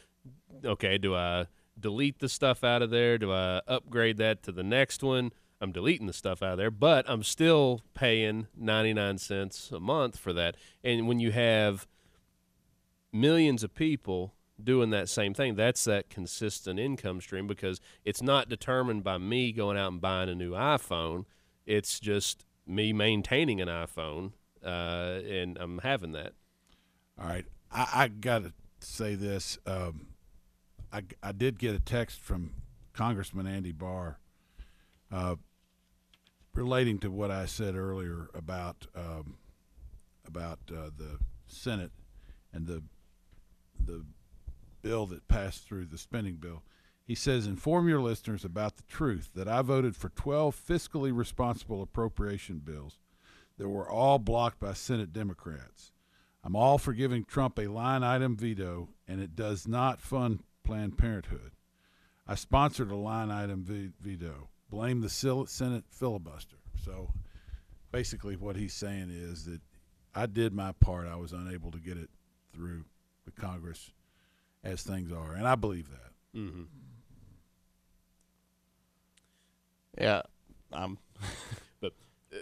okay. 0.65 0.99
Do 0.99 1.15
I 1.15 1.47
delete 1.79 2.19
the 2.19 2.29
stuff 2.29 2.65
out 2.65 2.83
of 2.83 2.91
there? 2.91 3.19
Do 3.19 3.33
I 3.33 3.61
upgrade 3.67 4.17
that 4.19 4.43
to 4.45 4.53
the 4.53 4.65
next 4.65 5.03
one? 5.03 5.33
I'm 5.61 5.73
deleting 5.73 6.07
the 6.07 6.13
stuff 6.13 6.43
out 6.43 6.53
of 6.53 6.59
there, 6.59 6.71
but 6.71 7.09
I'm 7.09 7.23
still 7.23 7.81
paying 7.95 8.47
99 8.57 9.17
cents 9.19 9.71
a 9.73 9.81
month 9.81 10.19
for 10.19 10.35
that. 10.35 10.55
And 10.85 11.09
when 11.09 11.19
you 11.19 11.33
have 11.33 11.87
millions 13.13 13.63
of 13.63 13.75
people 13.75 14.35
doing 14.63 14.91
that 14.91 15.09
same 15.09 15.35
thing, 15.35 15.55
that's 15.55 15.85
that 15.85 16.09
consistent 16.09 16.79
income 16.79 17.21
stream 17.21 17.47
because 17.47 17.81
it's 18.05 18.23
not 18.23 18.49
determined 18.49 19.05
by 19.05 19.19
me 19.19 19.53
going 19.53 19.77
out 19.77 19.93
and 19.93 20.01
buying 20.01 20.29
a 20.29 20.35
new 20.35 20.53
iPhone. 20.53 21.25
It's 21.67 22.01
just 22.01 22.45
me 22.67 22.93
maintaining 22.93 23.61
an 23.61 23.69
iPhone, 23.69 24.33
uh, 24.65 25.21
and 25.29 25.59
I'm 25.59 25.79
having 25.79 26.13
that. 26.13 26.33
All 27.21 27.27
right, 27.27 27.45
I, 27.71 27.89
I 27.95 28.09
got 28.09 28.45
to 28.45 28.53
say 28.81 29.15
this. 29.15 29.59
Um, 29.67 30.09
I, 30.93 31.03
I 31.23 31.33
did 31.33 31.59
get 31.59 31.75
a 31.75 31.81
text 31.81 32.21
from 32.21 32.55
Congressman 32.93 33.47
Andy 33.47 33.73
Barr 33.73 34.19
uh, 35.13 35.37
relating 36.55 36.99
to 37.01 37.11
what 37.11 37.31
I 37.31 37.47
said 37.47 37.77
earlier 37.77 38.29
about 38.35 38.87
um, 38.95 39.37
about 40.27 40.59
uh, 40.71 40.91
the 40.97 41.19
Senate 41.47 41.93
and 42.53 42.67
the 42.67 42.83
the 43.85 44.05
bill 44.83 45.07
that 45.07 45.29
passed 45.29 45.67
through 45.67 45.87
the 45.87 45.99
spending 45.99 46.37
bill. 46.37 46.63
He 47.05 47.15
says, 47.15 47.47
"Inform 47.47 47.89
your 47.89 48.01
listeners 48.01 48.45
about 48.45 48.77
the 48.77 48.83
truth 48.85 49.31
that 49.35 49.49
I 49.49 49.63
voted 49.63 49.97
for 49.97 50.09
12 50.09 50.57
fiscally 50.57 51.17
responsible 51.17 51.83
appropriation 51.83 52.59
bills 52.59 52.99
that 53.59 53.69
were 53.69 53.89
all 53.89 54.19
blocked 54.19 54.59
by 54.59 54.73
Senate 54.73 55.13
Democrats." 55.13 55.93
I'm 56.43 56.55
all 56.55 56.79
for 56.79 56.93
giving 56.93 57.25
Trump 57.25 57.59
a 57.59 57.67
line 57.67 58.05
item 58.05 58.37
veto, 58.37 58.91
and 59.09 59.21
it 59.21 59.35
does 59.35 59.67
not 59.67 60.01
fund 60.01 60.45
Planned 60.63 60.97
Parenthood. 60.97 61.53
I 62.25 62.37
sponsored 62.37 62.91
a 62.91 62.97
line 62.97 63.31
item 63.31 63.65
ve- 63.65 63.93
veto. 64.01 64.49
Blame 64.71 65.01
the 65.01 65.09
Senate 65.09 65.85
filibuster. 65.89 66.59
So 66.85 67.13
basically, 67.91 68.37
what 68.37 68.57
he's 68.57 68.75
saying 68.75 69.11
is 69.11 69.45
that 69.47 69.61
I 70.15 70.27
did 70.27 70.53
my 70.53 70.73
part. 70.73 71.07
I 71.07 71.17
was 71.17 71.33
unable 71.33 71.71
to 71.73 71.79
get 71.79 71.97
it 71.97 72.11
through 72.53 72.85
the 73.27 73.33
Congress 73.33 73.91
as 74.65 74.83
things 74.83 75.13
are, 75.13 75.35
and 75.35 75.47
I 75.47 75.55
believe 75.55 75.91
that. 75.91 76.39
Mm-hmm. 76.39 76.63
Yeah, 80.01 80.23
um, 80.73 80.99
but 81.81 81.93
uh, 82.33 82.39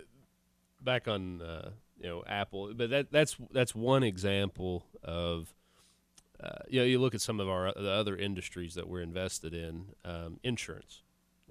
back 0.81 1.09
on 1.09 1.43
uh, 1.43 1.71
you 1.99 2.09
know 2.09 2.25
Apple, 2.27 2.73
but 2.75 2.91
that 2.91 3.13
that's 3.13 3.37
that's 3.53 3.75
one 3.75 4.03
example 4.03 4.87
of 5.03 5.55
uh, 6.43 6.51
you 6.69 6.81
know 6.81 6.87
you 6.87 6.99
look 6.99 7.15
at 7.15 7.21
some 7.21 7.41
of 7.41 7.49
our 7.49 7.73
the 7.75 7.91
other 7.91 8.17
industries 8.17 8.75
that 8.75 8.89
we're 8.89 9.03
invested 9.03 9.55
in, 9.55 9.87
um, 10.05 10.39
insurance. 10.43 11.03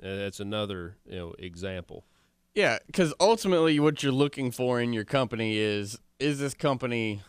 Uh, 0.02 0.16
that's 0.16 0.40
another 0.40 0.98
you 1.06 1.18
know 1.18 1.36
example. 1.40 2.06
Yeah, 2.54 2.78
because 2.86 3.14
ultimately, 3.20 3.80
what 3.80 4.04
you're 4.04 4.12
looking 4.12 4.52
for 4.52 4.80
in 4.80 4.94
your 4.94 5.06
company 5.06 5.58
is 5.58 5.98
is 6.20 6.40
this 6.40 6.54
company 6.54 7.22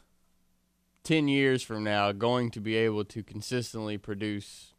ten 1.04 1.28
years 1.28 1.62
from 1.62 1.84
now 1.84 2.10
going 2.12 2.50
to 2.50 2.60
be 2.60 2.74
able 2.74 3.04
to 3.04 3.22
consistently 3.22 3.98
produce 3.98 4.74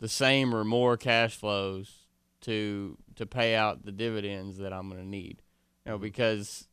the 0.00 0.08
same 0.08 0.54
or 0.54 0.64
more 0.64 0.96
cash 0.96 1.36
flows 1.36 2.06
to 2.40 2.96
to 3.16 3.26
pay 3.26 3.54
out 3.54 3.84
the 3.84 3.92
dividends 3.92 4.58
that 4.58 4.72
I'm 4.72 4.88
going 4.88 5.02
to 5.02 5.08
need. 5.08 5.42
You 5.84 5.92
know, 5.92 5.96
mm-hmm. 5.96 6.04
because 6.04 6.68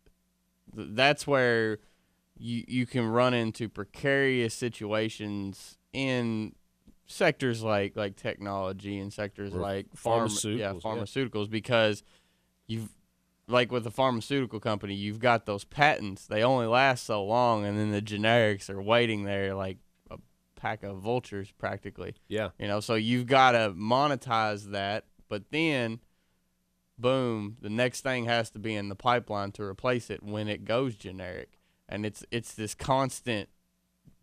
th- 0.75 0.89
that's 0.91 1.27
where 1.27 1.79
you 2.37 2.63
you 2.67 2.85
can 2.85 3.07
run 3.07 3.33
into 3.33 3.67
precarious 3.67 4.53
situations 4.53 5.77
in 5.91 6.53
sectors 7.07 7.63
like 7.63 7.95
like 7.95 8.15
technology 8.15 8.99
and 8.99 9.11
sectors 9.11 9.53
Or 9.53 9.59
like 9.59 9.87
farm, 9.95 10.29
pharmaceuticals, 10.29 10.57
yeah, 10.57 10.73
yeah. 10.73 10.79
pharmaceuticals 10.79 11.49
because 11.49 12.03
you've 12.67 12.89
like 13.49 13.71
with 13.71 13.85
a 13.87 13.91
pharmaceutical 13.91 14.59
company, 14.59 14.93
you've 14.93 15.19
got 15.19 15.45
those 15.45 15.63
patents. 15.63 16.27
They 16.27 16.43
only 16.43 16.67
last 16.67 17.05
so 17.05 17.23
long, 17.23 17.65
and 17.65 17.77
then 17.77 17.91
the 17.91 18.01
generics 18.01 18.69
are 18.69 18.81
waiting 18.81 19.23
there 19.23 19.55
like 19.55 19.77
a 20.11 20.17
pack 20.55 20.83
of 20.83 20.99
vultures, 20.99 21.51
practically. 21.57 22.15
Yeah. 22.27 22.49
You 22.59 22.67
know, 22.67 22.79
so 22.79 22.95
you've 22.95 23.27
got 23.27 23.51
to 23.53 23.73
monetize 23.75 24.71
that, 24.71 25.05
but 25.27 25.51
then, 25.51 25.99
boom, 26.97 27.57
the 27.59 27.69
next 27.69 28.01
thing 28.01 28.25
has 28.25 28.49
to 28.51 28.59
be 28.59 28.75
in 28.75 28.89
the 28.89 28.95
pipeline 28.95 29.51
to 29.53 29.63
replace 29.63 30.09
it 30.09 30.21
when 30.23 30.47
it 30.47 30.63
goes 30.63 30.95
generic, 30.95 31.59
and 31.87 32.05
it's 32.05 32.23
it's 32.31 32.53
this 32.53 32.75
constant 32.75 33.49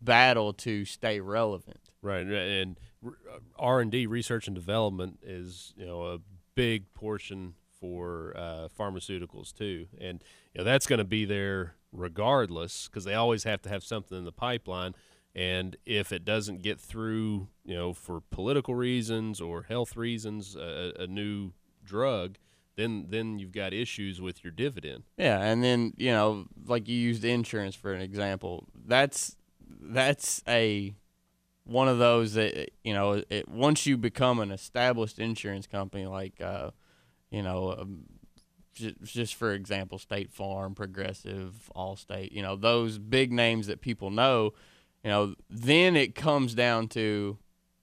battle 0.01 0.53
to 0.53 0.85
stay 0.85 1.19
relevant. 1.19 1.91
Right, 2.01 2.25
and 2.25 2.79
uh, 3.05 3.39
R 3.59 3.81
and 3.81 3.91
D, 3.91 4.05
research 4.05 4.47
and 4.47 4.55
development, 4.55 5.19
is 5.21 5.73
you 5.75 5.85
know 5.85 6.03
a 6.03 6.19
big 6.55 6.93
portion 6.93 7.55
for 7.79 8.33
uh, 8.35 8.67
pharmaceuticals 8.77 9.53
too, 9.53 9.87
and 9.99 10.23
you 10.53 10.59
know 10.59 10.63
that's 10.63 10.87
going 10.87 10.99
to 10.99 11.05
be 11.05 11.25
there 11.25 11.75
regardless 11.91 12.87
because 12.87 13.03
they 13.03 13.13
always 13.13 13.43
have 13.43 13.61
to 13.63 13.69
have 13.69 13.83
something 13.83 14.17
in 14.17 14.25
the 14.25 14.31
pipeline. 14.31 14.93
And 15.35 15.75
if 15.85 16.11
it 16.11 16.25
doesn't 16.25 16.63
get 16.63 16.79
through, 16.79 17.47
you 17.63 17.75
know, 17.75 17.93
for 17.93 18.21
political 18.31 18.73
reasons 18.73 19.39
or 19.39 19.63
health 19.63 19.95
reasons, 19.95 20.55
a, 20.55 20.93
a 20.99 21.05
new 21.05 21.51
drug, 21.83 22.37
then 22.75 23.07
then 23.09 23.37
you've 23.39 23.51
got 23.51 23.73
issues 23.73 24.19
with 24.21 24.43
your 24.43 24.51
dividend. 24.51 25.03
Yeah, 25.17 25.39
and 25.41 25.63
then 25.63 25.93
you 25.97 26.11
know, 26.11 26.45
like 26.65 26.87
you 26.87 26.95
used 26.95 27.23
insurance 27.23 27.75
for 27.75 27.93
an 27.93 28.01
example. 28.01 28.67
That's 28.85 29.35
that's 29.81 30.41
a 30.47 30.95
one 31.65 31.87
of 31.87 31.97
those 31.97 32.33
that 32.33 32.71
you 32.83 32.93
know. 32.93 33.23
It, 33.29 33.47
once 33.49 33.85
you 33.85 33.97
become 33.97 34.39
an 34.39 34.51
established 34.51 35.19
insurance 35.19 35.67
company, 35.67 36.05
like 36.05 36.39
uh, 36.41 36.71
you 37.29 37.41
know, 37.43 37.75
um, 37.77 38.03
j- 38.73 38.95
just 39.03 39.35
for 39.35 39.53
example, 39.53 39.97
State 39.97 40.31
Farm, 40.31 40.75
Progressive, 40.75 41.69
Allstate, 41.75 42.31
you 42.31 42.41
know, 42.41 42.55
those 42.55 42.97
big 42.97 43.31
names 43.31 43.67
that 43.67 43.81
people 43.81 44.09
know. 44.09 44.53
You 45.03 45.09
know, 45.11 45.35
then 45.49 45.95
it 45.95 46.15
comes 46.15 46.53
down 46.53 46.87
to 46.89 47.37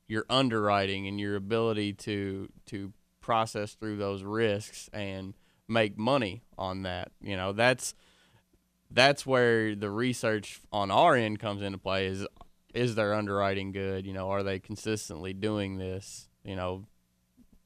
your 0.09 0.27
underwriting 0.29 1.07
and 1.07 1.19
your 1.19 1.37
ability 1.37 1.93
to 1.95 2.49
to 2.67 2.93
process 3.21 3.75
through 3.75 3.97
those 3.97 4.23
risks 4.23 4.91
and 4.93 5.35
make 5.69 5.97
money 5.97 6.43
on 6.59 6.83
that. 6.83 7.11
You 7.21 7.37
know, 7.37 7.53
that's 7.53 7.95
that's 8.91 9.25
where 9.27 9.75
the 9.75 9.91
research 9.91 10.61
on 10.73 10.91
our 10.91 11.17
end 11.17 11.39
comes 11.39 11.63
into 11.63 11.79
play 11.79 12.07
is 12.07 12.27
is 12.75 12.95
their 12.95 13.15
underwriting 13.15 13.73
good? 13.73 14.07
You 14.07 14.13
know, 14.13 14.31
are 14.31 14.43
they 14.43 14.59
consistently 14.59 15.33
doing 15.33 15.79
this? 15.79 16.29
You 16.45 16.57
know, 16.57 16.85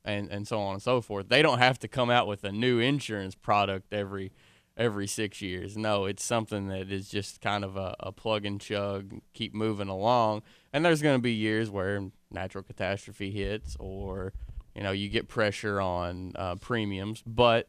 and 0.04 0.30
and 0.30 0.46
so 0.46 0.60
on 0.60 0.74
and 0.74 0.82
so 0.82 1.00
forth. 1.00 1.28
They 1.28 1.42
don't 1.42 1.58
have 1.58 1.78
to 1.80 1.88
come 1.88 2.10
out 2.10 2.26
with 2.26 2.44
a 2.44 2.52
new 2.52 2.78
insurance 2.78 3.34
product 3.34 3.92
every 3.92 4.32
every 4.78 5.06
six 5.06 5.42
years. 5.42 5.76
No, 5.76 6.04
it's 6.04 6.24
something 6.24 6.68
that 6.68 6.90
is 6.90 7.08
just 7.08 7.40
kind 7.40 7.64
of 7.64 7.76
a, 7.76 7.96
a 8.00 8.12
plug 8.12 8.46
and 8.46 8.60
chug, 8.60 9.20
keep 9.34 9.52
moving 9.52 9.88
along. 9.88 10.42
And 10.72 10.84
there's 10.84 11.02
going 11.02 11.18
to 11.18 11.22
be 11.22 11.32
years 11.32 11.68
where 11.68 12.10
natural 12.30 12.62
catastrophe 12.62 13.30
hits 13.30 13.76
or 13.80 14.32
you 14.74 14.82
know 14.82 14.92
you 14.92 15.08
get 15.08 15.28
pressure 15.28 15.80
on 15.80 16.32
uh, 16.36 16.54
premiums, 16.56 17.22
but 17.26 17.68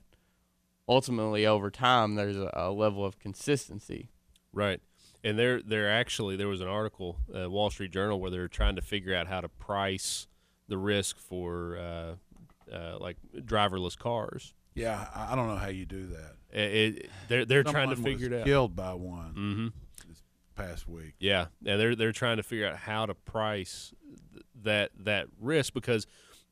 ultimately 0.87 1.45
over 1.45 1.71
time 1.71 2.15
there's 2.15 2.37
a, 2.37 2.69
level 2.71 3.03
of 3.05 3.19
consistency. 3.19 4.09
Right. 4.53 4.81
And 5.23 5.37
they're 5.37 5.61
they're 5.61 5.91
actually 5.91 6.35
there 6.37 6.47
was 6.47 6.61
an 6.61 6.67
article, 6.67 7.17
uh, 7.35 7.49
Wall 7.49 7.69
Street 7.69 7.91
Journal, 7.91 8.21
where 8.21 8.31
they're 8.31 8.47
trying 8.47 8.75
to 8.75 8.81
figure 8.81 9.15
out 9.15 9.27
how 9.27 9.41
to 9.41 9.49
price 9.49 10.27
the 10.69 10.77
risk 10.77 11.17
for 11.17 11.77
uh, 11.77 12.73
uh, 12.73 12.97
like 12.99 13.17
driverless 13.35 13.97
cars. 13.97 14.53
Yeah, 14.75 15.07
I 15.13 15.35
don't 15.35 15.47
know 15.47 15.55
how 15.57 15.67
you 15.67 15.85
do 15.85 16.07
that. 16.07 16.35
It, 16.51 16.61
it, 16.95 17.09
they're 17.27 17.45
they're 17.45 17.63
trying 17.63 17.89
to 17.89 17.95
figure 17.97 18.27
it 18.27 18.33
out. 18.33 18.45
Killed 18.45 18.75
by 18.75 18.93
one 18.93 19.33
Mm-hmm. 19.35 19.67
this 20.07 20.23
past 20.55 20.87
week. 20.87 21.15
Yeah, 21.19 21.47
and 21.65 21.79
they're 21.79 21.95
they're 21.95 22.11
trying 22.13 22.37
to 22.37 22.43
figure 22.43 22.67
out 22.67 22.77
how 22.77 23.05
to 23.05 23.13
price 23.15 23.93
th- 24.33 24.45
that 24.63 24.91
that 25.03 25.27
risk 25.39 25.73
because 25.73 26.07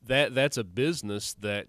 that 0.06 0.34
that's 0.34 0.56
a 0.58 0.64
business 0.64 1.32
that 1.34 1.68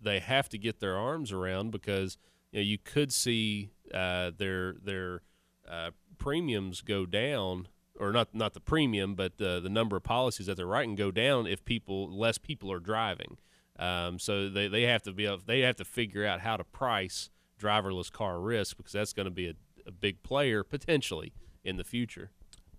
they 0.00 0.20
have 0.20 0.48
to 0.50 0.58
get 0.58 0.78
their 0.80 0.96
arms 0.96 1.32
around 1.32 1.70
because 1.72 2.18
you 2.52 2.60
know 2.60 2.62
you 2.64 2.78
could 2.78 3.12
see 3.12 3.70
uh, 3.92 4.30
their 4.36 4.74
their 4.74 5.22
uh, 5.68 5.90
premiums 6.18 6.82
go 6.82 7.04
down 7.06 7.66
or 7.98 8.12
not 8.12 8.34
not 8.34 8.54
the 8.54 8.60
premium 8.60 9.14
but 9.14 9.40
uh, 9.40 9.60
the 9.60 9.68
number 9.68 9.96
of 9.96 10.02
policies 10.02 10.46
that 10.46 10.56
they're 10.56 10.66
writing 10.66 10.94
go 10.94 11.10
down 11.10 11.46
if 11.46 11.64
people 11.64 12.10
less 12.10 12.38
people 12.38 12.70
are 12.72 12.80
driving. 12.80 13.38
Um, 13.78 14.18
so 14.18 14.48
they, 14.48 14.68
they 14.68 14.82
have 14.82 15.02
to 15.02 15.12
be 15.12 15.26
able, 15.26 15.40
they 15.44 15.60
have 15.60 15.76
to 15.76 15.84
figure 15.84 16.24
out 16.24 16.40
how 16.40 16.56
to 16.56 16.64
price 16.64 17.28
driverless 17.60 18.10
car 18.10 18.40
risk 18.40 18.78
because 18.78 18.92
that's 18.92 19.12
going 19.12 19.26
to 19.26 19.30
be 19.30 19.48
a, 19.48 19.54
a 19.86 19.92
big 19.92 20.22
player 20.22 20.64
potentially 20.64 21.34
in 21.62 21.76
the 21.76 21.84
future. 21.84 22.30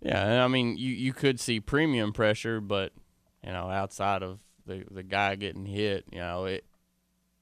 Yeah, 0.01 0.43
I 0.43 0.47
mean 0.47 0.77
you, 0.77 0.93
you 0.93 1.13
could 1.13 1.39
see 1.39 1.59
premium 1.59 2.13
pressure, 2.13 2.61
but 2.61 2.93
you 3.43 3.51
know 3.51 3.69
outside 3.69 4.23
of 4.23 4.39
the 4.65 4.85
the 4.89 5.03
guy 5.03 5.35
getting 5.35 5.65
hit, 5.65 6.05
you 6.11 6.19
know 6.19 6.45
it 6.45 6.65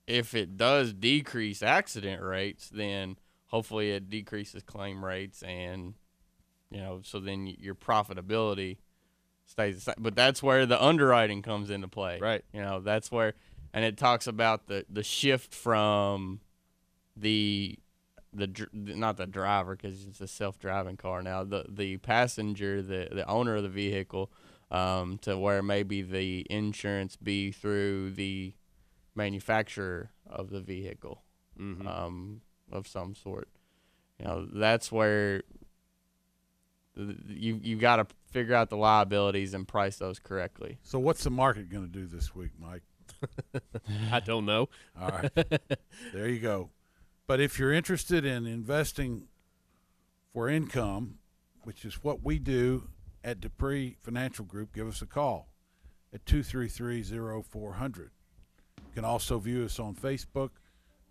if 0.07 0.35
it 0.35 0.57
does 0.57 0.93
decrease 0.93 1.63
accident 1.63 2.21
rates, 2.21 2.69
then 2.69 3.17
hopefully 3.47 3.91
it 3.91 4.09
decreases 4.09 4.63
claim 4.63 5.03
rates, 5.03 5.41
and 5.43 5.95
you 6.71 6.79
know 6.79 7.01
so 7.03 7.19
then 7.19 7.47
your 7.59 7.75
profitability 7.75 8.77
stays 9.45 9.75
the 9.75 9.81
same. 9.81 9.95
But 9.99 10.15
that's 10.15 10.41
where 10.41 10.65
the 10.65 10.81
underwriting 10.83 11.41
comes 11.41 11.69
into 11.69 11.87
play, 11.87 12.19
right? 12.19 12.43
You 12.53 12.61
know 12.61 12.79
that's 12.79 13.11
where, 13.11 13.33
and 13.73 13.83
it 13.85 13.97
talks 13.97 14.27
about 14.27 14.67
the 14.67 14.85
the 14.89 15.03
shift 15.03 15.53
from 15.53 16.41
the 17.15 17.77
the 18.33 18.67
not 18.73 19.15
the 19.17 19.25
driver 19.25 19.75
because 19.77 20.05
it's 20.05 20.19
a 20.19 20.27
self-driving 20.27 20.97
car 20.97 21.21
now 21.23 21.43
the 21.45 21.63
the 21.69 21.95
passenger 21.97 22.81
the 22.81 23.07
the 23.11 23.25
owner 23.29 23.55
of 23.55 23.63
the 23.63 23.69
vehicle 23.69 24.29
um, 24.71 25.17
to 25.19 25.37
where 25.37 25.63
maybe 25.63 26.01
the 26.01 26.45
insurance 26.49 27.15
be 27.15 27.51
through 27.53 28.11
the 28.11 28.53
manufacturer 29.15 30.11
of 30.27 30.49
the 30.49 30.59
vehicle 30.59 31.21
Mhm. 31.57 31.87
um, 31.87 32.41
of 32.69 32.85
some 32.87 33.15
sort 33.15 33.47
you 34.19 34.25
know 34.25 34.45
that's 34.51 34.91
where 34.91 35.43
you 36.95 37.59
you 37.61 37.75
got 37.77 37.97
to 37.97 38.07
figure 38.31 38.55
out 38.55 38.69
the 38.69 38.77
liabilities 38.77 39.53
and 39.53 39.67
price 39.67 39.97
those 39.97 40.19
correctly. 40.19 40.77
So 40.83 40.99
what's 40.99 41.23
the 41.23 41.29
market 41.29 41.69
going 41.69 41.85
to 41.85 41.91
do 41.91 42.05
this 42.05 42.35
week, 42.35 42.51
Mike? 42.59 42.83
I 44.11 44.19
don't 44.19 44.45
know. 44.45 44.69
All 44.99 45.09
right. 45.09 45.31
there 46.13 46.27
you 46.27 46.39
go. 46.39 46.69
But 47.27 47.39
if 47.39 47.57
you're 47.57 47.73
interested 47.73 48.25
in 48.25 48.45
investing 48.45 49.27
for 50.33 50.49
income, 50.49 51.15
which 51.63 51.85
is 51.85 52.03
what 52.03 52.23
we 52.23 52.39
do 52.39 52.89
at 53.23 53.39
Dupree 53.39 53.97
Financial 54.03 54.45
Group, 54.45 54.73
give 54.73 54.87
us 54.87 55.01
a 55.01 55.05
call 55.05 55.47
at 56.13 56.23
233-0400. 56.25 57.97
You 57.97 58.09
can 58.93 59.05
also 59.05 59.39
view 59.39 59.65
us 59.65 59.79
on 59.79 59.95
Facebook. 59.95 60.51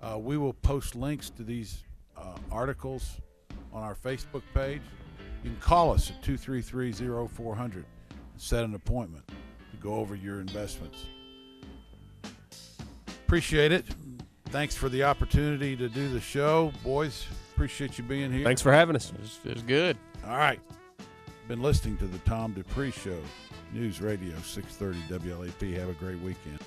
Uh, 0.00 0.18
we 0.18 0.36
will 0.36 0.52
post 0.52 0.94
links 0.94 1.30
to 1.30 1.42
these 1.42 1.82
uh, 2.16 2.36
articles 2.52 3.20
on 3.72 3.82
our 3.82 3.94
Facebook 3.94 4.42
page. 4.54 4.82
You 5.44 5.50
can 5.50 5.60
call 5.60 5.92
us 5.92 6.10
at 6.10 6.22
233-0400 6.22 7.74
and 7.74 7.84
set 8.38 8.64
an 8.64 8.74
appointment 8.74 9.28
to 9.28 9.76
go 9.78 9.94
over 9.96 10.14
your 10.14 10.40
investments. 10.40 11.04
Appreciate 13.06 13.70
it. 13.70 13.84
Thanks 14.46 14.74
for 14.74 14.88
the 14.88 15.04
opportunity 15.04 15.76
to 15.76 15.88
do 15.90 16.08
the 16.08 16.20
show, 16.20 16.72
boys. 16.82 17.26
Appreciate 17.52 17.98
you 17.98 18.04
being 18.04 18.32
here. 18.32 18.42
Thanks 18.42 18.62
for 18.62 18.72
having 18.72 18.96
us. 18.96 19.12
It 19.44 19.54
was 19.54 19.62
good. 19.64 19.98
All 20.26 20.38
right. 20.38 20.60
Been 21.46 21.60
listening 21.60 21.98
to 21.98 22.06
the 22.06 22.18
Tom 22.20 22.54
Dupree 22.54 22.90
Show, 22.90 23.20
News 23.72 24.00
Radio 24.00 24.34
630 24.40 25.28
WLAP. 25.28 25.78
Have 25.78 25.90
a 25.90 25.92
great 25.92 26.20
weekend. 26.20 26.58